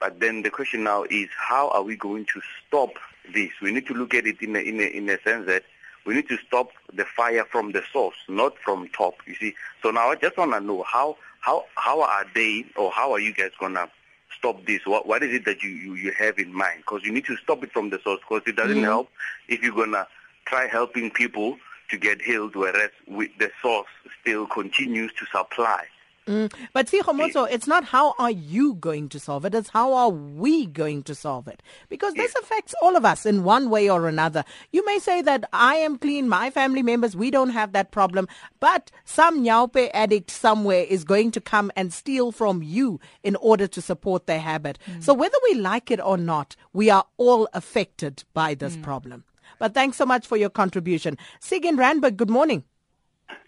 But 0.00 0.20
then 0.20 0.42
the 0.42 0.50
question 0.50 0.84
now 0.84 1.04
is, 1.04 1.28
how 1.36 1.68
are 1.70 1.82
we 1.82 1.96
going 1.96 2.26
to 2.26 2.40
stop 2.66 2.90
this? 3.34 3.50
We 3.60 3.72
need 3.72 3.86
to 3.88 3.94
look 3.94 4.14
at 4.14 4.26
it 4.26 4.40
in 4.40 4.56
a, 4.56 4.60
in 4.60 4.80
a, 4.80 4.84
in 4.84 5.08
a 5.10 5.20
sense 5.22 5.46
that 5.46 5.64
we 6.06 6.14
need 6.14 6.28
to 6.28 6.38
stop 6.46 6.70
the 6.92 7.04
fire 7.04 7.44
from 7.44 7.72
the 7.72 7.82
source, 7.92 8.16
not 8.28 8.56
from 8.64 8.88
top. 8.96 9.16
You 9.26 9.34
see. 9.34 9.54
So 9.82 9.90
now 9.90 10.08
I 10.08 10.14
just 10.16 10.38
want 10.38 10.52
to 10.52 10.60
know 10.60 10.82
how 10.84 11.18
how 11.40 11.66
how 11.74 12.00
are 12.00 12.24
they 12.34 12.64
or 12.76 12.90
how 12.90 13.12
are 13.12 13.20
you 13.20 13.34
guys 13.34 13.50
gonna 13.60 13.90
stop 14.36 14.64
this? 14.64 14.86
What 14.86 15.06
what 15.06 15.22
is 15.22 15.34
it 15.34 15.44
that 15.44 15.62
you 15.62 15.68
you, 15.68 15.94
you 15.96 16.12
have 16.12 16.38
in 16.38 16.54
mind? 16.54 16.78
Because 16.78 17.02
you 17.04 17.12
need 17.12 17.26
to 17.26 17.36
stop 17.36 17.62
it 17.62 17.72
from 17.72 17.90
the 17.90 17.98
source. 18.02 18.20
Because 18.26 18.42
it 18.46 18.56
doesn't 18.56 18.76
mm-hmm. 18.76 18.84
help 18.84 19.10
if 19.48 19.62
you're 19.62 19.74
gonna 19.74 20.06
try 20.48 20.66
helping 20.66 21.10
people 21.10 21.56
to 21.90 21.98
get 21.98 22.20
healed, 22.20 22.56
whereas 22.56 22.90
we, 23.06 23.28
the 23.38 23.50
source 23.62 23.88
still 24.20 24.46
continues 24.46 25.12
to 25.14 25.26
supply. 25.26 25.84
Mm. 26.28 26.52
But 26.74 26.90
see, 26.90 27.00
Homoso, 27.00 27.48
it's 27.50 27.66
not 27.66 27.84
how 27.84 28.14
are 28.18 28.30
you 28.30 28.74
going 28.74 29.08
to 29.10 29.18
solve 29.18 29.46
it, 29.46 29.54
it's 29.54 29.70
how 29.70 29.94
are 29.94 30.10
we 30.10 30.66
going 30.66 31.02
to 31.04 31.14
solve 31.14 31.48
it. 31.48 31.62
Because 31.88 32.12
this 32.14 32.34
yes. 32.34 32.42
affects 32.42 32.74
all 32.82 32.96
of 32.96 33.04
us 33.06 33.24
in 33.24 33.44
one 33.44 33.70
way 33.70 33.88
or 33.88 34.08
another. 34.08 34.44
You 34.70 34.84
may 34.84 34.98
say 34.98 35.22
that 35.22 35.48
I 35.54 35.76
am 35.76 35.96
clean, 35.96 36.28
my 36.28 36.50
family 36.50 36.82
members, 36.82 37.16
we 37.16 37.30
don't 37.30 37.50
have 37.50 37.72
that 37.72 37.92
problem, 37.92 38.28
but 38.60 38.90
some 39.06 39.42
nyaope 39.42 39.90
addict 39.94 40.30
somewhere 40.30 40.84
is 40.84 41.02
going 41.02 41.30
to 41.30 41.40
come 41.40 41.72
and 41.74 41.92
steal 41.94 42.30
from 42.30 42.62
you 42.62 43.00
in 43.22 43.34
order 43.36 43.66
to 43.66 43.80
support 43.80 44.26
their 44.26 44.40
habit. 44.40 44.78
Mm. 44.86 45.02
So 45.02 45.14
whether 45.14 45.38
we 45.44 45.54
like 45.54 45.90
it 45.90 46.00
or 46.00 46.18
not, 46.18 46.56
we 46.74 46.90
are 46.90 47.06
all 47.16 47.48
affected 47.54 48.24
by 48.34 48.52
this 48.54 48.76
mm. 48.76 48.82
problem. 48.82 49.24
But 49.58 49.74
thanks 49.74 49.96
so 49.96 50.06
much 50.06 50.26
for 50.26 50.36
your 50.36 50.50
contribution. 50.50 51.16
Sig 51.40 51.64
in 51.64 51.76
Randburg, 51.76 52.16
good 52.16 52.30
morning. 52.30 52.64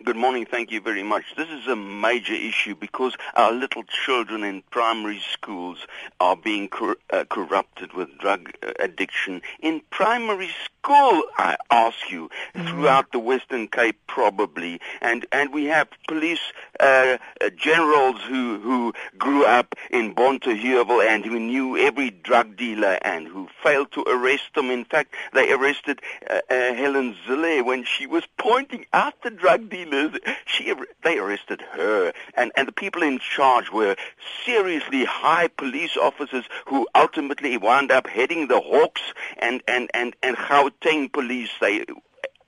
Good 0.03 0.17
morning. 0.17 0.47
Thank 0.47 0.71
you 0.71 0.81
very 0.81 1.03
much. 1.03 1.25
This 1.37 1.49
is 1.51 1.67
a 1.67 1.77
major 1.77 2.33
issue 2.33 2.75
because 2.75 3.15
our 3.35 3.53
little 3.53 3.83
children 3.83 4.45
in 4.45 4.63
primary 4.71 5.21
schools 5.33 5.87
are 6.21 6.37
being 6.37 6.69
cor- 6.69 6.97
uh, 7.13 7.25
corrupted 7.29 7.93
with 7.93 8.17
drug 8.19 8.51
uh, 8.63 8.73
addiction. 8.81 9.43
In 9.61 9.83
primary 9.91 10.51
school, 10.65 11.23
I 11.37 11.57
ask 11.71 12.11
you, 12.11 12.31
mm. 12.55 12.69
throughout 12.69 13.13
the 13.13 13.19
Western 13.19 13.69
Cape 13.69 13.99
probably, 14.07 14.81
and 15.01 15.27
and 15.33 15.53
we 15.53 15.67
have 15.67 15.89
police 16.09 16.53
uh, 16.81 17.19
uh 17.41 17.51
generals 17.57 18.21
who 18.23 18.59
who 18.59 18.93
grew 19.19 19.45
up 19.45 19.75
in 19.91 20.15
Bonteheuwel 20.15 21.07
and 21.07 21.25
who 21.25 21.39
knew 21.39 21.77
every 21.77 22.11
drug 22.11 22.57
dealer 22.57 22.99
and 23.03 23.29
who 23.29 23.49
failed 23.63 23.93
to 23.93 24.03
arrest 24.09 24.55
them. 24.55 24.71
In 24.71 24.85
fact, 24.85 25.15
they 25.35 25.53
arrested 25.53 26.01
uh, 26.29 26.41
uh, 26.51 26.75
Helen 26.75 27.17
Zille 27.27 27.65
when 27.65 27.85
she 27.85 28.07
was 28.07 28.25
pointing 28.39 28.87
out 28.93 29.15
the 29.23 29.31
drug 29.31 29.70
dealers. 29.71 30.13
She, 30.47 30.75
they 31.03 31.19
arrested 31.19 31.63
her, 31.73 32.13
and 32.35 32.53
and 32.57 32.69
the 32.69 32.73
people 32.73 33.03
in 33.03 33.19
charge 33.19 33.71
were 33.71 33.97
seriously 34.45 35.05
high 35.05 35.49
police 35.49 35.97
officers 35.97 36.45
who 36.67 36.87
ultimately 36.95 37.57
wound 37.57 37.91
up 37.91 38.07
heading 38.07 38.49
the 38.49 38.61
Hawks 38.61 39.03
and 39.39 39.63
and 39.67 39.91
and 39.95 40.15
and 40.23 40.37
Gauteng 40.37 41.13
police. 41.13 41.51
They 41.61 41.85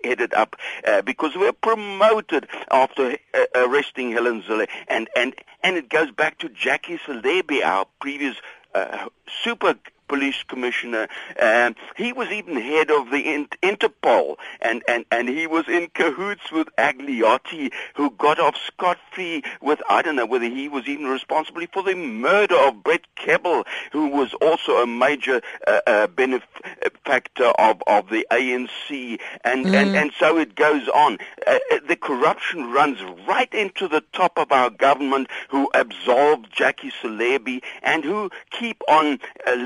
headed 0.04 0.34
up 0.34 0.56
uh, 0.86 1.02
because 1.02 1.34
we 1.34 1.42
were 1.42 1.52
promoted 1.52 2.48
after 2.70 3.16
uh, 3.34 3.44
arresting 3.54 4.12
Helen 4.12 4.42
Zille. 4.42 4.68
And, 4.88 5.08
and, 5.16 5.34
and 5.62 5.76
it 5.76 5.88
goes 5.88 6.10
back 6.10 6.38
to 6.38 6.48
Jackie 6.48 6.98
Selebi, 6.98 7.64
our 7.64 7.86
previous 8.00 8.36
uh, 8.74 9.08
super 9.44 9.74
police 10.12 10.42
commissioner. 10.46 11.08
Um, 11.40 11.74
he 11.96 12.12
was 12.12 12.28
even 12.28 12.60
head 12.60 12.90
of 12.90 13.10
the 13.10 13.46
Interpol, 13.62 14.36
and, 14.60 14.82
and, 14.86 15.06
and 15.10 15.26
he 15.26 15.46
was 15.46 15.66
in 15.68 15.88
cahoots 15.94 16.52
with 16.52 16.68
Agliotti, 16.76 17.72
who 17.94 18.10
got 18.10 18.38
off 18.38 18.54
scot-free 18.58 19.42
with, 19.62 19.80
I 19.88 20.02
don't 20.02 20.16
know 20.16 20.26
whether 20.26 20.44
he 20.44 20.68
was 20.68 20.86
even 20.86 21.06
responsible 21.06 21.62
for 21.72 21.82
the 21.82 21.94
murder 21.94 22.56
of 22.56 22.82
Brett 22.82 23.06
Kebble, 23.16 23.64
who 23.90 24.08
was 24.08 24.34
also 24.34 24.82
a 24.82 24.86
major 24.86 25.40
uh, 25.66 25.80
uh, 25.86 26.06
benefactor 26.08 27.46
of, 27.58 27.82
of 27.86 28.10
the 28.10 28.26
ANC, 28.30 29.18
and, 29.44 29.64
mm. 29.64 29.74
and, 29.74 29.96
and 29.96 30.12
so 30.18 30.36
it 30.36 30.54
goes 30.54 30.88
on. 30.88 31.16
Uh, 31.46 31.58
uh, 31.72 31.78
the 31.88 31.96
corruption 31.96 32.70
runs 32.70 32.98
right 33.26 33.52
into 33.54 33.88
the 33.88 34.02
top 34.12 34.36
of 34.36 34.52
our 34.52 34.68
government, 34.68 35.28
who 35.48 35.70
absolved 35.72 36.52
Jackie 36.52 36.92
Selebi, 37.02 37.62
and 37.82 38.04
who 38.04 38.30
keep 38.50 38.82
on 38.88 39.18
uh, 39.46 39.56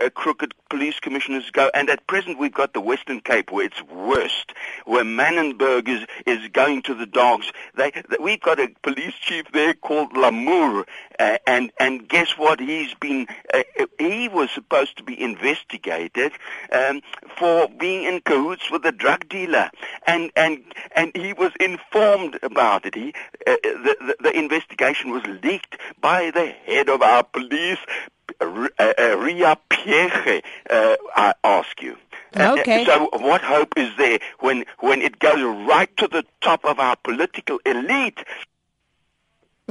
uh, 0.00 0.10
crooked 0.10 0.54
police 0.70 0.98
commissioners 1.00 1.50
go. 1.50 1.70
And 1.74 1.90
at 1.90 2.06
present, 2.06 2.38
we've 2.38 2.54
got 2.54 2.72
the 2.72 2.80
Western 2.80 3.20
Cape 3.20 3.52
where 3.52 3.66
it's 3.66 3.82
worst, 3.82 4.52
where 4.86 5.04
Manenberg 5.04 5.88
is, 5.88 6.06
is 6.26 6.48
going 6.48 6.82
to 6.82 6.94
the 6.94 7.06
dogs. 7.06 7.52
They, 7.76 7.90
they, 7.90 8.16
we've 8.20 8.40
got 8.40 8.58
a 8.58 8.68
police 8.82 9.14
chief 9.20 9.46
there 9.52 9.74
called 9.74 10.12
Lamoer, 10.14 10.84
uh, 11.18 11.38
and 11.46 11.72
and 11.78 12.08
guess 12.08 12.38
what? 12.38 12.60
He's 12.60 12.94
been 12.94 13.26
uh, 13.52 13.62
he 13.98 14.28
was 14.28 14.50
supposed 14.50 14.96
to 14.98 15.02
be 15.02 15.20
investigated 15.20 16.32
um, 16.72 17.02
for 17.38 17.68
being 17.68 18.04
in 18.04 18.20
cahoots 18.20 18.70
with 18.70 18.84
a 18.86 18.92
drug 18.92 19.28
dealer, 19.28 19.70
and 20.06 20.30
and 20.36 20.62
and 20.96 21.12
he 21.14 21.32
was 21.32 21.52
informed 21.60 22.38
about 22.42 22.86
it. 22.86 22.94
He 22.94 23.14
uh, 23.46 23.56
the, 23.62 23.96
the 24.00 24.16
the 24.20 24.38
investigation 24.38 25.10
was 25.10 25.22
leaked 25.42 25.76
by 26.00 26.30
the 26.30 26.46
head 26.46 26.88
of 26.88 27.02
our 27.02 27.24
police 27.24 27.78
uh, 27.86 27.88
uh, 27.88 28.21
Riah 28.40 29.56
Phiyega, 29.70 30.42
uh, 30.70 30.96
I 31.16 31.34
ask 31.44 31.82
you. 31.82 31.96
Okay. 32.36 32.84
so 32.86 33.10
what 33.12 33.42
hope 33.42 33.74
is 33.76 33.94
there 33.98 34.18
when, 34.40 34.64
when 34.78 35.02
it 35.02 35.18
goes 35.18 35.42
right 35.66 35.94
to 35.98 36.08
the 36.08 36.24
top 36.40 36.64
of 36.64 36.78
our 36.78 36.96
political 36.96 37.58
elite? 37.66 38.24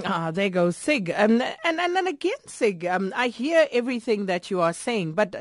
Ah, 0.06 0.32
there 0.32 0.50
goes 0.50 0.78
Sig. 0.78 1.12
Um, 1.16 1.42
and, 1.42 1.80
and, 1.80 1.98
and 1.98 2.08
again, 2.08 2.38
Sig, 2.48 2.86
um, 2.86 3.14
I 3.16 3.28
hear 3.28 3.68
everything 3.72 4.26
that 4.28 4.50
you 4.50 4.62
are 4.62 4.74
saying, 4.74 5.14
but 5.14 5.36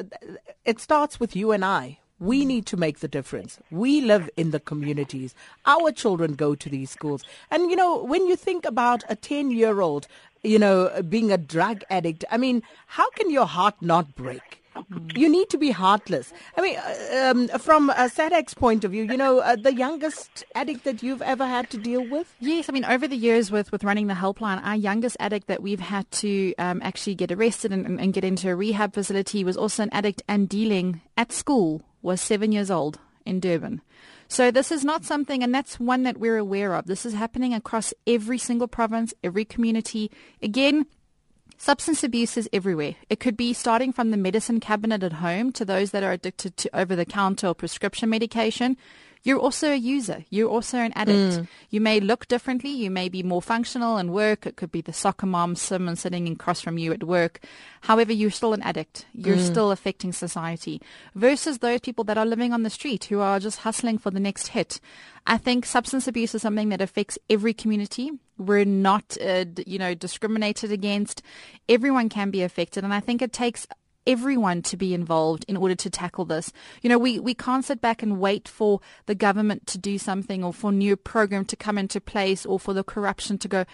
it 0.65 0.81
starts 0.81 1.21
with 1.21 1.37
you 1.37 1.53
and 1.53 1.65
I. 1.65 1.99
We 2.19 2.45
need 2.45 2.67
to 2.67 2.77
make 2.77 2.99
the 2.99 3.09
difference. 3.09 3.59
We 3.71 4.03
live 4.03 4.29
in 4.37 4.51
the 4.51 4.61
communities. 4.61 5.35
Our 5.65 5.91
children 5.91 6.35
go 6.35 6.55
to 6.55 6.69
these 6.69 6.91
schools. 6.91 7.25
And, 7.51 7.71
you 7.71 7.77
know, 7.77 8.03
when 8.05 8.27
you 8.27 8.37
think 8.37 8.67
about 8.67 9.05
a 9.09 9.17
10 9.17 9.51
year 9.51 9.81
old 9.81 10.07
you 10.43 10.59
know, 10.59 11.03
being 11.09 11.31
a 11.33 11.39
drug 11.39 11.83
addict. 11.91 12.25
I 12.31 12.37
mean, 12.37 12.63
how 12.87 13.09
can 13.11 13.31
your 13.31 13.47
heart 13.47 13.75
not 13.81 14.15
break? 14.15 14.61
You 15.15 15.29
need 15.29 15.51
to 15.51 15.59
be 15.59 15.73
heartless. 15.73 16.33
I 16.57 16.63
mean, 16.63 16.77
uh, 16.77 17.31
um, 17.31 17.49
from 17.59 17.91
a 17.91 18.09
SADAG's 18.09 18.55
point 18.55 18.85
of 18.85 18.93
view, 18.93 19.05
you 19.05 19.17
know, 19.17 19.41
uh, 19.41 19.57
the 19.57 19.75
youngest 19.75 20.45
addict 20.55 20.85
that 20.85 21.03
you've 21.03 21.23
ever 21.23 21.45
had 21.45 21.69
to 21.71 21.79
deal 21.79 22.09
with? 22.09 22.35
Yes, 22.41 22.69
I 22.69 22.73
mean, 22.73 22.85
over 22.85 23.07
the 23.07 23.17
years 23.17 23.51
with, 23.51 23.73
with 23.73 23.85
running 23.85 24.07
the 24.07 24.15
helpline, 24.15 24.65
our 24.65 24.77
youngest 24.77 25.17
addict 25.21 25.49
that 25.49 25.63
we've 25.63 25.81
had 25.81 26.11
to 26.13 26.55
um, 26.59 26.81
actually 26.83 27.17
get 27.17 27.33
arrested 27.33 27.73
and, 27.73 28.01
and 28.01 28.13
get 28.13 28.25
into 28.25 28.49
a 28.49 28.57
rehab 28.57 28.95
facility 28.95 29.45
was 29.45 29.57
also 29.57 29.83
an 29.83 29.91
addict 29.93 30.23
and 30.29 30.49
dealing 30.49 31.01
at 31.17 31.33
school, 31.33 31.83
was 32.01 32.21
seven 32.21 32.53
years 32.53 32.71
old 32.71 32.99
in 33.27 33.41
Durban. 33.41 33.83
So 34.31 34.53
this 34.53 34.71
is 34.71 34.85
not 34.85 35.05
something, 35.05 35.43
and 35.43 35.53
that's 35.53 35.81
one 35.81 36.05
that 36.05 36.19
we're 36.19 36.39
aware 36.39 36.75
of. 36.77 36.87
This 36.87 37.05
is 37.05 37.15
happening 37.15 37.53
across 37.53 37.93
every 38.07 38.39
single 38.39 38.69
province, 38.69 39.13
every 39.25 39.45
community. 39.45 40.09
Again, 40.41 40.87
Substance 41.59 42.03
abuse 42.03 42.39
is 42.39 42.49
everywhere. 42.55 42.95
It 43.11 43.21
could 43.21 43.37
be 43.37 43.53
starting 43.53 43.93
from 43.93 44.11
the 44.11 44.17
medicine 44.17 44.61
cabinet 44.61 45.03
at 45.03 45.13
home 45.15 45.53
to 45.53 45.63
those 45.63 45.91
that 45.91 46.03
are 46.03 46.13
addicted 46.13 46.57
to 46.57 46.71
over 46.75 46.97
the 46.97 47.05
counter 47.05 47.49
or 47.49 47.55
prescription 47.55 48.09
medication 48.09 48.79
you're 49.23 49.39
also 49.39 49.73
a 49.73 49.77
user. 49.77 50.25
You're 50.31 50.49
also 50.49 50.79
an 50.79 50.93
addict. 50.95 51.41
Mm. 51.41 51.49
You 51.69 51.81
may 51.81 52.01
look 52.01 52.27
differently. 52.29 52.71
You 52.71 52.91
may 52.91 53.09
be 53.09 53.23
more 53.23 53.43
functional 53.43 53.99
in 53.99 54.13
work. 54.13 54.47
It 54.47 54.57
could 54.57 54.73
be 54.73 54.81
the 54.81 54.93
soccer 54.93 55.27
mom, 55.27 55.57
someone 55.57 55.97
sitting 55.97 56.27
across 56.29 56.61
from 56.61 56.79
you 56.79 56.93
at 56.93 57.05
work. 57.05 57.41
However, 57.83 58.13
you're 58.13 58.31
still 58.31 58.55
an 58.55 58.63
addict. 58.63 59.07
You're 59.13 59.37
mm. 59.37 59.47
still 59.47 59.71
affecting 59.71 60.13
society 60.13 60.81
versus 61.15 61.59
those 61.59 61.81
people 61.81 62.05
that 62.05 62.19
are 62.19 62.27
living 62.27 62.53
on 62.53 62.63
the 62.63 62.71
street 62.71 63.05
who 63.05 63.21
are 63.21 63.39
just 63.39 63.61
hustling 63.61 63.99
for 63.99 64.11
the 64.11 64.21
next 64.21 64.49
hit. 64.49 64.81
I 65.27 65.37
think 65.37 65.67
substance 65.67 66.09
abuse 66.09 66.35
is 66.35 66.43
something 66.43 66.71
that 66.71 66.81
affects 66.81 67.19
every 67.29 67.53
community. 67.53 68.11
We're 68.39 68.65
not, 68.65 69.19
uh, 69.21 69.45
you 69.67 69.79
know, 69.79 69.95
discriminated 69.95 70.73
against. 70.73 71.23
Everyone 71.69 72.09
can 72.09 72.31
be 72.31 72.43
affected. 72.43 72.85
And 72.85 72.95
I 72.95 73.01
think 73.01 73.21
it 73.21 73.33
takes 73.33 73.67
everyone 74.07 74.63
to 74.63 74.77
be 74.77 74.95
involved 74.95 75.45
in 75.49 75.57
order 75.57 75.75
to 75.75 75.91
tackle 75.91 76.25
this. 76.25 76.53
You 76.83 76.89
know, 76.89 76.99
we, 76.99 77.19
we 77.19 77.35
can't 77.35 77.65
sit 77.65 77.81
back 77.81 78.03
and 78.03 78.21
wait 78.21 78.49
for 78.49 78.81
the 79.07 79.15
government 79.15 79.67
to 79.69 79.79
do 79.79 79.99
something 79.99 80.43
or 80.43 80.53
for 80.53 80.71
a 80.71 80.75
new 80.75 80.97
program 80.97 81.45
to 81.47 81.57
come 81.57 81.79
into 81.79 82.01
place 82.01 82.47
or 82.47 82.59
for 82.59 82.73
the 82.73 82.85
corruption 82.85 83.39
to 83.39 83.49
go. 83.49 83.65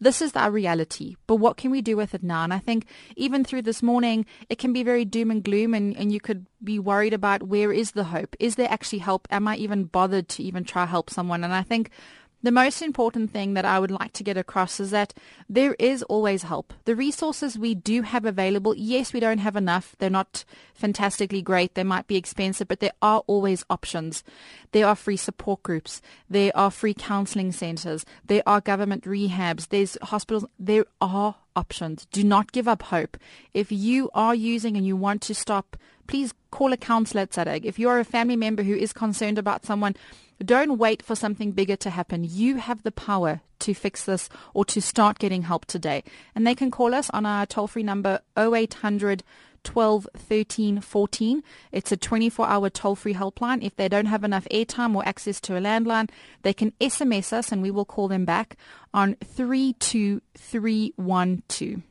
This 0.00 0.20
is 0.20 0.34
our 0.34 0.50
reality, 0.50 1.16
but 1.26 1.36
what 1.36 1.56
can 1.56 1.70
we 1.70 1.80
do 1.80 1.96
with 1.96 2.14
it 2.14 2.22
now? 2.22 2.42
And 2.42 2.52
I 2.52 2.58
think 2.58 2.86
even 3.16 3.44
through 3.44 3.62
this 3.62 3.82
morning, 3.82 4.26
it 4.48 4.58
can 4.58 4.72
be 4.72 4.82
very 4.82 5.04
doom 5.04 5.30
and 5.30 5.42
gloom, 5.42 5.72
and, 5.72 5.96
and 5.96 6.12
you 6.12 6.20
could 6.20 6.46
be 6.62 6.78
worried 6.78 7.14
about 7.14 7.44
where 7.44 7.72
is 7.72 7.92
the 7.92 8.04
hope? 8.04 8.34
Is 8.40 8.56
there 8.56 8.70
actually 8.70 8.98
help? 8.98 9.28
Am 9.30 9.46
I 9.46 9.56
even 9.56 9.84
bothered 9.84 10.28
to 10.30 10.42
even 10.42 10.64
try 10.64 10.84
help 10.84 11.10
someone? 11.10 11.44
And 11.44 11.54
I 11.54 11.62
think 11.62 11.90
the 12.44 12.52
most 12.52 12.82
important 12.82 13.30
thing 13.30 13.54
that 13.54 13.64
I 13.64 13.78
would 13.78 13.90
like 13.90 14.12
to 14.12 14.22
get 14.22 14.36
across 14.36 14.78
is 14.78 14.90
that 14.90 15.14
there 15.48 15.74
is 15.78 16.02
always 16.04 16.42
help. 16.42 16.74
The 16.84 16.94
resources 16.94 17.58
we 17.58 17.74
do 17.74 18.02
have 18.02 18.26
available, 18.26 18.74
yes, 18.76 19.14
we 19.14 19.20
don't 19.20 19.38
have 19.38 19.56
enough. 19.56 19.96
They're 19.98 20.10
not 20.10 20.44
fantastically 20.74 21.40
great. 21.40 21.74
They 21.74 21.84
might 21.84 22.06
be 22.06 22.16
expensive, 22.16 22.68
but 22.68 22.80
there 22.80 22.92
are 23.00 23.22
always 23.26 23.64
options. 23.70 24.22
There 24.74 24.88
are 24.88 24.96
free 24.96 25.16
support 25.16 25.62
groups. 25.62 26.02
There 26.28 26.50
are 26.56 26.68
free 26.68 26.94
counseling 26.94 27.52
centers. 27.52 28.04
There 28.26 28.42
are 28.44 28.60
government 28.60 29.04
rehabs. 29.04 29.68
There's 29.68 29.96
hospitals. 30.02 30.46
There 30.58 30.84
are 31.00 31.36
options. 31.54 32.06
Do 32.06 32.24
not 32.24 32.50
give 32.50 32.66
up 32.66 32.82
hope. 32.82 33.16
If 33.54 33.70
you 33.70 34.10
are 34.14 34.34
using 34.34 34.76
and 34.76 34.84
you 34.84 34.96
want 34.96 35.22
to 35.22 35.34
stop, 35.34 35.76
please 36.08 36.34
call 36.50 36.72
a 36.72 36.76
counselor 36.76 37.22
at 37.22 37.30
SADAG. 37.30 37.64
If 37.64 37.78
you 37.78 37.88
are 37.88 38.00
a 38.00 38.04
family 38.04 38.34
member 38.34 38.64
who 38.64 38.74
is 38.74 38.92
concerned 38.92 39.38
about 39.38 39.64
someone, 39.64 39.94
don't 40.44 40.76
wait 40.76 41.04
for 41.04 41.14
something 41.14 41.52
bigger 41.52 41.76
to 41.76 41.90
happen. 41.90 42.26
You 42.28 42.56
have 42.56 42.82
the 42.82 42.90
power 42.90 43.42
to 43.64 43.74
fix 43.74 44.04
this 44.04 44.28
or 44.54 44.64
to 44.66 44.80
start 44.80 45.18
getting 45.18 45.42
help 45.42 45.66
today. 45.66 46.04
And 46.34 46.46
they 46.46 46.54
can 46.54 46.70
call 46.70 46.94
us 46.94 47.10
on 47.10 47.26
our 47.26 47.44
toll 47.46 47.66
free 47.66 47.82
number 47.82 48.20
0800 48.36 49.24
12 49.64 50.06
13 50.16 50.80
14. 50.80 51.42
It's 51.72 51.90
a 51.90 51.96
24 51.96 52.46
hour 52.46 52.70
toll 52.70 52.94
free 52.94 53.14
helpline. 53.14 53.64
If 53.64 53.74
they 53.76 53.88
don't 53.88 54.06
have 54.06 54.22
enough 54.22 54.46
airtime 54.50 54.94
or 54.94 55.08
access 55.08 55.40
to 55.42 55.56
a 55.56 55.60
landline, 55.60 56.10
they 56.42 56.52
can 56.52 56.72
SMS 56.80 57.32
us 57.32 57.50
and 57.50 57.62
we 57.62 57.70
will 57.70 57.86
call 57.86 58.08
them 58.08 58.24
back 58.24 58.56
on 58.92 59.14
32312. 59.24 61.82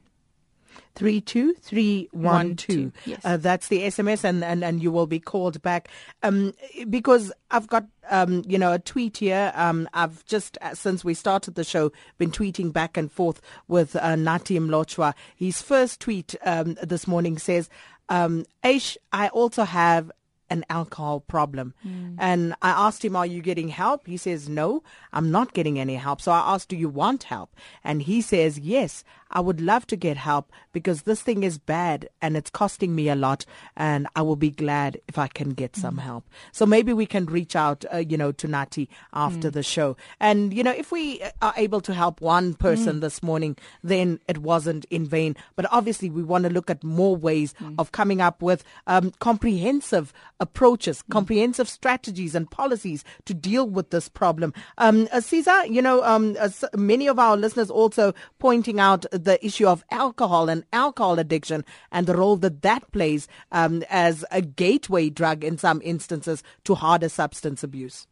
32312. 0.95 2.91
Yes. 3.05 3.21
Uh, 3.23 3.37
that's 3.37 3.67
the 3.67 3.83
SMS, 3.83 4.23
and, 4.23 4.43
and, 4.43 4.63
and 4.63 4.81
you 4.81 4.91
will 4.91 5.07
be 5.07 5.19
called 5.19 5.61
back. 5.61 5.89
Um, 6.21 6.53
because 6.89 7.31
I've 7.51 7.67
got, 7.67 7.85
um, 8.09 8.43
you 8.47 8.57
know, 8.57 8.73
a 8.73 8.79
tweet 8.79 9.17
here. 9.17 9.51
Um, 9.55 9.87
I've 9.93 10.25
just, 10.25 10.57
uh, 10.61 10.73
since 10.75 11.03
we 11.03 11.13
started 11.13 11.55
the 11.55 11.63
show, 11.63 11.91
been 12.17 12.31
tweeting 12.31 12.71
back 12.73 12.97
and 12.97 13.11
forth 13.11 13.41
with 13.67 13.95
uh, 13.95 14.15
Natim 14.15 14.69
Lochwa. 14.69 15.13
His 15.35 15.61
first 15.61 15.99
tweet 15.99 16.35
um, 16.45 16.77
this 16.83 17.07
morning 17.07 17.37
says, 17.37 17.69
um, 18.09 18.45
Aish, 18.63 18.97
I 19.11 19.29
also 19.29 19.63
have 19.63 20.11
an 20.53 20.63
alcohol 20.69 21.19
problem. 21.21 21.73
Mm. 21.85 22.15
And 22.19 22.53
I 22.61 22.69
asked 22.69 23.03
him, 23.03 23.15
Are 23.15 23.25
you 23.25 23.41
getting 23.41 23.69
help? 23.69 24.05
He 24.07 24.17
says, 24.17 24.47
No, 24.47 24.83
I'm 25.11 25.31
not 25.31 25.53
getting 25.53 25.79
any 25.79 25.95
help. 25.95 26.21
So 26.21 26.31
I 26.31 26.53
asked, 26.53 26.69
Do 26.69 26.77
you 26.77 26.89
want 26.89 27.23
help? 27.23 27.55
And 27.83 28.03
he 28.03 28.21
says, 28.21 28.59
Yes, 28.59 29.03
I 29.33 29.39
would 29.39 29.59
love 29.59 29.85
to 29.87 29.95
get 29.95 30.15
help 30.15 30.51
because 30.71 31.01
this 31.01 31.21
thing 31.21 31.43
is 31.43 31.57
bad 31.57 32.07
and 32.21 32.37
it's 32.37 32.49
costing 32.49 32.95
me 32.95 33.09
a 33.09 33.15
lot. 33.15 33.45
And 33.75 34.07
I 34.15 34.21
will 34.21 34.35
be 34.35 34.51
glad 34.51 35.01
if 35.07 35.17
I 35.17 35.27
can 35.27 35.49
get 35.49 35.75
some 35.75 35.97
mm. 35.97 36.01
help. 36.01 36.29
So 36.51 36.65
maybe 36.65 36.93
we 36.93 37.05
can 37.05 37.25
reach 37.25 37.55
out, 37.55 37.83
uh, 37.93 37.97
you 37.97 38.15
know, 38.15 38.31
to 38.31 38.47
Nati 38.47 38.89
after 39.11 39.49
mm. 39.49 39.53
the 39.53 39.63
show. 39.63 39.97
And, 40.19 40.53
you 40.53 40.63
know, 40.63 40.71
if 40.71 40.91
we 40.91 41.21
are 41.41 41.53
able 41.57 41.81
to 41.81 41.93
help 41.93 42.21
one 42.21 42.53
person 42.53 42.97
mm. 42.97 43.01
this 43.01 43.21
morning, 43.21 43.57
then 43.83 44.19
it 44.27 44.37
wasn't 44.37 44.85
in 44.85 45.05
vain. 45.05 45.35
But 45.55 45.65
obviously, 45.71 46.09
we 46.09 46.23
want 46.23 46.43
to 46.43 46.49
look 46.49 46.69
at 46.69 46.83
more 46.83 47.15
ways 47.15 47.53
mm. 47.55 47.75
of 47.77 47.91
coming 47.91 48.21
up 48.21 48.41
with 48.41 48.63
um, 48.87 49.11
comprehensive 49.19 50.13
approaches, 50.39 51.03
mm. 51.03 51.11
comprehensive 51.11 51.67
strategies 51.67 52.35
and 52.35 52.49
policies 52.49 53.03
to 53.25 53.33
deal 53.33 53.67
with 53.67 53.89
this 53.89 54.07
problem. 54.07 54.53
Um, 54.77 55.07
uh, 55.11 55.21
Caesar, 55.21 55.65
you 55.65 55.81
know, 55.81 56.03
um, 56.03 56.37
uh, 56.39 56.49
many 56.75 57.07
of 57.07 57.17
our 57.17 57.35
listeners 57.35 57.71
also 57.71 58.13
pointing 58.39 58.79
out 58.79 59.05
the 59.23 59.43
issue 59.45 59.67
of 59.67 59.83
alcohol 59.91 60.49
and 60.49 60.63
alcohol 60.73 61.19
addiction 61.19 61.65
and 61.91 62.07
the 62.07 62.15
role 62.15 62.35
that 62.37 62.61
that 62.61 62.91
plays 62.91 63.27
um, 63.51 63.83
as 63.89 64.23
a 64.31 64.41
gateway 64.41 65.09
drug 65.09 65.43
in 65.43 65.57
some 65.57 65.81
instances 65.83 66.43
to 66.63 66.75
harder 66.75 67.09
substance 67.09 67.63
abuse. 67.63 68.07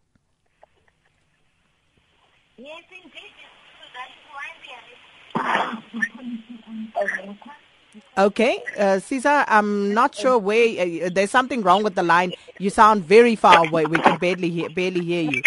Yes, 2.58 2.84
indeed. 2.92 3.32
That 3.94 4.10
is 4.10 4.24
why 4.32 4.48
we 4.62 4.70
are 7.26 7.36
Okay, 8.18 8.62
uh, 8.78 9.00
Caesar, 9.00 9.46
I'm 9.48 9.94
not 9.94 10.16
sure 10.16 10.38
where. 10.38 11.06
Uh, 11.06 11.10
there's 11.12 11.32
something 11.32 11.62
wrong 11.62 11.84
with 11.84 11.96
the 11.96 12.04
line. 12.04 12.34
You 12.60 12.70
sound 12.70 13.04
very 13.04 13.36
far 13.36 13.66
away. 13.66 13.86
We 13.86 13.98
can 14.00 14.18
barely 14.18 14.50
hear, 14.50 14.70
barely 14.70 15.02
hear 15.02 15.24
you. 15.24 15.42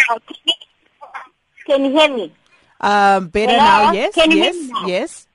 Can 1.67 1.85
you 1.85 1.93
hear 1.93 2.15
me? 2.15 2.33
Um, 2.81 3.29
better 3.29 3.53
Hello? 3.53 3.65
now. 3.65 3.93
Yes, 3.93 4.15
Can 4.15 4.31
yes, 4.33 4.57
yes. 4.87 5.27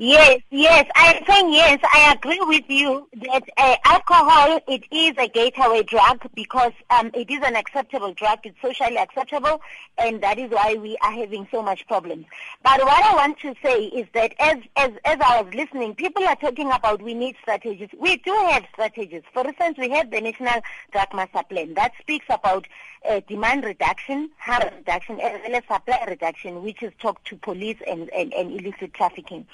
Yes, 0.00 0.42
yes. 0.50 0.88
I 0.94 1.14
think 1.26 1.52
yes. 1.52 1.80
I 1.92 2.12
agree 2.12 2.38
with 2.42 2.62
you 2.68 3.08
that 3.20 3.42
uh, 3.56 3.74
alcohol 3.84 4.60
it 4.68 4.84
is 4.92 5.14
a 5.18 5.26
gateway 5.26 5.82
drug 5.82 6.24
because 6.36 6.70
um, 6.90 7.10
it 7.14 7.28
is 7.28 7.40
an 7.42 7.56
acceptable 7.56 8.12
drug. 8.12 8.38
It's 8.44 8.56
socially 8.62 8.96
acceptable, 8.96 9.60
and 9.98 10.22
that 10.22 10.38
is 10.38 10.52
why 10.52 10.74
we 10.74 10.96
are 11.02 11.10
having 11.10 11.48
so 11.50 11.64
much 11.64 11.84
problems. 11.88 12.26
But 12.62 12.78
what 12.84 13.04
I 13.04 13.16
want 13.16 13.40
to 13.40 13.56
say 13.60 13.86
is 13.86 14.06
that 14.14 14.34
as 14.38 14.58
as 14.76 14.92
as 15.04 15.18
I 15.20 15.42
was 15.42 15.52
listening, 15.52 15.96
people 15.96 16.22
are 16.28 16.36
talking 16.36 16.70
about 16.70 17.02
we 17.02 17.14
need 17.14 17.34
strategies. 17.42 17.88
We 17.98 18.18
do 18.18 18.32
have 18.50 18.66
strategies. 18.72 19.24
For 19.34 19.44
instance, 19.48 19.78
we 19.78 19.90
have 19.90 20.12
the 20.12 20.20
National 20.20 20.60
Drug 20.92 21.12
Master 21.12 21.42
Plan 21.42 21.74
that 21.74 21.90
speaks 22.00 22.26
about 22.30 22.68
uh, 23.04 23.20
demand 23.26 23.64
reduction, 23.64 24.30
harm 24.38 24.62
reduction, 24.76 25.20
as 25.20 25.40
well 25.44 25.56
as 25.56 25.62
supply 25.64 26.04
reduction, 26.06 26.62
which 26.62 26.82
is 26.84 26.92
talked 27.00 27.26
to 27.26 27.36
police 27.36 27.78
and, 27.86 28.10
and, 28.10 28.32
and 28.34 28.60
illicit 28.60 28.94
trafficking. 28.94 29.46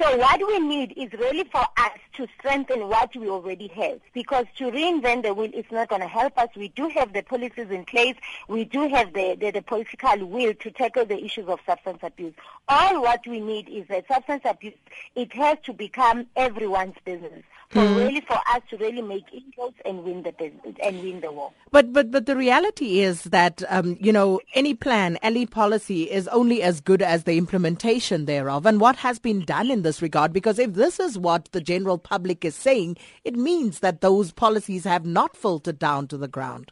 So 0.00 0.16
what 0.16 0.40
we 0.44 0.58
need 0.58 0.92
is 0.96 1.12
really 1.12 1.44
for 1.44 1.64
us 1.76 1.98
to 2.14 2.26
strengthen 2.38 2.88
what 2.88 3.14
we 3.14 3.28
already 3.28 3.68
have 3.68 4.00
because 4.12 4.44
to 4.56 4.64
reinvent 4.64 5.22
the 5.22 5.32
wheel 5.32 5.52
is 5.54 5.66
not 5.70 5.88
going 5.88 6.00
to 6.00 6.08
help 6.08 6.36
us. 6.36 6.48
We 6.56 6.68
do 6.68 6.88
have 6.88 7.12
the 7.12 7.22
policies 7.22 7.70
in 7.70 7.84
place. 7.84 8.16
We 8.48 8.64
do 8.64 8.88
have 8.88 9.12
the, 9.12 9.36
the, 9.38 9.52
the 9.52 9.62
political 9.62 10.26
will 10.26 10.52
to 10.54 10.70
tackle 10.72 11.04
the 11.04 11.24
issues 11.24 11.46
of 11.46 11.60
substance 11.64 12.00
abuse. 12.02 12.34
All 12.68 13.02
what 13.02 13.24
we 13.24 13.38
need 13.40 13.68
is 13.68 13.86
that 13.86 14.08
substance 14.08 14.42
abuse, 14.44 14.74
it 15.14 15.32
has 15.34 15.58
to 15.64 15.72
become 15.72 16.26
everyone's 16.34 16.96
business. 17.04 17.44
For 17.74 17.80
really 17.80 18.20
for 18.20 18.38
us 18.54 18.62
to 18.70 18.76
really 18.76 19.02
make 19.02 19.24
inroads 19.32 19.74
and 19.84 20.04
win 20.04 20.22
the 20.22 20.30
business 20.30 20.76
and 20.80 21.02
win 21.02 21.20
the 21.20 21.32
war. 21.32 21.50
But 21.72 21.92
but 21.92 22.12
but 22.12 22.26
the 22.26 22.36
reality 22.36 23.00
is 23.00 23.24
that 23.24 23.64
um, 23.68 23.96
you 24.00 24.12
know 24.12 24.40
any 24.54 24.74
plan, 24.74 25.16
any 25.22 25.44
policy 25.44 26.04
is 26.04 26.28
only 26.28 26.62
as 26.62 26.80
good 26.80 27.02
as 27.02 27.24
the 27.24 27.36
implementation 27.36 28.26
thereof, 28.26 28.64
and 28.64 28.80
what 28.80 28.94
has 28.96 29.18
been 29.18 29.44
done 29.44 29.72
in 29.72 29.82
this 29.82 30.00
regard. 30.00 30.32
Because 30.32 30.60
if 30.60 30.74
this 30.74 31.00
is 31.00 31.18
what 31.18 31.50
the 31.50 31.60
general 31.60 31.98
public 31.98 32.44
is 32.44 32.54
saying, 32.54 32.96
it 33.24 33.34
means 33.34 33.80
that 33.80 34.00
those 34.02 34.30
policies 34.30 34.84
have 34.84 35.04
not 35.04 35.36
filtered 35.36 35.80
down 35.80 36.06
to 36.08 36.16
the 36.16 36.28
ground. 36.28 36.70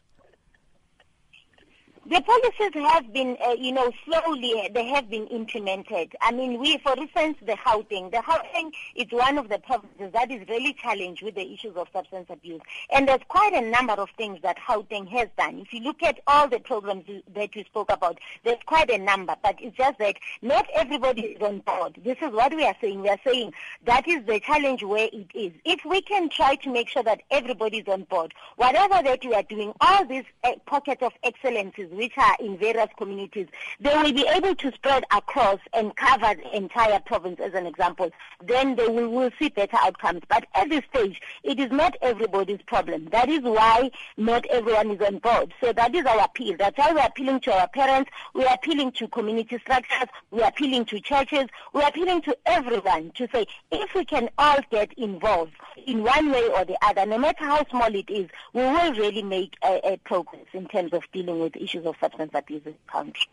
The 2.05 2.19
policies 2.19 2.73
have 2.73 3.13
been, 3.13 3.37
uh, 3.41 3.51
you 3.57 3.71
know, 3.71 3.89
slowly 4.03 4.69
they 4.73 4.85
have 4.87 5.09
been 5.09 5.25
implemented. 5.27 6.13
I 6.19 6.33
mean, 6.33 6.59
we, 6.59 6.77
for 6.79 6.97
instance, 6.97 7.37
the 7.39 7.53
Gauteng. 7.53 8.11
The 8.11 8.17
Gauteng 8.17 8.73
is 8.93 9.07
one 9.09 9.37
of 9.37 9.47
the 9.47 9.57
provinces 9.59 10.11
that 10.11 10.29
is 10.29 10.45
really 10.49 10.73
challenged 10.73 11.23
with 11.23 11.35
the 11.35 11.53
issues 11.53 11.77
of 11.77 11.87
substance 11.93 12.25
abuse. 12.29 12.59
And 12.91 13.07
there's 13.07 13.21
quite 13.29 13.53
a 13.53 13.61
number 13.61 13.93
of 13.93 14.09
things 14.17 14.39
that 14.43 14.57
Gauteng 14.67 15.07
has 15.11 15.29
done. 15.37 15.59
If 15.59 15.71
you 15.71 15.79
look 15.79 16.03
at 16.03 16.19
all 16.27 16.49
the 16.49 16.59
programs 16.59 17.05
that 17.33 17.55
we 17.55 17.63
spoke 17.63 17.89
about, 17.89 18.19
there's 18.43 18.59
quite 18.65 18.89
a 18.89 18.97
number. 18.97 19.37
But 19.41 19.55
it's 19.61 19.77
just 19.77 19.97
that 19.99 20.17
not 20.41 20.67
everybody 20.75 21.21
is 21.21 21.41
on 21.41 21.59
board. 21.59 22.01
This 22.03 22.17
is 22.21 22.33
what 22.33 22.53
we 22.53 22.65
are 22.65 22.75
saying. 22.81 23.01
We 23.01 23.07
are 23.07 23.19
saying 23.25 23.53
that 23.85 24.09
is 24.09 24.25
the 24.25 24.41
challenge 24.41 24.83
where 24.83 25.07
it 25.13 25.27
is. 25.33 25.53
If 25.63 25.85
we 25.85 26.01
can 26.01 26.27
try 26.27 26.55
to 26.55 26.69
make 26.69 26.89
sure 26.89 27.03
that 27.03 27.21
everybody 27.31 27.77
is 27.77 27.87
on 27.87 28.03
board, 28.03 28.33
whatever 28.57 29.01
that 29.01 29.23
we 29.23 29.33
are 29.33 29.43
doing, 29.43 29.71
all 29.79 30.03
these 30.05 30.25
uh, 30.43 30.51
pockets 30.65 31.01
of 31.01 31.13
excellences 31.23 31.91
which 31.95 32.17
are 32.17 32.35
in 32.39 32.57
various 32.57 32.89
communities, 32.97 33.47
they 33.79 33.95
will 33.95 34.13
be 34.13 34.27
able 34.27 34.55
to 34.55 34.71
spread 34.71 35.03
across 35.11 35.59
and 35.73 35.95
cover 35.95 36.33
the 36.35 36.55
entire 36.55 36.99
province 36.99 37.39
as 37.39 37.53
an 37.53 37.65
example. 37.65 38.11
Then 38.43 38.75
they 38.75 38.87
will, 38.87 39.09
will 39.09 39.31
see 39.39 39.49
better 39.49 39.77
outcomes. 39.77 40.21
But 40.29 40.45
at 40.55 40.69
this 40.69 40.83
stage, 40.93 41.21
it 41.43 41.59
is 41.59 41.71
not 41.71 41.95
everybody's 42.01 42.61
problem. 42.63 43.05
That 43.11 43.29
is 43.29 43.41
why 43.41 43.91
not 44.17 44.45
everyone 44.47 44.91
is 44.91 45.01
on 45.01 45.19
board. 45.19 45.53
So 45.61 45.73
that 45.73 45.93
is 45.95 46.05
our 46.05 46.23
appeal. 46.23 46.55
That's 46.57 46.77
why 46.77 46.93
we're 46.93 47.05
appealing 47.05 47.41
to 47.41 47.53
our 47.53 47.67
parents, 47.67 48.11
we're 48.33 48.53
appealing 48.53 48.93
to 48.93 49.07
community 49.07 49.57
structures, 49.59 50.09
we're 50.31 50.47
appealing 50.47 50.85
to 50.85 50.99
churches, 50.99 51.47
we're 51.73 51.87
appealing 51.87 52.21
to 52.23 52.37
everyone 52.45 53.11
to 53.15 53.27
say 53.31 53.45
if 53.71 53.93
we 53.93 54.05
can 54.05 54.29
all 54.37 54.59
get 54.71 54.93
involved 54.93 55.53
in 55.85 56.03
one 56.03 56.31
way 56.31 56.47
or 56.55 56.65
the 56.65 56.77
other, 56.81 57.05
no 57.05 57.17
matter 57.17 57.45
how 57.45 57.65
small 57.69 57.93
it 57.93 58.09
is, 58.09 58.29
we 58.53 58.61
will 58.61 58.93
really 58.93 59.23
make 59.23 59.55
a, 59.63 59.93
a 59.93 59.97
progress 59.97 60.45
in 60.53 60.67
terms 60.67 60.93
of 60.93 61.03
dealing 61.11 61.39
with 61.39 61.55
issues 61.55 61.82
of 61.85 61.95
substance 61.99 62.31
abuse 62.33 62.61
in 62.65 62.73
the 62.73 62.91
country. 62.91 63.27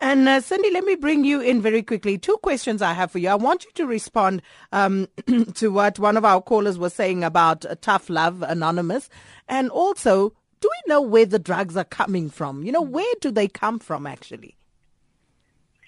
And 0.00 0.28
uh, 0.28 0.40
Cindy, 0.40 0.70
let 0.70 0.84
me 0.84 0.94
bring 0.94 1.24
you 1.24 1.40
in 1.40 1.60
very 1.60 1.82
quickly. 1.82 2.18
Two 2.18 2.36
questions 2.38 2.82
I 2.82 2.92
have 2.92 3.10
for 3.10 3.18
you. 3.18 3.28
I 3.28 3.34
want 3.34 3.64
you 3.64 3.70
to 3.74 3.86
respond 3.86 4.42
um, 4.72 5.08
to 5.54 5.68
what 5.68 5.98
one 5.98 6.16
of 6.16 6.24
our 6.24 6.40
callers 6.40 6.78
was 6.78 6.94
saying 6.94 7.24
about 7.24 7.66
uh, 7.66 7.74
Tough 7.80 8.08
Love 8.08 8.42
Anonymous, 8.42 9.08
and 9.48 9.70
also, 9.70 10.32
do 10.60 10.68
we 10.70 10.92
know 10.92 11.02
where 11.02 11.26
the 11.26 11.38
drugs 11.38 11.76
are 11.76 11.84
coming 11.84 12.30
from? 12.30 12.62
You 12.62 12.72
know, 12.72 12.82
where 12.82 13.14
do 13.20 13.30
they 13.30 13.48
come 13.48 13.78
from 13.78 14.06
actually? 14.06 14.56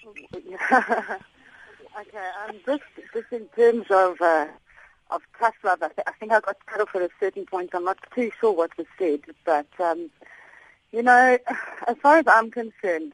okay, 0.71 1.17
um, 2.47 2.55
just, 2.65 2.83
just 3.13 3.31
in 3.31 3.45
terms 3.55 3.85
of 3.89 4.21
uh, 4.21 4.47
of 5.11 5.21
tough 5.37 5.55
love, 5.63 5.79
I, 5.81 5.87
th- 5.87 6.07
I 6.07 6.11
think 6.13 6.31
I 6.31 6.39
got 6.39 6.65
cut 6.65 6.81
off 6.81 6.95
at 6.95 7.01
a 7.01 7.09
certain 7.19 7.45
point. 7.45 7.71
I'm 7.73 7.83
not 7.83 7.97
too 8.15 8.31
sure 8.39 8.51
what 8.51 8.75
was 8.77 8.87
said, 8.97 9.21
but 9.45 9.67
um, 9.79 10.09
you 10.91 11.01
know, 11.01 11.37
as 11.87 11.97
far 12.01 12.17
as 12.17 12.25
I'm 12.27 12.51
concerned, 12.51 13.13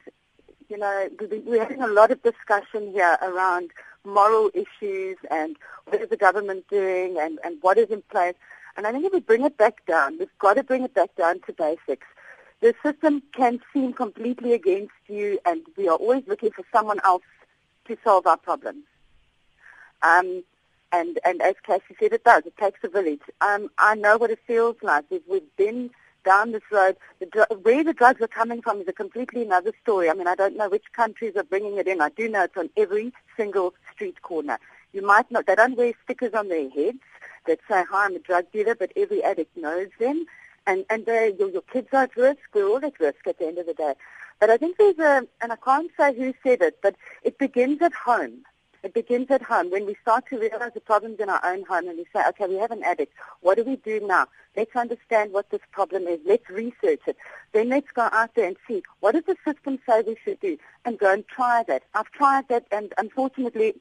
you 0.68 0.78
know, 0.78 1.08
we- 1.20 1.38
we're 1.40 1.60
having 1.62 1.82
a 1.82 1.86
lot 1.88 2.10
of 2.10 2.22
discussion 2.22 2.92
here 2.92 3.16
around 3.22 3.70
moral 4.04 4.50
issues 4.54 5.16
and 5.30 5.56
what 5.86 6.00
is 6.00 6.08
the 6.08 6.16
government 6.16 6.66
doing 6.68 7.18
and, 7.18 7.38
and 7.44 7.58
what 7.62 7.78
is 7.78 7.90
in 7.90 8.02
place. 8.02 8.34
And 8.76 8.86
I 8.86 8.92
think 8.92 9.04
if 9.04 9.12
we 9.12 9.20
bring 9.20 9.44
it 9.44 9.56
back 9.56 9.84
down, 9.86 10.18
we've 10.18 10.38
got 10.38 10.54
to 10.54 10.62
bring 10.62 10.82
it 10.84 10.94
back 10.94 11.14
down 11.16 11.40
to 11.46 11.52
basics. 11.52 12.06
The 12.60 12.74
system 12.82 13.22
can 13.32 13.60
seem 13.72 13.92
completely 13.92 14.52
against 14.52 14.92
you, 15.06 15.38
and 15.46 15.62
we 15.76 15.88
are 15.88 15.96
always 15.96 16.24
looking 16.26 16.50
for 16.50 16.64
someone 16.72 17.00
else 17.04 17.22
to 17.86 17.96
solve 18.04 18.26
our 18.26 18.36
problems. 18.36 18.84
Um, 20.02 20.44
and, 20.92 21.18
and 21.24 21.40
as 21.42 21.54
Cassey 21.66 21.96
said, 22.00 22.12
it 22.12 22.24
does. 22.24 22.44
It 22.46 22.56
takes 22.56 22.80
a 22.82 22.88
village. 22.88 23.20
Um, 23.40 23.68
I 23.78 23.94
know 23.94 24.16
what 24.16 24.30
it 24.30 24.38
feels 24.46 24.76
like. 24.82 25.04
We've, 25.10 25.22
we've 25.28 25.56
been 25.56 25.90
down 26.24 26.52
this 26.52 26.62
road. 26.70 26.96
The, 27.20 27.46
where 27.62 27.84
the 27.84 27.92
drugs 27.92 28.20
are 28.20 28.28
coming 28.28 28.62
from 28.62 28.80
is 28.80 28.88
a 28.88 28.92
completely 28.92 29.42
another 29.42 29.72
story. 29.82 30.10
I 30.10 30.14
mean, 30.14 30.26
I 30.26 30.34
don't 30.34 30.56
know 30.56 30.68
which 30.68 30.92
countries 30.92 31.34
are 31.36 31.44
bringing 31.44 31.78
it 31.78 31.86
in. 31.86 32.00
I 32.00 32.10
do 32.10 32.28
know 32.28 32.44
it's 32.44 32.56
on 32.56 32.70
every 32.76 33.12
single 33.36 33.74
street 33.92 34.22
corner. 34.22 34.58
You 34.92 35.02
might 35.02 35.30
not, 35.30 35.46
they 35.46 35.54
don't 35.54 35.76
wear 35.76 35.92
stickers 36.04 36.34
on 36.34 36.48
their 36.48 36.68
heads 36.70 36.98
that 37.46 37.60
say, 37.68 37.84
hi, 37.90 38.06
I'm 38.06 38.16
a 38.16 38.18
drug 38.18 38.50
dealer, 38.52 38.74
but 38.74 38.92
every 38.96 39.22
addict 39.22 39.56
knows 39.56 39.88
them. 39.98 40.26
And, 40.66 40.84
and 40.90 41.06
your, 41.06 41.48
your 41.48 41.62
kids 41.62 41.88
are 41.92 42.04
at 42.04 42.16
risk. 42.16 42.40
We're 42.54 42.68
all 42.68 42.84
at 42.84 43.00
risk 43.00 43.26
at 43.26 43.38
the 43.38 43.46
end 43.46 43.58
of 43.58 43.66
the 43.66 43.74
day. 43.74 43.94
But 44.40 44.50
I 44.50 44.56
think 44.56 44.76
there's 44.76 44.98
a, 44.98 45.26
and 45.40 45.52
I 45.52 45.56
can't 45.56 45.90
say 45.98 46.14
who 46.14 46.32
said 46.42 46.62
it, 46.62 46.78
but 46.82 46.94
it 47.22 47.38
begins 47.38 47.82
at 47.82 47.92
home. 47.94 48.44
It 48.82 48.94
begins 48.94 49.30
at 49.30 49.42
home 49.42 49.70
when 49.70 49.86
we 49.86 49.96
start 50.02 50.26
to 50.28 50.38
realize 50.38 50.72
the 50.74 50.80
problems 50.80 51.18
in 51.18 51.28
our 51.28 51.44
own 51.44 51.64
home 51.64 51.88
and 51.88 51.98
we 51.98 52.06
say, 52.12 52.22
okay, 52.28 52.46
we 52.46 52.56
have 52.56 52.70
an 52.70 52.84
addict. 52.84 53.12
What 53.40 53.56
do 53.56 53.64
we 53.64 53.76
do 53.76 54.00
now? 54.06 54.28
Let's 54.56 54.74
understand 54.76 55.32
what 55.32 55.50
this 55.50 55.60
problem 55.72 56.06
is. 56.06 56.20
Let's 56.24 56.48
research 56.48 57.00
it. 57.06 57.16
Then 57.52 57.68
let's 57.70 57.90
go 57.92 58.08
out 58.12 58.34
there 58.34 58.46
and 58.46 58.56
see 58.66 58.82
what 59.00 59.12
does 59.12 59.24
the 59.24 59.36
system 59.44 59.78
say 59.86 60.02
we 60.02 60.16
should 60.24 60.40
do 60.40 60.58
and 60.84 60.98
go 60.98 61.12
and 61.12 61.26
try 61.26 61.64
that. 61.66 61.82
I've 61.94 62.10
tried 62.12 62.48
that 62.48 62.66
and 62.70 62.92
unfortunately 62.98 63.74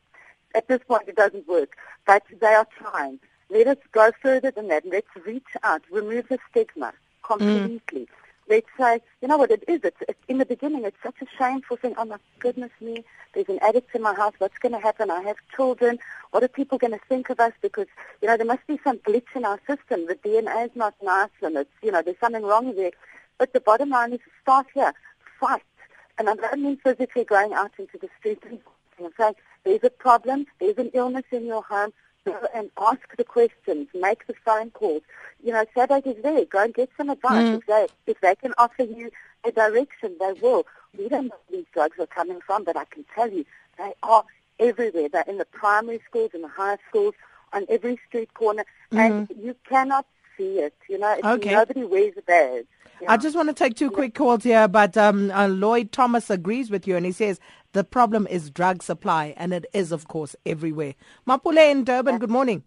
at 0.56 0.68
this 0.68 0.82
point 0.88 1.08
it 1.08 1.16
doesn't 1.16 1.48
work, 1.48 1.78
but 2.06 2.24
they 2.42 2.54
are 2.54 2.68
trying. 2.78 3.20
Let 3.50 3.68
us 3.68 3.78
go 3.92 4.12
further 4.22 4.52
than 4.52 4.68
that. 4.70 4.86
Let's 4.86 5.08
reach 5.26 5.44
out, 5.64 5.84
remove 5.92 6.28
the 6.28 6.40
stigma 6.50 6.88
mm. 6.88 6.94
completely. 7.24 8.08
Let's 8.50 8.68
say, 8.80 9.02
you 9.22 9.28
know 9.28 9.38
what 9.38 9.52
it 9.52 9.64
is? 9.68 9.82
It's, 9.84 9.98
it's 10.08 10.20
in 10.30 10.38
the 10.38 10.46
beginning. 10.46 10.86
It's 10.86 10.98
such 11.04 11.16
a 11.22 11.26
shameful 11.38 11.78
thing. 11.78 11.96
Oh 11.98 12.06
my 12.06 12.18
goodness 12.40 12.72
me! 12.80 13.04
There's 13.34 13.50
an 13.50 13.60
addict 13.62 13.94
in 13.94 14.02
my 14.02 14.14
house. 14.14 14.34
What's 14.38 14.58
going 14.58 14.72
to 14.72 14.80
happen? 14.80 15.12
I 15.12 15.22
have 15.22 15.36
children. 15.54 16.00
What 16.32 16.44
are 16.44 16.48
people 16.48 16.78
going 16.78 16.94
to 16.94 17.00
think 17.10 17.30
of 17.30 17.40
us? 17.40 17.52
Because 17.62 17.88
you 18.22 18.28
know 18.28 18.38
there 18.38 18.46
must 18.46 18.66
be 18.66 18.80
some 18.84 19.00
glitch 19.00 19.36
in 19.36 19.44
our 19.44 19.60
system. 19.68 20.08
The 20.08 20.16
DNA 20.16 20.66
is 20.66 20.72
not 20.76 20.96
nice, 21.04 21.30
and 21.42 21.58
it's 21.58 21.70
you 21.84 21.92
know 21.92 22.02
there's 22.02 22.20
something 22.20 22.44
wrong 22.44 22.74
there. 22.76 22.92
But 23.38 23.54
the 23.54 23.60
bottom 23.60 23.90
line 23.90 24.14
is 24.14 24.20
start 24.42 24.68
here, 24.74 24.94
fight. 25.40 25.62
And 26.18 26.30
I 26.30 26.36
don't 26.36 26.62
mean 26.64 26.78
physically 26.78 27.26
going 27.26 27.54
out 27.54 27.72
into 27.78 27.98
the 27.98 28.10
street 28.20 28.42
and 28.50 28.60
saying, 29.18 29.36
there's 29.64 29.84
a 29.84 29.90
problem, 29.90 30.48
there's 30.60 30.78
an 30.78 30.90
illness 30.94 31.26
in 31.32 31.46
your 31.46 31.62
home, 31.62 31.94
go 32.32 32.48
and 32.56 32.70
ask 32.80 33.16
the 33.18 33.24
questions, 33.24 33.88
make 33.94 34.28
the 34.28 34.34
phone 34.46 34.72
calls. 34.72 35.02
You 35.44 35.54
know, 35.54 35.66
SADAG 35.76 36.08
is 36.08 36.24
there. 36.24 36.46
Go 36.46 36.64
and 36.64 36.74
get 36.74 36.90
some 36.98 37.10
advice. 37.10 37.46
Mm. 37.46 37.58
If, 37.58 37.66
they, 37.66 37.88
if 38.08 38.22
they 38.22 38.36
can 38.36 38.54
offer 38.58 38.84
you 38.84 39.12
a 39.44 39.52
direction, 39.52 40.16
they 40.20 40.34
will. 40.42 40.66
We 40.98 41.10
don't 41.10 41.28
know 41.28 41.36
where 41.48 41.60
these 41.60 41.68
drugs 41.74 41.98
are 42.00 42.08
coming 42.08 42.40
from, 42.46 42.64
but 42.64 42.76
I 42.78 42.86
can 42.86 43.06
tell 43.14 43.32
you 43.32 43.46
they 43.78 43.94
are 44.04 44.24
everywhere. 44.60 45.10
They're 45.10 45.24
in 45.28 45.38
the 45.38 45.46
primary 45.46 46.02
schools, 46.08 46.32
in 46.34 46.42
the 46.42 46.48
high 46.48 46.78
schools, 46.90 47.14
on 47.54 47.66
every 47.70 48.00
street 48.08 48.34
corner, 48.34 48.66
and 48.92 49.30
you 49.42 49.56
cannot 49.70 50.06
see 50.38 50.60
it. 50.60 50.74
You 50.90 51.00
know, 51.00 51.14
it's, 51.14 51.26
Okay. 51.26 51.52
nobody 51.52 51.84
wears 51.84 52.14
a 52.18 52.22
badge. 52.22 52.66
Yeah. 53.02 53.12
I 53.12 53.18
just 53.18 53.36
want 53.36 53.50
to 53.50 53.54
take 53.54 53.76
two 53.76 53.92
quick 53.92 54.16
calls 54.16 54.44
here, 54.44 54.68
but 54.68 54.98
um, 54.98 55.30
uh, 55.32 55.48
Lloyd 55.48 55.92
Thomas 55.92 56.30
agrees 56.30 56.72
with 56.72 56.88
you, 56.88 56.96
and 56.96 57.06
he 57.06 57.12
says 57.12 57.40
the 57.74 57.84
problem 57.84 58.28
is 58.28 58.50
drug 58.50 58.82
supply, 58.82 59.34
and 59.38 59.54
it 59.54 59.66
is, 59.74 59.92
of 59.92 60.08
course, 60.08 60.36
everywhere. 60.46 60.96
Mapule 61.28 61.72
in 61.72 61.84
Durban, 61.84 62.18
good 62.18 62.30
morning. 62.30 62.64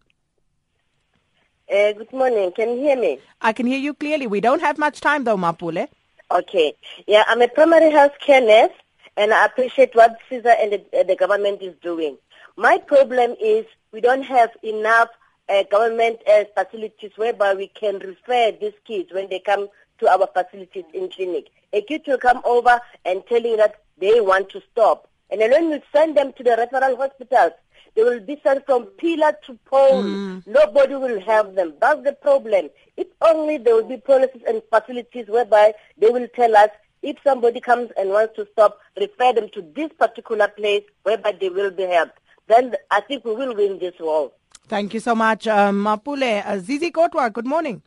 Uh, 1.72 1.92
good 1.92 2.12
morning. 2.12 2.52
Can 2.52 2.70
you 2.70 2.76
hear 2.76 2.96
me? 2.96 3.20
I 3.40 3.52
can 3.52 3.66
hear 3.66 3.78
you 3.78 3.94
clearly. 3.94 4.26
We 4.26 4.40
don't 4.40 4.60
have 4.60 4.78
much 4.78 5.00
time, 5.00 5.24
though, 5.24 5.36
Mapule. 5.36 5.88
Okay. 6.30 6.74
Yeah, 7.06 7.24
I'm 7.28 7.42
a 7.42 7.48
primary 7.48 7.90
health 7.90 8.12
care 8.24 8.40
nurse, 8.40 8.76
and 9.16 9.32
I 9.32 9.46
appreciate 9.46 9.94
what 9.94 10.16
CESA 10.30 10.54
and 10.60 10.72
the, 10.72 11.00
uh, 11.00 11.02
the 11.04 11.16
government 11.16 11.62
is 11.62 11.74
doing. 11.82 12.16
My 12.56 12.78
problem 12.78 13.36
is 13.40 13.66
we 13.92 14.00
don't 14.00 14.22
have 14.22 14.50
enough 14.62 15.08
uh, 15.48 15.64
government 15.70 16.20
uh, 16.28 16.44
facilities 16.56 17.12
whereby 17.16 17.54
we 17.54 17.68
can 17.68 17.98
refer 17.98 18.52
these 18.60 18.74
kids 18.84 19.12
when 19.12 19.28
they 19.28 19.40
come 19.40 19.68
to 19.98 20.08
our 20.08 20.28
facilities 20.32 20.84
in 20.92 21.08
clinic. 21.10 21.48
A 21.72 21.82
kid 21.82 22.02
will 22.06 22.18
come 22.18 22.40
over 22.44 22.80
and 23.04 23.22
telling 23.28 23.56
that 23.58 23.76
they 24.00 24.20
want 24.20 24.48
to 24.50 24.62
stop. 24.72 25.08
And 25.30 25.40
then 25.40 25.50
when 25.50 25.70
we 25.70 25.82
send 25.92 26.16
them 26.16 26.32
to 26.34 26.42
the 26.42 26.50
referral 26.50 26.96
hospitals, 26.96 27.52
they 27.94 28.02
will 28.02 28.20
be 28.20 28.40
sent 28.42 28.66
from 28.66 28.86
pillar 28.86 29.32
to 29.46 29.54
pole. 29.64 30.02
Mm. 30.02 30.46
Nobody 30.46 30.94
will 30.94 31.20
have 31.20 31.54
them. 31.54 31.74
That's 31.80 32.02
the 32.04 32.12
problem. 32.12 32.70
If 32.96 33.08
only 33.22 33.58
there 33.58 33.74
will 33.74 33.88
be 33.88 33.96
policies 33.96 34.42
and 34.46 34.62
facilities 34.70 35.26
whereby 35.28 35.74
they 35.98 36.08
will 36.08 36.28
tell 36.34 36.56
us 36.56 36.70
if 37.02 37.16
somebody 37.24 37.60
comes 37.60 37.90
and 37.96 38.10
wants 38.10 38.36
to 38.36 38.46
stop, 38.52 38.78
refer 38.98 39.32
them 39.32 39.48
to 39.54 39.62
this 39.74 39.90
particular 39.98 40.48
place 40.48 40.84
whereby 41.02 41.32
they 41.32 41.48
will 41.48 41.70
be 41.70 41.84
helped. 41.84 42.18
Then 42.46 42.74
I 42.90 43.00
think 43.00 43.24
we 43.24 43.34
will 43.34 43.54
win 43.54 43.78
this 43.78 43.94
war. 43.98 44.32
Thank 44.68 44.94
you 44.94 45.00
so 45.00 45.14
much, 45.14 45.46
um, 45.48 45.84
Mapule. 45.84 46.46
Uh, 46.46 46.58
Zizi 46.58 46.90
Kodwa, 46.90 47.32
good 47.32 47.46
morning. 47.46 47.82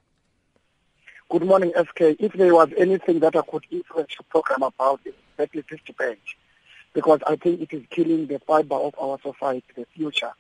Good 1.30 1.43
morning, 1.45 1.72
SK. 1.78 2.18
If 2.20 2.34
there 2.34 2.53
was 2.53 2.70
anything 2.78 3.20
that 3.20 3.36
I 3.36 3.41
could 3.41 3.66
influence 3.72 4.11
your 4.11 4.26
program 4.30 4.64
about, 4.64 4.99
it's 5.05 5.18
this 5.38 5.80
debate. 5.86 6.20
Because 6.94 7.20
I 7.26 7.36
think 7.36 7.62
it 7.62 7.74
is 7.74 7.84
killing 7.90 8.28
the 8.28 8.40
fiber 8.40 8.76
of 8.76 8.94
our 9.00 9.18
society, 9.22 9.66
the 9.76 9.86
future. 9.96 10.32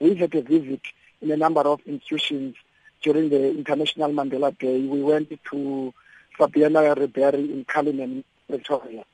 We 0.00 0.14
had 0.14 0.34
a 0.34 0.42
visit 0.42 0.82
in 1.20 1.30
a 1.30 1.36
number 1.36 1.62
of 1.62 1.80
institutions 1.86 2.56
during 3.02 3.30
the 3.30 3.50
International 3.50 4.10
Mandela 4.10 4.56
Day. 4.58 4.80
We 4.80 5.02
went 5.02 5.30
to 5.30 5.94
Fabiana 6.38 6.94
Ribery 6.96 7.50
in 7.50 7.64
Cullinan, 7.64 8.24
Pretoria. 8.48 9.04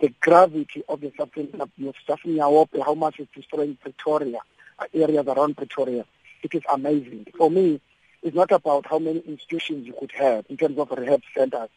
The 0.00 0.12
gravity 0.20 0.82
of 0.88 1.00
the 1.00 1.12
substance 1.16 1.54
abuse, 1.58 1.94
just 2.06 2.22
how 2.26 2.94
much 2.94 3.20
it's 3.20 3.30
destroying 3.34 3.76
Pretoria, 3.76 4.40
areas 4.94 5.26
around 5.26 5.56
Pretoria 5.56 6.04
it 6.42 6.54
is 6.54 6.62
amazing. 6.72 7.26
For 7.36 7.50
me, 7.50 7.80
it's 8.22 8.36
not 8.36 8.50
about 8.50 8.86
how 8.86 8.98
many 8.98 9.20
institutions 9.20 9.86
you 9.86 9.94
could 9.98 10.12
have 10.12 10.44
in 10.48 10.56
terms 10.56 10.78
of 10.78 10.90
rehab 10.90 11.22
centers, 11.34 11.68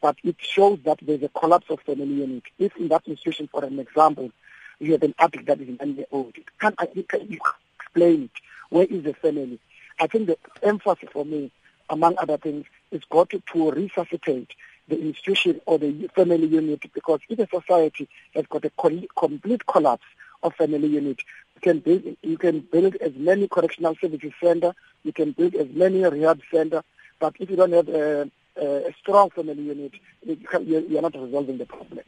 but 0.00 0.16
it 0.24 0.36
shows 0.40 0.78
that 0.84 0.98
there's 1.02 1.22
a 1.22 1.28
collapse 1.28 1.66
of 1.70 1.80
family 1.80 2.06
unit. 2.06 2.44
If 2.58 2.76
in 2.76 2.88
that 2.88 3.06
institution, 3.06 3.48
for 3.50 3.64
an 3.64 3.78
example, 3.78 4.30
you 4.78 4.92
have 4.92 5.02
an 5.02 5.14
addict 5.18 5.46
that 5.46 5.60
is 5.60 5.78
nine 5.78 5.96
years 5.96 6.08
old, 6.10 6.34
can, 6.58 6.74
can 7.08 7.28
you 7.28 7.38
explain 7.78 8.24
it? 8.24 8.30
Where 8.70 8.84
is 8.84 9.04
the 9.04 9.14
family? 9.14 9.58
I 9.98 10.06
think 10.06 10.26
the 10.26 10.38
emphasis 10.62 11.08
for 11.12 11.24
me, 11.24 11.50
among 11.90 12.16
other 12.18 12.38
things, 12.38 12.66
is 12.90 13.02
got 13.10 13.30
to, 13.30 13.42
to 13.52 13.70
resuscitate 13.72 14.52
the 14.88 14.98
institution 15.00 15.60
or 15.66 15.78
the 15.78 16.08
family 16.14 16.46
unit 16.46 16.82
because 16.92 17.20
if 17.28 17.38
a 17.38 17.48
society 17.48 18.08
has 18.34 18.46
got 18.46 18.64
a 18.64 18.70
complete 19.16 19.66
collapse 19.66 20.04
of 20.42 20.54
family 20.54 20.88
unit, 20.88 21.20
can 21.60 21.78
build 21.80 22.02
you 22.22 22.38
can 22.38 22.60
build 22.60 22.96
as 22.96 23.12
many 23.16 23.46
correctional 23.48 23.94
services 24.00 24.32
center, 24.42 24.74
you 25.04 25.12
can 25.12 25.32
build 25.32 25.54
as 25.54 25.68
many 25.70 26.02
rehab 26.02 26.40
center, 26.52 26.82
but 27.18 27.34
if 27.38 27.50
you 27.50 27.56
don't 27.56 27.72
have 27.72 27.88
a, 27.88 28.30
a 28.60 28.94
strong 29.00 29.30
family 29.30 29.62
unit, 29.62 29.92
you 30.22 30.98
are 30.98 31.02
not 31.02 31.14
resolving 31.14 31.58
the 31.58 31.66
problem. 31.66 32.00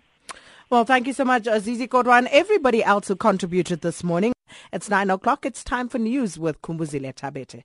Well, 0.71 0.85
thank 0.85 1.07
you 1.07 1.13
so 1.13 1.25
much, 1.25 1.45
Azizi 1.45 1.89
Kodwa, 1.89 2.17
and 2.19 2.29
everybody 2.29 2.83
else 2.83 3.09
who 3.09 3.17
contributed 3.17 3.83
this 3.83 4.03
morning. 4.03 4.33
It's 4.73 4.89
nine 4.89 5.11
o'clock. 5.11 5.45
It's 5.45 5.63
time 5.65 5.89
for 5.89 5.99
news 5.99 6.39
with 6.39 6.63
Kumbuzile 6.63 7.15
Tabete. 7.15 7.65